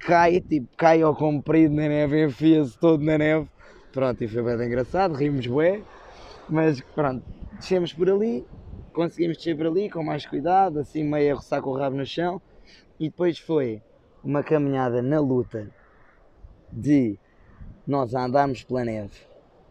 cai, 0.00 0.40
tipo, 0.40 0.68
cai 0.76 1.02
ao 1.02 1.14
comprido 1.14 1.74
na 1.74 1.88
neve, 1.88 2.24
enfia-se 2.24 2.78
todo 2.78 3.04
na 3.04 3.18
neve. 3.18 3.48
Pronto, 3.92 4.22
e 4.22 4.28
foi 4.28 4.42
bem 4.42 4.66
engraçado, 4.66 5.14
rimos 5.14 5.46
bué, 5.46 5.82
mas 6.48 6.80
pronto, 6.94 7.24
descemos 7.52 7.92
por 7.92 8.08
ali, 8.08 8.44
conseguimos 8.92 9.36
descer 9.36 9.56
por 9.56 9.66
ali 9.66 9.90
com 9.90 10.02
mais 10.02 10.26
cuidado, 10.26 10.78
assim 10.78 11.04
meio 11.04 11.32
a 11.32 11.36
roçar 11.36 11.60
com 11.60 11.70
o 11.70 11.76
rabo 11.76 11.96
no 11.96 12.06
chão, 12.06 12.40
e 12.98 13.08
depois 13.08 13.38
foi 13.38 13.82
uma 14.22 14.42
caminhada 14.42 15.02
na 15.02 15.20
luta 15.20 15.70
de 16.72 17.18
nós 17.86 18.14
andarmos 18.14 18.62
pela 18.62 18.84
neve, 18.84 19.14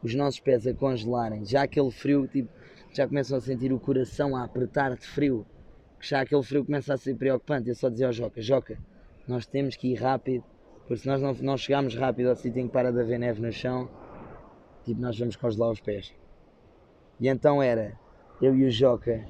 os 0.04 0.16
nossos 0.16 0.40
pés 0.40 0.66
a 0.66 0.74
congelarem, 0.74 1.46
já 1.46 1.64
aquele 1.64 1.92
frio, 1.92 2.28
tipo, 2.28 2.50
já 2.92 3.08
começam 3.08 3.38
a 3.38 3.42
sentir 3.42 3.72
o 3.72 3.80
coração 3.80 4.36
a 4.36 4.44
apertar 4.44 4.96
de 4.96 5.06
frio, 5.06 5.46
já 6.02 6.22
aquele 6.22 6.44
frio 6.44 6.66
começa 6.66 6.94
a 6.94 6.98
ser 6.98 7.16
preocupante. 7.16 7.70
Eu 7.70 7.76
só 7.76 7.90
dizia 7.90 8.08
ao 8.08 8.14
Joca: 8.14 8.42
Joca, 8.42 8.78
nós 9.28 9.46
temos 9.46 9.76
que 9.76 9.90
ir 9.90 9.96
rápido, 9.96 10.44
porque 10.88 10.98
se 10.98 11.08
nós 11.08 11.22
não, 11.22 11.34
não 11.34 11.58
chegarmos 11.58 11.96
rápido 11.96 12.30
ao 12.30 12.36
sítio 12.36 12.62
em 12.62 12.68
que 12.68 12.74
para 12.74 12.92
de 12.92 13.00
haver 13.00 13.20
neve 13.20 13.42
no 13.42 13.52
chão, 13.52 13.90
tipo, 14.86 15.00
nós 15.02 15.18
vamos 15.18 15.36
congelar 15.36 15.72
os 15.72 15.82
pés. 15.82 16.14
E 17.20 17.28
então 17.28 17.62
era 17.62 17.94
eu 18.42 18.56
e 18.56 18.66
o 18.66 18.72
Joca, 18.72 19.26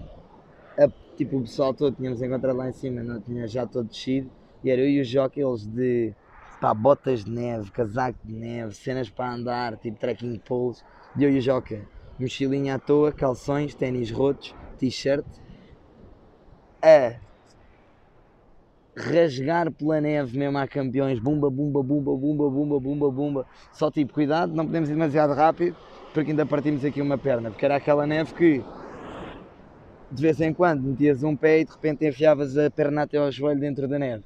a, 0.78 0.88
tipo, 1.17 1.38
o 1.38 1.41
pessoal 1.41 1.74
todo 1.74 1.95
tínhamos 1.95 2.22
encontrado 2.22 2.55
lá 2.55 2.70
em 2.70 2.74
cima, 2.74 3.01
não 3.01 3.20
tinha 3.20 3.47
já 3.47 3.65
todo 3.65 3.88
descido, 3.88 4.30
e 4.63 4.70
era 4.70 4.82
eu 4.82 4.89
e 4.89 5.01
o 5.01 5.03
Joca, 5.03 5.39
eles 5.39 5.65
de 5.65 6.13
pá, 6.60 6.74
botas 6.74 7.24
de 7.24 7.32
neve, 7.32 7.72
casaco 7.72 8.20
de 8.24 8.34
neve, 8.34 8.76
cenas 8.76 9.10
para 9.10 9.34
andar, 9.34 9.78
tipo 9.78 9.97
trekking 9.97 10.38
poles, 10.39 10.84
e 11.18 11.24
eu 11.24 11.32
e 11.32 11.38
o 11.38 11.41
Joca, 11.41 11.82
mochilinha 12.20 12.76
à 12.76 12.80
toa, 12.80 13.12
calções, 13.12 13.74
ténis 13.74 14.12
rotos, 14.12 14.53
t-shirt, 14.78 15.26
a 16.82 17.16
rasgar 18.95 19.72
pela 19.72 20.01
neve 20.01 20.38
mesmo 20.38 20.57
a 20.57 20.68
campeões, 20.68 21.20
bumba, 21.20 21.49
bumba, 21.49 21.82
bumba, 21.82 22.16
bumba, 22.16 22.49
bumba, 22.49 22.80
bumba, 22.80 23.12
bumba. 23.12 23.47
Só 23.72 23.89
tipo, 23.89 24.14
cuidado, 24.14 24.53
não 24.53 24.66
podemos 24.66 24.89
ir 24.89 24.93
demasiado 24.93 25.34
rápido, 25.34 25.76
porque 26.14 26.32
ainda 26.32 26.45
partimos 26.45 26.84
aqui 26.84 27.01
uma 27.01 27.18
perna, 27.18 27.49
porque 27.49 27.66
era 27.66 27.78
aquela 27.78 28.05
neve 28.05 28.34
que 28.34 28.64
de 30.12 30.22
vez 30.22 30.41
em 30.41 30.53
quando 30.53 30.82
metias 30.82 31.24
um 31.24 31.36
pé 31.36 31.60
e 31.60 31.66
de 31.66 31.72
repente 31.72 32.05
enfiavas 32.05 32.57
a 32.57 32.70
perna 32.70 33.03
até 33.03 33.18
ao 33.18 33.32
joelho 33.32 33.60
dentro 33.60 33.88
da 33.88 33.99
neve. 33.99 34.24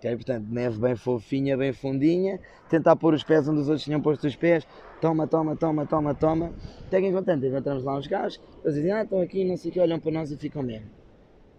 Okay? 0.00 0.16
Portanto, 0.16 0.46
neve 0.48 0.78
bem 0.78 0.96
fofinha, 0.96 1.58
bem 1.58 1.74
fundinha, 1.74 2.40
tentar 2.70 2.96
pôr 2.96 3.12
os 3.12 3.22
pés 3.22 3.46
onde 3.46 3.60
os 3.60 3.68
outros 3.68 3.84
tinham 3.84 4.00
posto 4.00 4.26
os 4.26 4.34
pés, 4.34 4.66
toma, 4.98 5.26
toma, 5.26 5.54
toma, 5.54 5.86
toma, 5.86 6.14
toma. 6.14 6.52
Até 6.86 7.00
que 7.00 7.06
enquanto 7.06 7.28
encontramos 7.30 7.84
lá 7.84 7.98
uns 7.98 8.06
gajos, 8.06 8.40
eles 8.64 8.76
dizem, 8.76 8.92
ah, 8.92 9.02
estão 9.02 9.20
aqui, 9.20 9.44
não 9.44 9.58
sei 9.58 9.70
o 9.70 9.74
que, 9.74 9.80
olham 9.80 10.00
para 10.00 10.10
nós 10.10 10.30
e 10.30 10.38
ficam 10.38 10.62
mesmo. 10.62 10.88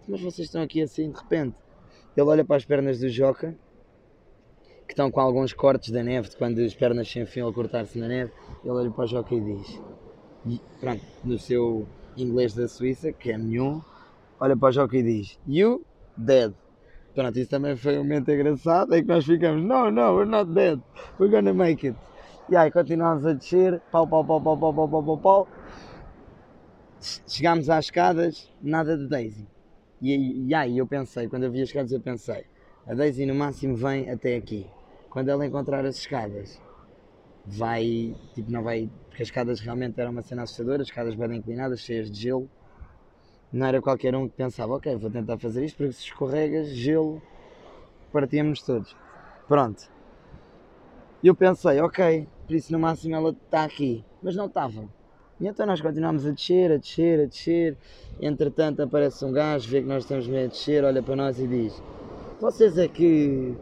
Mas 0.08 0.20
vocês 0.20 0.48
estão 0.48 0.60
aqui 0.60 0.82
assim 0.82 1.10
de 1.10 1.16
repente. 1.16 1.54
Ele 2.16 2.26
olha 2.26 2.44
para 2.44 2.56
as 2.56 2.64
pernas 2.64 2.98
do 2.98 3.08
Joca, 3.08 3.56
que 4.88 4.92
estão 4.92 5.08
com 5.08 5.20
alguns 5.20 5.52
cortes 5.52 5.90
da 5.90 6.02
neve, 6.02 6.28
de 6.28 6.36
quando 6.36 6.58
as 6.58 6.74
pernas 6.74 7.08
se 7.08 7.20
enfiam 7.20 7.48
a 7.48 7.52
cortar-se 7.52 7.96
na 7.96 8.08
neve. 8.08 8.32
Ele 8.64 8.72
olha 8.74 8.90
para 8.90 9.04
o 9.04 9.06
Joca 9.06 9.34
e 9.36 9.40
diz, 9.40 9.80
e, 10.46 10.60
pronto, 10.80 11.04
no 11.22 11.38
seu 11.38 11.86
inglês 12.16 12.54
da 12.54 12.66
Suíça, 12.66 13.12
que 13.12 13.30
é 13.30 13.38
nenhum, 13.38 13.80
olha 14.40 14.56
para 14.56 14.68
o 14.68 14.72
Joca 14.72 14.96
e 14.96 15.02
diz, 15.02 15.38
You 15.46 15.86
dead. 16.16 16.52
Pronto, 17.14 17.38
isso 17.38 17.50
também 17.50 17.76
foi 17.76 17.98
um 17.98 18.04
momento 18.04 18.30
engraçado, 18.30 18.94
é 18.94 19.02
que 19.02 19.08
nós 19.08 19.24
ficamos, 19.26 19.62
no, 19.62 19.90
no, 19.90 20.16
we're 20.16 20.24
not 20.24 20.50
dead, 20.50 20.80
we're 21.20 21.30
gonna 21.30 21.52
make 21.52 21.86
it. 21.86 21.98
E 22.48 22.56
aí 22.56 22.70
continuamos 22.70 23.26
a 23.26 23.34
descer, 23.34 23.80
pau, 23.90 24.06
pau, 24.06 24.24
pau, 24.24 24.40
pau, 24.40 24.56
pau, 24.56 24.72
pau, 24.72 24.88
pau, 24.88 25.02
pau, 25.02 25.18
pau. 25.18 25.48
Chegámos 27.26 27.68
às 27.68 27.86
escadas, 27.86 28.50
nada 28.62 28.96
de 28.96 29.08
Daisy. 29.08 29.46
E, 30.00 30.48
e 30.48 30.54
aí 30.54 30.78
eu 30.78 30.86
pensei, 30.86 31.28
quando 31.28 31.44
eu 31.44 31.52
vi 31.52 31.60
as 31.60 31.68
escadas 31.68 31.92
eu 31.92 32.00
pensei, 32.00 32.46
a 32.86 32.94
Daisy 32.94 33.26
no 33.26 33.34
máximo 33.34 33.76
vem 33.76 34.10
até 34.10 34.36
aqui. 34.36 34.66
Quando 35.10 35.28
ela 35.28 35.46
encontrar 35.46 35.84
as 35.84 35.96
escadas, 35.96 36.58
vai, 37.44 38.14
tipo, 38.34 38.50
não 38.50 38.62
vai, 38.62 38.90
porque 39.08 39.22
as 39.22 39.28
escadas 39.28 39.60
realmente 39.60 40.00
eram 40.00 40.12
uma 40.12 40.22
cena 40.22 40.44
assustadora, 40.44 40.80
as 40.80 40.88
escadas 40.88 41.14
bem 41.14 41.36
inclinadas, 41.36 41.80
cheias 41.80 42.10
de 42.10 42.20
gelo. 42.22 42.48
Não 43.52 43.66
era 43.66 43.82
qualquer 43.82 44.14
um 44.14 44.28
que 44.28 44.34
pensava, 44.34 44.74
ok, 44.74 44.96
vou 44.96 45.10
tentar 45.10 45.36
fazer 45.38 45.64
isto, 45.64 45.76
porque 45.76 45.92
se 45.92 46.04
escorregas, 46.04 46.68
gelo, 46.68 47.20
partíamos 48.10 48.62
todos. 48.62 48.96
Pronto. 49.46 49.90
E 51.22 51.26
eu 51.28 51.34
pensei, 51.34 51.80
ok, 51.80 52.26
por 52.46 52.54
isso 52.54 52.72
no 52.72 52.78
máximo 52.78 53.14
ela 53.14 53.30
está 53.30 53.64
aqui. 53.64 54.04
Mas 54.22 54.34
não 54.34 54.46
estava. 54.46 54.88
E 55.40 55.46
então 55.46 55.66
nós 55.66 55.80
continuamos 55.80 56.26
a 56.26 56.30
descer, 56.30 56.72
a 56.72 56.76
descer, 56.76 57.20
a 57.20 57.26
descer. 57.26 57.76
Entretanto 58.20 58.80
aparece 58.82 59.24
um 59.24 59.32
gajo, 59.32 59.68
vê 59.68 59.82
que 59.82 59.88
nós 59.88 60.04
estamos 60.04 60.26
meio 60.26 60.46
a 60.46 60.48
descer, 60.48 60.84
olha 60.84 61.02
para 61.02 61.16
nós 61.16 61.38
e 61.38 61.46
diz: 61.46 61.82
Vocês 62.40 62.78
é 62.78 62.88
que 62.88 63.54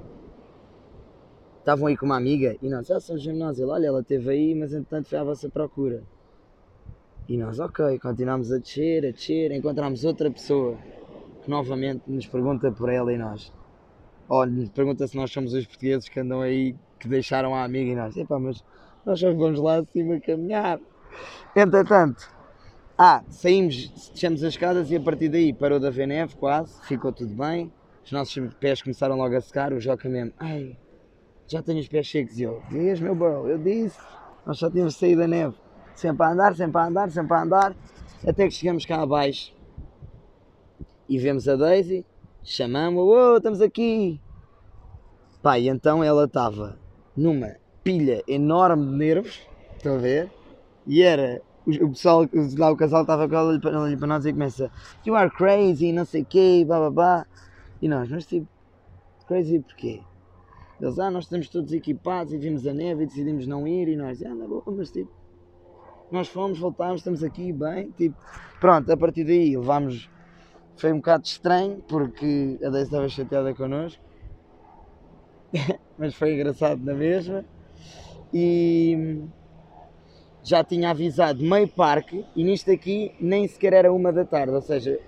estavam 1.59 1.87
aí 1.87 1.97
com 1.97 2.07
uma 2.07 2.17
amiga? 2.17 2.57
E 2.63 2.69
nós, 2.69 2.91
ah, 2.91 3.01
somos 3.01 3.27
nós. 3.27 3.59
Ele, 3.59 3.71
olha, 3.71 3.87
ela 3.87 4.01
esteve 4.01 4.31
aí, 4.31 4.55
mas 4.55 4.73
entretanto 4.73 5.09
foi 5.09 5.19
à 5.19 5.25
vossa 5.25 5.49
procura. 5.49 6.03
E 7.31 7.37
nós, 7.37 7.61
ok, 7.61 7.97
continuamos 8.01 8.51
a 8.51 8.59
descer, 8.59 9.07
a 9.07 9.13
descer, 9.13 9.53
encontramos 9.53 10.05
outra 10.05 10.29
pessoa 10.29 10.77
que 11.45 11.49
novamente 11.49 12.03
nos 12.09 12.27
pergunta 12.27 12.73
por 12.73 12.89
ela 12.89 13.13
e 13.13 13.17
nós. 13.17 13.53
Ou 14.29 14.45
nos 14.45 14.69
pergunta 14.71 15.07
se 15.07 15.17
nós 15.17 15.31
somos 15.31 15.55
os 15.55 15.65
portugueses 15.65 16.09
que 16.09 16.19
andam 16.19 16.41
aí, 16.41 16.75
que 16.99 17.07
deixaram 17.07 17.55
a 17.55 17.63
amiga 17.63 17.93
e 17.93 17.95
nós, 17.95 18.17
epá, 18.17 18.37
mas 18.37 18.65
nós 19.07 19.21
só 19.21 19.33
vamos 19.33 19.61
lá 19.61 19.77
acima 19.77 20.19
caminhar. 20.19 20.81
Entretanto, 21.55 22.29
ah, 22.99 23.23
saímos, 23.29 24.11
descemos 24.13 24.43
as 24.43 24.55
escadas 24.55 24.91
e 24.91 24.97
a 24.97 25.01
partir 25.01 25.29
daí 25.29 25.53
parou 25.53 25.79
de 25.79 25.87
haver 25.87 26.09
neve 26.09 26.35
quase, 26.35 26.85
ficou 26.89 27.13
tudo 27.13 27.33
bem. 27.33 27.73
Os 28.05 28.11
nossos 28.11 28.55
pés 28.55 28.83
começaram 28.83 29.17
logo 29.17 29.37
a 29.37 29.41
secar, 29.41 29.73
o 29.73 29.79
Joca 29.79 30.09
mesmo, 30.09 30.33
ai, 30.37 30.77
já 31.47 31.63
tenho 31.63 31.79
os 31.79 31.87
pés 31.87 32.11
secos. 32.11 32.41
E 32.41 32.43
eu, 32.43 32.61
diz 32.69 32.99
meu 32.99 33.15
bro, 33.15 33.47
eu 33.47 33.57
disse, 33.57 34.01
nós 34.45 34.59
só 34.59 34.69
tínhamos 34.69 34.97
saído 34.97 35.21
da 35.21 35.29
neve. 35.29 35.70
Sempre 36.01 36.25
a 36.25 36.31
andar, 36.31 36.57
sempre 36.57 36.81
a 36.81 36.87
andar, 36.87 37.11
sempre 37.11 37.35
a 37.35 37.43
andar, 37.43 37.77
até 38.27 38.47
que 38.49 38.55
chegamos 38.55 38.87
cá 38.87 39.03
abaixo 39.03 39.55
e 41.07 41.19
vemos 41.19 41.47
a 41.47 41.57
Daisy, 41.57 42.07
chamamos, 42.43 43.05
oh, 43.07 43.37
estamos 43.37 43.61
aqui. 43.61 44.19
Pá, 45.43 45.59
e 45.59 45.69
então 45.69 46.03
ela 46.03 46.25
estava 46.25 46.79
numa 47.15 47.55
pilha 47.85 48.25
enorme 48.27 48.87
de 48.87 48.97
nervos, 48.97 49.47
estão 49.77 49.97
a 49.97 49.99
ver? 49.99 50.31
E 50.87 51.03
era, 51.03 51.43
o, 51.67 51.71
o 51.85 51.91
pessoal, 51.91 52.27
lá 52.57 52.71
o 52.71 52.77
casal 52.79 53.03
estava 53.03 53.29
com 53.29 53.35
ela 53.35 53.61
para, 53.61 53.97
para 53.99 54.07
nós 54.07 54.25
e 54.25 54.33
começa 54.33 54.71
You 55.05 55.15
are 55.15 55.31
crazy, 55.31 55.93
não 55.93 56.07
sei 56.07 56.23
o 56.23 56.25
quê, 56.25 56.65
babá. 56.67 57.27
E 57.83 57.87
nós, 57.87 58.09
mas 58.09 58.25
tipo, 58.25 58.49
crazy 59.29 59.59
porquê? 59.59 60.01
Eles, 60.81 60.99
ah, 60.99 61.11
nós 61.11 61.25
estamos 61.25 61.51
todos 61.51 61.75
equipados 61.75 62.33
e 62.33 62.39
vimos 62.39 62.67
a 62.67 62.73
neve 62.73 63.03
e 63.03 63.07
decidimos 63.07 63.47
não 63.47 63.69
ir. 63.69 63.89
E 63.89 63.97
nós, 63.97 64.23
ah, 64.23 64.35
na 64.35 64.49
boa, 64.49 64.63
mas 64.67 64.91
tipo, 64.91 65.20
nós 66.11 66.29
fomos, 66.29 66.59
voltámos, 66.59 67.01
estamos 67.01 67.23
aqui 67.23 67.53
bem. 67.53 67.91
Tipo, 67.93 68.17
pronto, 68.61 68.91
a 68.91 68.97
partir 68.97 69.25
daí 69.25 69.57
levámos. 69.57 70.09
Foi 70.77 70.93
um 70.93 70.97
bocado 70.97 71.25
estranho 71.27 71.83
porque 71.87 72.59
a 72.65 72.71
Deise 72.71 72.87
estava 72.87 73.07
chateada 73.07 73.55
connosco, 73.55 74.03
mas 75.99 76.15
foi 76.15 76.35
engraçado 76.35 76.83
na 76.83 76.95
mesma. 76.95 77.45
E 78.33 79.21
já 80.43 80.65
tinha 80.65 80.91
avisado 80.91 81.43
meio 81.45 81.69
parque 81.69 82.25
e 82.35 82.43
nisto 82.43 82.71
aqui 82.71 83.13
nem 83.21 83.47
sequer 83.47 83.75
era 83.75 83.93
uma 83.93 84.11
da 84.11 84.25
tarde, 84.25 84.55
ou 84.55 84.63
seja, 84.63 84.99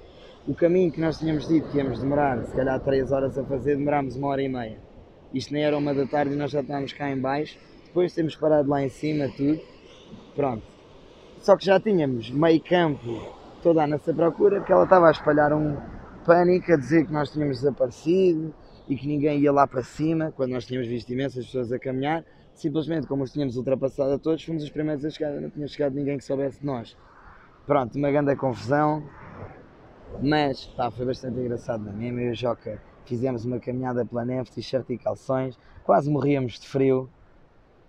o 0.46 0.54
caminho 0.54 0.92
que 0.92 1.00
nós 1.00 1.18
tínhamos 1.18 1.48
dito 1.48 1.70
que 1.70 1.78
íamos 1.78 2.00
demorar 2.00 2.44
se 2.44 2.54
calhar 2.54 2.78
3 2.78 3.10
horas 3.10 3.38
a 3.38 3.44
fazer, 3.44 3.76
demorámos 3.76 4.14
uma 4.16 4.28
hora 4.28 4.42
e 4.42 4.48
meia. 4.48 4.78
Isto 5.32 5.54
nem 5.54 5.64
era 5.64 5.78
uma 5.78 5.94
da 5.94 6.06
tarde 6.06 6.34
e 6.34 6.36
nós 6.36 6.50
já 6.50 6.60
estávamos 6.60 6.92
cá 6.92 7.10
em 7.10 7.18
baixo, 7.18 7.58
depois 7.86 8.12
temos 8.12 8.36
parado 8.36 8.68
lá 8.68 8.82
em 8.82 8.90
cima 8.90 9.30
tudo, 9.34 9.60
pronto. 10.34 10.71
Só 11.42 11.56
que 11.56 11.64
já 11.64 11.80
tínhamos 11.80 12.30
meio 12.30 12.62
campo 12.62 13.34
toda 13.64 13.82
a 13.82 13.86
nossa 13.86 14.14
procura, 14.14 14.60
que 14.60 14.72
ela 14.72 14.84
estava 14.84 15.08
a 15.08 15.10
espalhar 15.10 15.52
um 15.52 15.76
pânico 16.24 16.72
a 16.72 16.76
dizer 16.76 17.04
que 17.04 17.12
nós 17.12 17.32
tínhamos 17.32 17.58
desaparecido 17.58 18.54
e 18.88 18.94
que 18.94 19.08
ninguém 19.08 19.40
ia 19.40 19.50
lá 19.50 19.66
para 19.66 19.82
cima, 19.82 20.32
quando 20.36 20.52
nós 20.52 20.64
tínhamos 20.64 20.86
visto 20.86 21.12
imensas 21.12 21.44
pessoas 21.46 21.72
a 21.72 21.80
caminhar, 21.80 22.24
simplesmente 22.54 23.08
como 23.08 23.24
os 23.24 23.32
tínhamos 23.32 23.56
ultrapassado 23.56 24.12
a 24.12 24.18
todos, 24.20 24.44
fomos 24.44 24.62
os 24.62 24.70
primeiros 24.70 25.04
a 25.04 25.10
chegar, 25.10 25.32
não 25.32 25.50
tinha 25.50 25.66
chegado 25.66 25.94
ninguém 25.94 26.16
que 26.16 26.24
soubesse 26.24 26.60
de 26.60 26.66
nós. 26.66 26.96
Pronto, 27.66 27.98
uma 27.98 28.12
grande 28.12 28.36
confusão, 28.36 29.02
mas 30.22 30.66
pá, 30.76 30.92
foi 30.92 31.06
bastante 31.06 31.40
engraçado 31.40 31.82
na 31.82 31.92
mesma. 31.92 32.20
Eu 32.20 32.28
e 32.28 32.30
o 32.30 32.34
Joca 32.36 32.80
fizemos 33.04 33.44
uma 33.44 33.58
caminhada 33.58 34.06
pela 34.06 34.24
neve, 34.24 34.48
t-shirt 34.48 34.88
e 34.90 34.96
calções, 34.96 35.58
quase 35.82 36.08
morríamos 36.08 36.60
de 36.60 36.68
frio. 36.68 37.10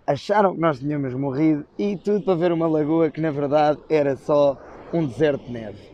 Acharam 0.06 0.54
que 0.54 0.60
nós 0.60 0.78
tínhamos 0.78 1.14
morrido 1.14 1.66
e 1.78 1.96
tudo 1.96 2.22
para 2.22 2.34
ver 2.34 2.52
uma 2.52 2.66
lagoa 2.66 3.10
que 3.10 3.20
na 3.20 3.30
verdade 3.30 3.80
era 3.88 4.16
só 4.16 4.60
um 4.92 5.06
deserto 5.06 5.44
de 5.46 5.52
neve. 5.52 5.90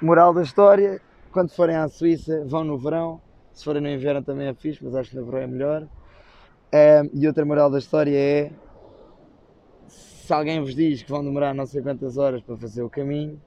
Moral 0.00 0.32
da 0.32 0.42
história: 0.42 1.00
quando 1.32 1.50
forem 1.50 1.76
à 1.76 1.88
Suíça, 1.88 2.44
vão 2.46 2.62
no 2.62 2.78
verão, 2.78 3.20
Se 3.52 3.64
forem 3.64 3.82
no 3.82 3.88
inverno 3.88 4.22
também 4.22 4.48
é 4.48 4.54
fixe, 4.54 4.84
mas 4.84 4.94
acho 4.94 5.10
que 5.10 5.16
no 5.16 5.24
verão 5.24 5.38
é 5.40 5.46
melhor. 5.46 5.88
E 7.12 7.26
outra 7.26 7.44
moral 7.44 7.70
da 7.70 7.78
história 7.78 8.16
é 8.16 8.52
se 9.86 10.32
alguém 10.32 10.60
vos 10.60 10.74
diz 10.74 11.02
que 11.02 11.10
vão 11.10 11.22
demorar 11.22 11.52
não 11.52 11.66
sei 11.66 11.82
quantas 11.82 12.16
horas 12.16 12.40
para 12.40 12.56
fazer 12.56 12.82
o 12.82 12.88
caminho, 12.88 13.38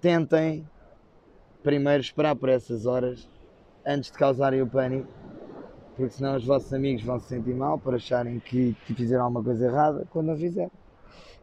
tentem 0.00 0.68
primeiro 1.62 2.00
esperar 2.00 2.34
por 2.34 2.48
essas 2.48 2.86
horas 2.86 3.28
antes 3.86 4.10
de 4.10 4.18
causarem 4.18 4.60
o 4.60 4.66
pânico, 4.66 5.08
porque 5.96 6.10
senão 6.10 6.36
os 6.36 6.44
vossos 6.44 6.72
amigos 6.74 7.02
vão 7.02 7.18
se 7.18 7.28
sentir 7.28 7.54
mal 7.54 7.78
por 7.78 7.94
acharem 7.94 8.38
que, 8.38 8.76
que 8.86 8.94
fizeram 8.94 9.24
alguma 9.24 9.42
coisa 9.42 9.66
errada 9.66 10.06
quando 10.10 10.26
não 10.26 10.36
fizeram. 10.36 10.70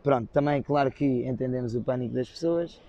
Pronto, 0.04 0.30
também 0.32 0.62
claro 0.62 0.91
que 0.91 1.06
entendemos 1.28 1.74
o 1.76 1.82
pânico 1.82 2.14
das 2.14 2.30
pessoas. 2.30 2.80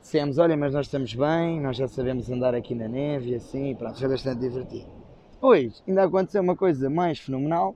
Dissemos, 0.00 0.38
olha, 0.38 0.56
mas 0.56 0.72
nós 0.72 0.86
estamos 0.86 1.12
bem, 1.12 1.60
nós 1.60 1.76
já 1.76 1.88
sabemos 1.88 2.30
andar 2.30 2.54
aqui 2.54 2.74
na 2.74 2.86
neve 2.86 3.30
e 3.30 3.34
assim, 3.34 3.74
pronto, 3.74 3.98
foi 3.98 4.08
bastante 4.08 4.40
divertido. 4.40 4.86
Hoje 5.40 5.82
ainda 5.86 6.04
aconteceu 6.04 6.40
uma 6.40 6.56
coisa 6.56 6.88
mais 6.88 7.18
fenomenal. 7.18 7.74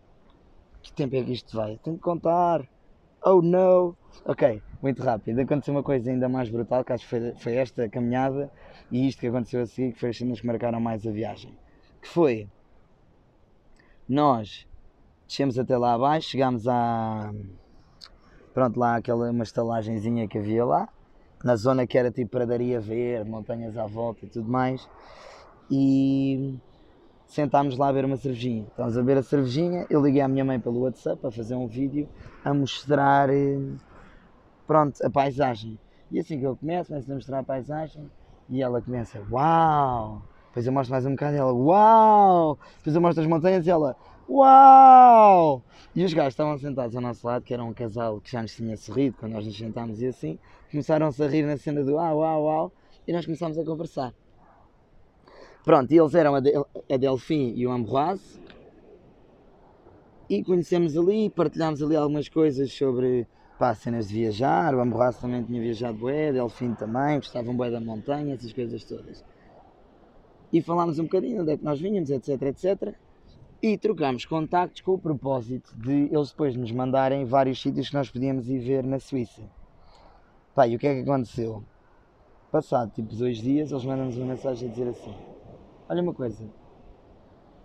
Que 0.82 0.92
tempo 0.92 1.16
é 1.16 1.22
que 1.22 1.32
isto 1.32 1.56
vai? 1.56 1.78
Tenho 1.82 1.96
que 1.96 2.02
contar. 2.02 2.66
Oh 3.24 3.42
no! 3.42 3.96
Ok, 4.24 4.62
muito 4.80 5.02
rápido. 5.02 5.40
Aconteceu 5.40 5.74
uma 5.74 5.82
coisa 5.82 6.10
ainda 6.10 6.28
mais 6.28 6.48
brutal, 6.48 6.84
que 6.84 6.92
acho 6.92 7.04
que 7.04 7.10
foi, 7.10 7.34
foi 7.36 7.54
esta 7.54 7.88
caminhada 7.88 8.50
e 8.90 9.08
isto 9.08 9.20
que 9.20 9.26
aconteceu 9.26 9.62
a 9.62 9.66
seguir, 9.66 9.92
que 9.92 10.00
foi 10.00 10.10
as 10.10 10.16
cenas 10.16 10.40
que 10.40 10.46
marcaram 10.46 10.80
mais 10.80 11.06
a 11.06 11.10
viagem. 11.10 11.56
Que 12.02 12.08
foi, 12.08 12.48
nós 14.08 14.66
descemos 15.26 15.56
até 15.58 15.78
lá 15.78 15.94
abaixo, 15.94 16.28
chegámos 16.28 16.66
a, 16.66 17.32
pronto, 18.52 18.78
lá 18.78 18.96
aquela, 18.96 19.30
uma 19.30 19.44
estalagenzinha 19.44 20.26
que 20.26 20.36
havia 20.36 20.64
lá, 20.64 20.88
na 21.44 21.54
zona 21.54 21.86
que 21.86 21.96
era 21.96 22.10
tipo 22.10 22.32
pradaria 22.32 22.80
verde, 22.80 23.30
montanhas 23.30 23.78
à 23.78 23.86
volta 23.86 24.26
e 24.26 24.28
tudo 24.28 24.50
mais, 24.50 24.86
e 25.70 26.58
sentámos 27.24 27.78
lá 27.78 27.88
a 27.88 27.92
ver 27.92 28.04
uma 28.04 28.16
cervejinha. 28.16 28.66
Estávamos 28.68 28.98
a 28.98 29.02
ver 29.02 29.16
a 29.16 29.22
cervejinha, 29.22 29.86
eu 29.88 30.04
liguei 30.04 30.20
à 30.20 30.28
minha 30.28 30.44
mãe 30.44 30.58
pelo 30.58 30.80
WhatsApp 30.80 31.20
para 31.20 31.30
fazer 31.30 31.54
um 31.54 31.68
vídeo 31.68 32.08
a 32.44 32.52
mostrar, 32.52 33.30
eh, 33.30 33.58
pronto, 34.66 35.00
a 35.06 35.08
paisagem. 35.08 35.78
E 36.10 36.18
assim 36.18 36.38
que 36.38 36.44
eu 36.44 36.56
começo, 36.56 36.88
começo 36.90 37.10
a 37.10 37.14
mostrar 37.14 37.38
a 37.38 37.44
paisagem 37.44 38.10
e 38.50 38.60
ela 38.60 38.82
começa, 38.82 39.24
uau! 39.30 40.31
Depois 40.52 40.66
eu 40.66 40.72
mostro 40.72 40.92
mais 40.92 41.06
um 41.06 41.12
bocado 41.12 41.34
e 41.34 41.38
ela, 41.38 41.50
uau! 41.50 42.58
Depois 42.76 42.94
eu 42.94 43.00
mostro 43.00 43.22
as 43.22 43.26
montanhas 43.26 43.66
e 43.66 43.70
ela, 43.70 43.96
uau! 44.28 45.62
E 45.96 46.04
os 46.04 46.12
gajos 46.12 46.34
estavam 46.34 46.58
sentados 46.58 46.94
ao 46.94 47.00
nosso 47.00 47.26
lado, 47.26 47.42
que 47.42 47.54
era 47.54 47.64
um 47.64 47.72
casal 47.72 48.20
que 48.20 48.30
já 48.30 48.42
nos 48.42 48.54
tinha 48.54 48.76
sorrido 48.76 49.16
quando 49.18 49.32
nós 49.32 49.46
nos 49.46 49.56
sentámos 49.56 50.02
e 50.02 50.08
assim, 50.08 50.38
começaram-se 50.70 51.22
a 51.22 51.26
rir 51.26 51.46
na 51.46 51.56
cena 51.56 51.82
do 51.82 51.94
uau, 51.94 52.18
uau, 52.18 52.44
uau, 52.44 52.72
e 53.08 53.14
nós 53.14 53.24
começámos 53.24 53.58
a 53.58 53.64
conversar. 53.64 54.12
Pronto, 55.64 55.90
e 55.90 55.98
eles 55.98 56.14
eram 56.14 56.34
a, 56.34 56.40
Del 56.40 56.66
a 56.90 56.96
Delfim 56.98 57.54
e 57.56 57.66
o 57.66 57.72
Ambroise. 57.72 58.38
E 60.28 60.44
conhecemos 60.44 60.98
ali, 60.98 61.30
partilhámos 61.30 61.82
ali 61.82 61.96
algumas 61.96 62.28
coisas 62.28 62.70
sobre 62.70 63.26
pá, 63.58 63.74
cenas 63.74 64.08
de 64.08 64.16
viajar. 64.16 64.74
O 64.74 64.82
Ambroise 64.82 65.18
também 65.18 65.42
tinha 65.44 65.62
viajado 65.62 65.96
bué, 65.96 66.30
Delfim 66.30 66.74
também, 66.74 67.16
gostavam 67.16 67.56
bué 67.56 67.70
da 67.70 67.80
montanha, 67.80 68.34
essas 68.34 68.52
coisas 68.52 68.84
todas. 68.84 69.24
E 70.52 70.60
falámos 70.60 70.98
um 70.98 71.04
bocadinho 71.04 71.42
onde 71.42 71.52
é 71.52 71.56
que 71.56 71.64
nós 71.64 71.80
vinhamos, 71.80 72.10
etc, 72.10 72.42
etc. 72.42 72.94
E 73.62 73.78
trocámos 73.78 74.26
contactos 74.26 74.82
com 74.82 74.92
o 74.92 74.98
propósito 74.98 75.74
de 75.78 76.08
eles 76.12 76.30
depois 76.30 76.56
nos 76.56 76.70
mandarem 76.72 77.24
vários 77.24 77.62
sítios 77.62 77.88
que 77.88 77.94
nós 77.94 78.10
podíamos 78.10 78.48
ir 78.48 78.58
ver 78.58 78.84
na 78.84 78.98
Suíça. 78.98 79.42
Pá, 80.54 80.66
e 80.66 80.76
o 80.76 80.78
que 80.78 80.86
é 80.86 80.94
que 80.94 81.08
aconteceu? 81.08 81.64
Passado 82.50 82.92
tipo 82.92 83.14
dois 83.14 83.38
dias, 83.38 83.70
eles 83.70 83.84
mandam-nos 83.84 84.18
uma 84.18 84.26
mensagem 84.26 84.68
a 84.68 84.70
dizer 84.70 84.88
assim: 84.88 85.14
Olha 85.88 86.02
uma 86.02 86.12
coisa, 86.12 86.44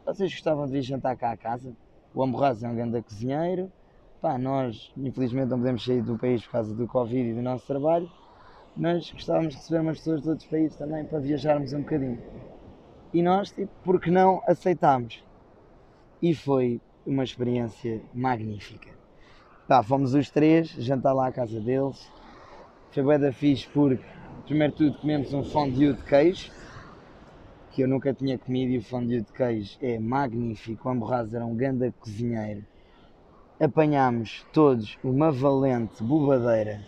vocês 0.05 0.31
gostavam 0.31 0.65
de 0.65 0.71
vir 0.71 0.83
jantar 0.83 1.17
cá 1.17 1.31
a 1.31 1.37
casa? 1.37 1.75
O 2.13 2.23
Amborraz 2.23 2.63
é 2.63 2.69
um 2.69 2.75
grande 2.75 3.01
cozinheiro. 3.01 3.69
Pá, 4.21 4.37
nós 4.37 4.93
infelizmente 4.95 5.49
não 5.49 5.57
podemos 5.57 5.83
sair 5.83 6.01
do 6.01 6.17
país 6.17 6.43
por 6.45 6.53
causa 6.53 6.73
do 6.73 6.87
Covid 6.87 7.29
e 7.29 7.33
do 7.33 7.41
nosso 7.41 7.67
trabalho, 7.67 8.09
mas 8.75 9.11
gostávamos 9.11 9.53
de 9.53 9.59
receber 9.59 9.81
umas 9.81 9.97
pessoas 9.97 10.21
de 10.21 10.29
outros 10.29 10.47
países 10.47 10.77
também 10.77 11.03
para 11.03 11.19
viajarmos 11.19 11.73
um 11.73 11.79
bocadinho. 11.81 12.19
E 13.13 13.21
nós, 13.21 13.51
tipo, 13.51 13.71
porque 13.83 14.11
não 14.11 14.41
aceitámos? 14.47 15.23
E 16.21 16.35
foi 16.35 16.81
uma 17.05 17.23
experiência 17.23 18.01
magnífica. 18.13 18.89
Pá, 19.67 19.81
fomos 19.81 20.13
os 20.13 20.29
três 20.29 20.69
jantar 20.69 21.13
lá 21.13 21.27
à 21.27 21.31
casa 21.31 21.59
deles. 21.59 22.11
Foi 22.91 23.03
bem 23.03 23.19
da 23.19 23.31
fixe 23.31 23.67
porque, 23.73 24.03
primeiro 24.45 24.73
de 24.73 24.77
tudo, 24.77 24.97
comemos 24.99 25.33
um 25.33 25.43
fondue 25.43 25.93
de 25.93 26.03
queijo 26.03 26.51
que 27.77 27.83
eu 27.83 27.87
nunca 27.87 28.11
tinha 28.11 28.39
comido 28.39 28.71
e 28.71 28.79
o 28.79 28.81
fondue 28.81 29.21
de 29.21 29.31
queijo 29.31 29.77
é 29.79 29.99
magnífico. 29.99 30.87
O 30.87 30.91
Amborraz 30.91 31.31
era 31.31 31.45
um 31.45 31.55
grande 31.55 31.91
cozinheiro. 31.99 32.65
Apanhámos 33.59 34.45
todos 34.51 34.97
uma 35.03 35.31
valente 35.31 36.03
bobadeira, 36.03 36.81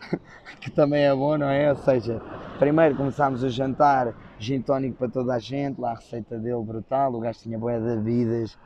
que 0.60 0.70
também 0.70 1.04
é 1.04 1.14
bom, 1.14 1.36
não 1.36 1.48
é? 1.48 1.70
Ou 1.70 1.76
seja, 1.76 2.20
primeiro 2.58 2.96
começámos 2.96 3.42
o 3.42 3.48
jantar, 3.48 4.14
gin 4.38 4.60
tónico 4.62 4.96
para 4.96 5.08
toda 5.08 5.34
a 5.34 5.38
gente, 5.38 5.80
lá 5.80 5.92
a 5.92 5.94
receita 5.94 6.38
dele 6.38 6.62
brutal, 6.62 7.14
o 7.14 7.20
gajo 7.20 7.40
tinha 7.40 7.58
boé 7.58 7.78
de 7.78 7.96
bebidas, 7.96 8.58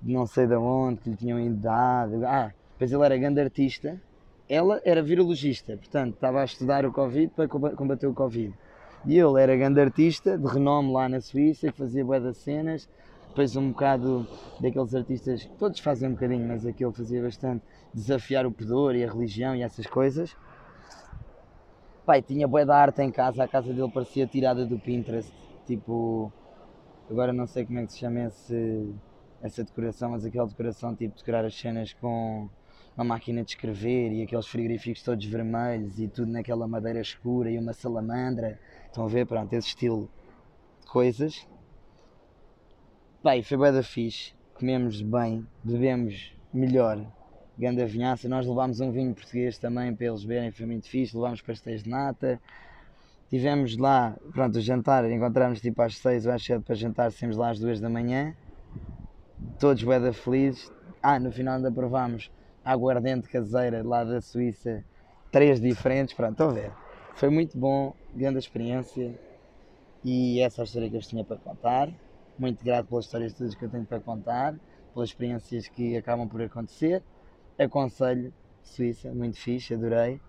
de 0.00 0.12
não 0.12 0.26
sei 0.26 0.46
de 0.46 0.56
onde, 0.56 1.00
que 1.00 1.10
lhe 1.10 1.16
tinham 1.16 1.38
ido 1.38 1.56
dado. 1.56 2.24
Ah, 2.26 2.52
depois 2.72 2.92
ele 2.92 3.04
era 3.04 3.16
grande 3.18 3.40
artista, 3.40 4.00
ela 4.48 4.80
era 4.84 5.02
virologista, 5.02 5.76
portanto 5.76 6.14
estava 6.14 6.40
a 6.40 6.44
estudar 6.44 6.84
o 6.84 6.92
Covid 6.92 7.32
para 7.34 7.48
combater 7.48 8.06
o 8.06 8.14
Covid. 8.14 8.52
E 9.06 9.18
ele 9.18 9.40
era 9.40 9.56
grande 9.56 9.80
artista, 9.80 10.36
de 10.36 10.46
renome 10.46 10.92
lá 10.92 11.08
na 11.08 11.20
Suíça, 11.20 11.72
que 11.72 11.78
fazia 11.78 12.04
bué 12.04 12.20
das 12.20 12.36
cenas, 12.38 12.88
depois 13.28 13.54
um 13.56 13.70
bocado 13.70 14.26
daqueles 14.60 14.94
artistas, 14.94 15.48
todos 15.58 15.78
fazem 15.80 16.08
um 16.08 16.12
bocadinho, 16.12 16.46
mas 16.46 16.66
aquele 16.66 16.92
fazia 16.92 17.22
bastante, 17.22 17.62
desafiar 17.94 18.44
o 18.44 18.52
pudor 18.52 18.94
e 18.94 19.04
a 19.04 19.10
religião 19.10 19.54
e 19.54 19.62
essas 19.62 19.86
coisas. 19.86 20.36
Pai, 22.10 22.22
tinha 22.22 22.48
bué 22.48 22.64
da 22.64 22.76
arte 22.76 23.00
em 23.02 23.12
casa, 23.12 23.44
a 23.44 23.46
casa 23.46 23.72
dele 23.72 23.88
parecia 23.88 24.26
tirada 24.26 24.66
do 24.66 24.76
Pinterest, 24.76 25.32
tipo, 25.64 26.32
agora 27.08 27.32
não 27.32 27.46
sei 27.46 27.64
como 27.64 27.78
é 27.78 27.86
que 27.86 27.92
se 27.92 28.00
chama 28.00 28.24
esse, 28.24 28.92
essa 29.40 29.62
decoração, 29.62 30.10
mas 30.10 30.24
aquela 30.24 30.48
decoração 30.48 30.92
tipo 30.92 31.16
decorar 31.16 31.44
as 31.44 31.54
cenas 31.54 31.92
com 31.92 32.48
uma 32.96 33.04
máquina 33.04 33.44
de 33.44 33.50
escrever 33.50 34.10
e 34.10 34.24
aqueles 34.24 34.48
frigoríficos 34.48 35.04
todos 35.04 35.24
vermelhos 35.24 36.00
e 36.00 36.08
tudo 36.08 36.32
naquela 36.32 36.66
madeira 36.66 37.00
escura 37.00 37.48
e 37.48 37.56
uma 37.56 37.72
salamandra 37.72 38.58
Estão 38.86 39.04
a 39.04 39.08
ver? 39.08 39.24
Pronto, 39.24 39.52
esse 39.52 39.68
estilo 39.68 40.10
de 40.80 40.86
coisas. 40.88 41.46
Bem, 43.22 43.40
foi 43.40 43.56
bem 43.56 43.72
da 43.72 43.84
fixe. 43.84 44.34
Comemos 44.54 45.00
bem, 45.00 45.46
bebemos 45.62 46.34
melhor. 46.52 47.06
Ganda 47.60 47.84
vinhaça. 47.84 48.26
Nós 48.26 48.46
levámos 48.46 48.80
um 48.80 48.90
vinho 48.90 49.14
português 49.14 49.58
também 49.58 49.94
para 49.94 50.06
eles 50.06 50.24
verem, 50.24 50.50
foi 50.50 50.64
muito 50.64 50.88
fixe. 50.88 51.14
Levámos 51.14 51.42
pastéis 51.42 51.82
de 51.82 51.90
nata. 51.90 52.40
Tivemos 53.28 53.76
lá, 53.76 54.16
pronto, 54.32 54.56
o 54.56 54.60
jantar. 54.62 55.08
Encontramos 55.10 55.60
tipo 55.60 55.82
às 55.82 55.98
6 55.98 56.24
ou 56.24 56.32
às 56.32 56.42
7 56.42 56.64
para 56.64 56.74
jantar. 56.74 57.12
Saímos 57.12 57.36
lá 57.36 57.50
às 57.50 57.58
2 57.58 57.78
da 57.78 57.90
manhã. 57.90 58.34
Todos 59.58 59.84
bem 59.84 60.12
felizes. 60.14 60.72
Ah, 61.02 61.18
no 61.18 61.30
final 61.30 61.56
ainda 61.56 61.70
provámos 61.70 62.30
aguardente 62.64 63.28
caseira 63.28 63.86
lá 63.86 64.04
da 64.04 64.22
Suíça. 64.22 64.82
Três 65.30 65.60
diferentes. 65.60 66.14
Pronto, 66.14 66.32
estão 66.32 66.48
a 66.48 66.52
ver. 66.54 66.72
Foi 67.14 67.28
muito 67.28 67.58
bom, 67.58 67.94
grande 68.14 68.38
experiência 68.38 69.14
e 70.02 70.40
essa 70.40 70.60
é 70.60 70.62
a 70.62 70.64
história 70.64 70.88
que 70.88 70.96
eu 70.96 71.00
tinha 71.02 71.24
para 71.24 71.36
contar. 71.36 71.90
Muito 72.38 72.64
grato 72.64 72.88
pelas 72.88 73.04
histórias 73.04 73.34
todas 73.34 73.54
que 73.54 73.62
eu 73.62 73.68
tenho 73.68 73.84
para 73.84 74.00
contar, 74.00 74.58
pelas 74.94 75.10
experiências 75.10 75.68
que 75.68 75.94
acabam 75.94 76.26
por 76.26 76.40
acontecer. 76.40 77.02
Aconselho 77.60 78.32
Suíça, 78.62 79.12
muito 79.12 79.38
fixe, 79.38 79.74
adorei. 79.74 80.20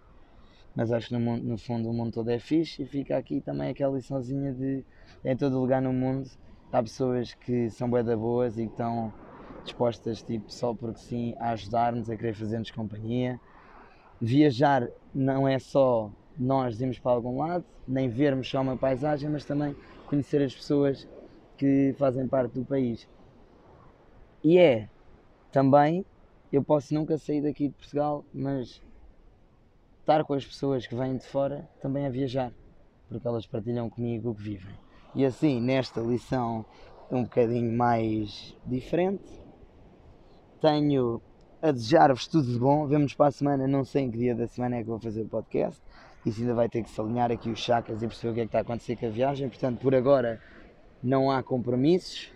Mas 0.76 0.92
acho 0.92 1.08
que 1.08 1.14
no, 1.14 1.20
mundo, 1.20 1.44
no 1.44 1.58
fundo 1.58 1.90
o 1.90 1.94
mundo 1.94 2.12
todo 2.12 2.30
é 2.30 2.40
fixe 2.40 2.84
e 2.84 2.86
fica 2.86 3.18
aqui 3.18 3.42
também 3.42 3.70
aquela 3.70 3.96
liçãozinha 3.96 4.54
de 4.54 4.84
em 5.24 5.36
todo 5.36 5.60
lugar 5.60 5.82
no 5.82 5.92
mundo 5.94 6.30
há 6.72 6.82
pessoas 6.82 7.34
que 7.34 7.70
são 7.70 7.90
bué 7.90 8.04
boas 8.16 8.58
e 8.58 8.66
que 8.66 8.72
estão 8.72 9.14
dispostas 9.64 10.24
tipo, 10.24 10.52
só 10.52 10.74
porque 10.74 11.00
sim 11.00 11.36
a 11.38 11.52
ajudar-nos, 11.52 12.10
a 12.10 12.16
querer 12.16 12.34
fazer-nos 12.34 12.72
companhia. 12.72 13.40
Viajar 14.20 14.88
não 15.14 15.48
é 15.48 15.60
só 15.60 16.10
nós 16.38 16.80
irmos 16.80 17.00
para 17.00 17.12
algum 17.12 17.40
lado, 17.40 17.66
nem 17.88 18.08
vermos 18.08 18.50
só 18.50 18.62
uma 18.62 18.78
paisagem, 18.78 19.30
mas 19.30 19.46
também 19.46 19.76
conhecer 20.08 20.42
as 20.42 20.56
pessoas 20.56 21.08
que 21.58 21.94
fazem 21.98 22.28
parte 22.28 22.54
do 22.54 22.66
país. 22.66 23.08
E 24.44 24.58
é 24.58 24.88
também, 25.52 26.06
eu 26.52 26.64
posso 26.64 26.94
nunca 26.94 27.18
sair 27.18 27.42
daqui 27.42 27.70
de 27.70 27.74
Portugal, 27.74 28.26
mas 28.34 28.82
estar 30.00 30.24
com 30.24 30.34
as 30.34 30.46
pessoas 30.46 30.86
que 30.86 30.96
vêm 30.96 31.18
de 31.18 31.26
fora 31.26 31.70
também 31.82 32.06
a 32.06 32.10
viajar, 32.10 32.52
porque 33.08 33.28
elas 33.28 33.46
partilham 33.46 33.90
comigo 33.90 34.32
o 34.32 34.36
que 34.36 34.42
vivem. 34.42 34.76
E 35.16 35.26
assim, 35.26 35.62
nesta 35.62 36.02
lição 36.02 36.66
um 37.12 37.24
bocadinho 37.24 37.76
mais 37.76 38.56
diferente, 38.66 39.24
tenho 40.62 41.22
a 41.62 41.72
desejar-vos 41.72 42.28
tudo 42.28 42.52
de 42.52 42.58
bom. 42.58 42.88
Vemos 42.88 43.14
para 43.14 43.28
a 43.28 43.32
semana, 43.32 43.68
não 43.68 43.84
sei 43.84 44.04
em 44.04 44.12
que 44.12 44.18
dia 44.18 44.34
da 44.34 44.48
semana 44.48 44.78
é 44.78 44.80
que 44.80 44.88
vou 44.88 45.00
fazer 45.00 45.22
o 45.22 45.28
podcast 45.28 45.82
Isso 46.26 46.42
ainda 46.42 46.54
vai 46.54 46.70
ter 46.70 46.84
que 46.84 46.90
se 46.90 47.00
alinhar 47.00 47.32
aqui 47.32 47.50
os 47.50 47.60
chakras 47.60 48.02
e 48.02 48.08
perceber 48.08 48.32
o 48.32 48.34
que 48.34 48.40
é 48.40 48.44
que 48.44 48.48
está 48.48 48.60
a 48.60 48.62
acontecer 48.62 48.96
com 48.96 49.06
a 49.06 49.10
viagem. 49.10 49.50
Portanto, 49.50 49.80
por 49.80 49.94
agora 49.94 50.42
não 51.04 51.30
há 51.30 51.44
compromissos. 51.44 52.32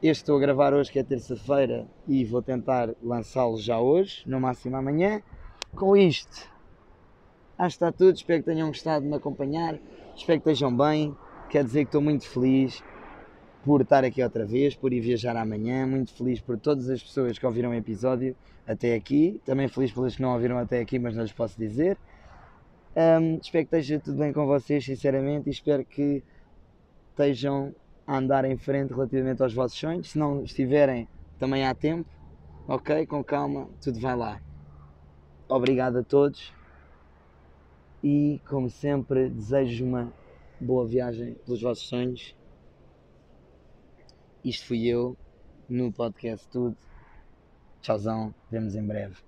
Este 0.00 0.22
estou 0.22 0.36
a 0.36 0.40
gravar 0.40 0.72
hoje, 0.72 0.92
que 0.92 1.00
é 1.00 1.02
terça-feira, 1.02 1.84
e 2.06 2.24
vou 2.24 2.40
tentar 2.40 2.94
lançá-lo 3.02 3.58
já 3.58 3.80
hoje, 3.80 4.22
no 4.26 4.40
máximo 4.40 4.76
amanhã. 4.76 5.20
Com 5.74 5.96
isto, 5.96 6.48
acho 7.58 7.76
que 7.76 7.84
está 7.84 7.90
tudo. 7.90 8.14
Espero 8.14 8.38
que 8.40 8.48
tenham 8.48 8.68
gostado 8.68 9.02
de 9.02 9.10
me 9.10 9.16
acompanhar. 9.16 9.76
Espero 10.14 10.40
que 10.40 10.48
estejam 10.48 10.76
bem. 10.76 11.16
Quer 11.50 11.64
dizer 11.64 11.80
que 11.80 11.88
estou 11.88 12.00
muito 12.00 12.28
feliz 12.28 12.80
por 13.64 13.80
estar 13.80 14.04
aqui 14.04 14.22
outra 14.22 14.46
vez, 14.46 14.76
por 14.76 14.92
ir 14.92 15.00
viajar 15.00 15.36
amanhã. 15.36 15.84
Muito 15.84 16.14
feliz 16.14 16.40
por 16.40 16.56
todas 16.60 16.88
as 16.88 17.02
pessoas 17.02 17.36
que 17.36 17.44
ouviram 17.44 17.70
o 17.70 17.74
episódio 17.74 18.36
até 18.68 18.94
aqui. 18.94 19.40
Também 19.44 19.66
feliz 19.66 19.90
pelas 19.90 20.14
que 20.14 20.22
não 20.22 20.32
ouviram 20.32 20.58
até 20.58 20.78
aqui, 20.78 21.00
mas 21.00 21.16
não 21.16 21.24
lhes 21.24 21.32
posso 21.32 21.58
dizer. 21.58 21.98
Um, 22.94 23.40
espero 23.42 23.66
que 23.66 23.76
esteja 23.76 23.98
tudo 23.98 24.18
bem 24.18 24.32
com 24.32 24.46
vocês, 24.46 24.84
sinceramente, 24.84 25.48
e 25.48 25.50
espero 25.50 25.84
que 25.84 26.22
estejam 27.10 27.74
a 28.08 28.16
andar 28.16 28.46
em 28.46 28.56
frente 28.56 28.94
relativamente 28.94 29.42
aos 29.42 29.52
vossos 29.52 29.78
sonhos. 29.78 30.10
Se 30.10 30.18
não 30.18 30.42
estiverem, 30.42 31.06
também 31.38 31.66
há 31.66 31.74
tempo, 31.74 32.08
ok? 32.66 33.06
Com 33.06 33.22
calma, 33.22 33.68
tudo 33.82 34.00
vai 34.00 34.16
lá. 34.16 34.40
Obrigado 35.46 35.98
a 35.98 36.02
todos 36.02 36.52
e, 38.02 38.40
como 38.48 38.70
sempre, 38.70 39.28
desejo 39.28 39.84
uma 39.84 40.10
boa 40.58 40.86
viagem 40.86 41.34
pelos 41.44 41.60
vossos 41.60 41.86
sonhos. 41.86 42.34
Isto 44.42 44.66
fui 44.66 44.86
eu 44.86 45.14
no 45.68 45.92
podcast 45.92 46.48
Tudo. 46.48 46.76
Tchauzão, 47.82 48.34
vemos 48.50 48.74
em 48.74 48.86
breve. 48.86 49.27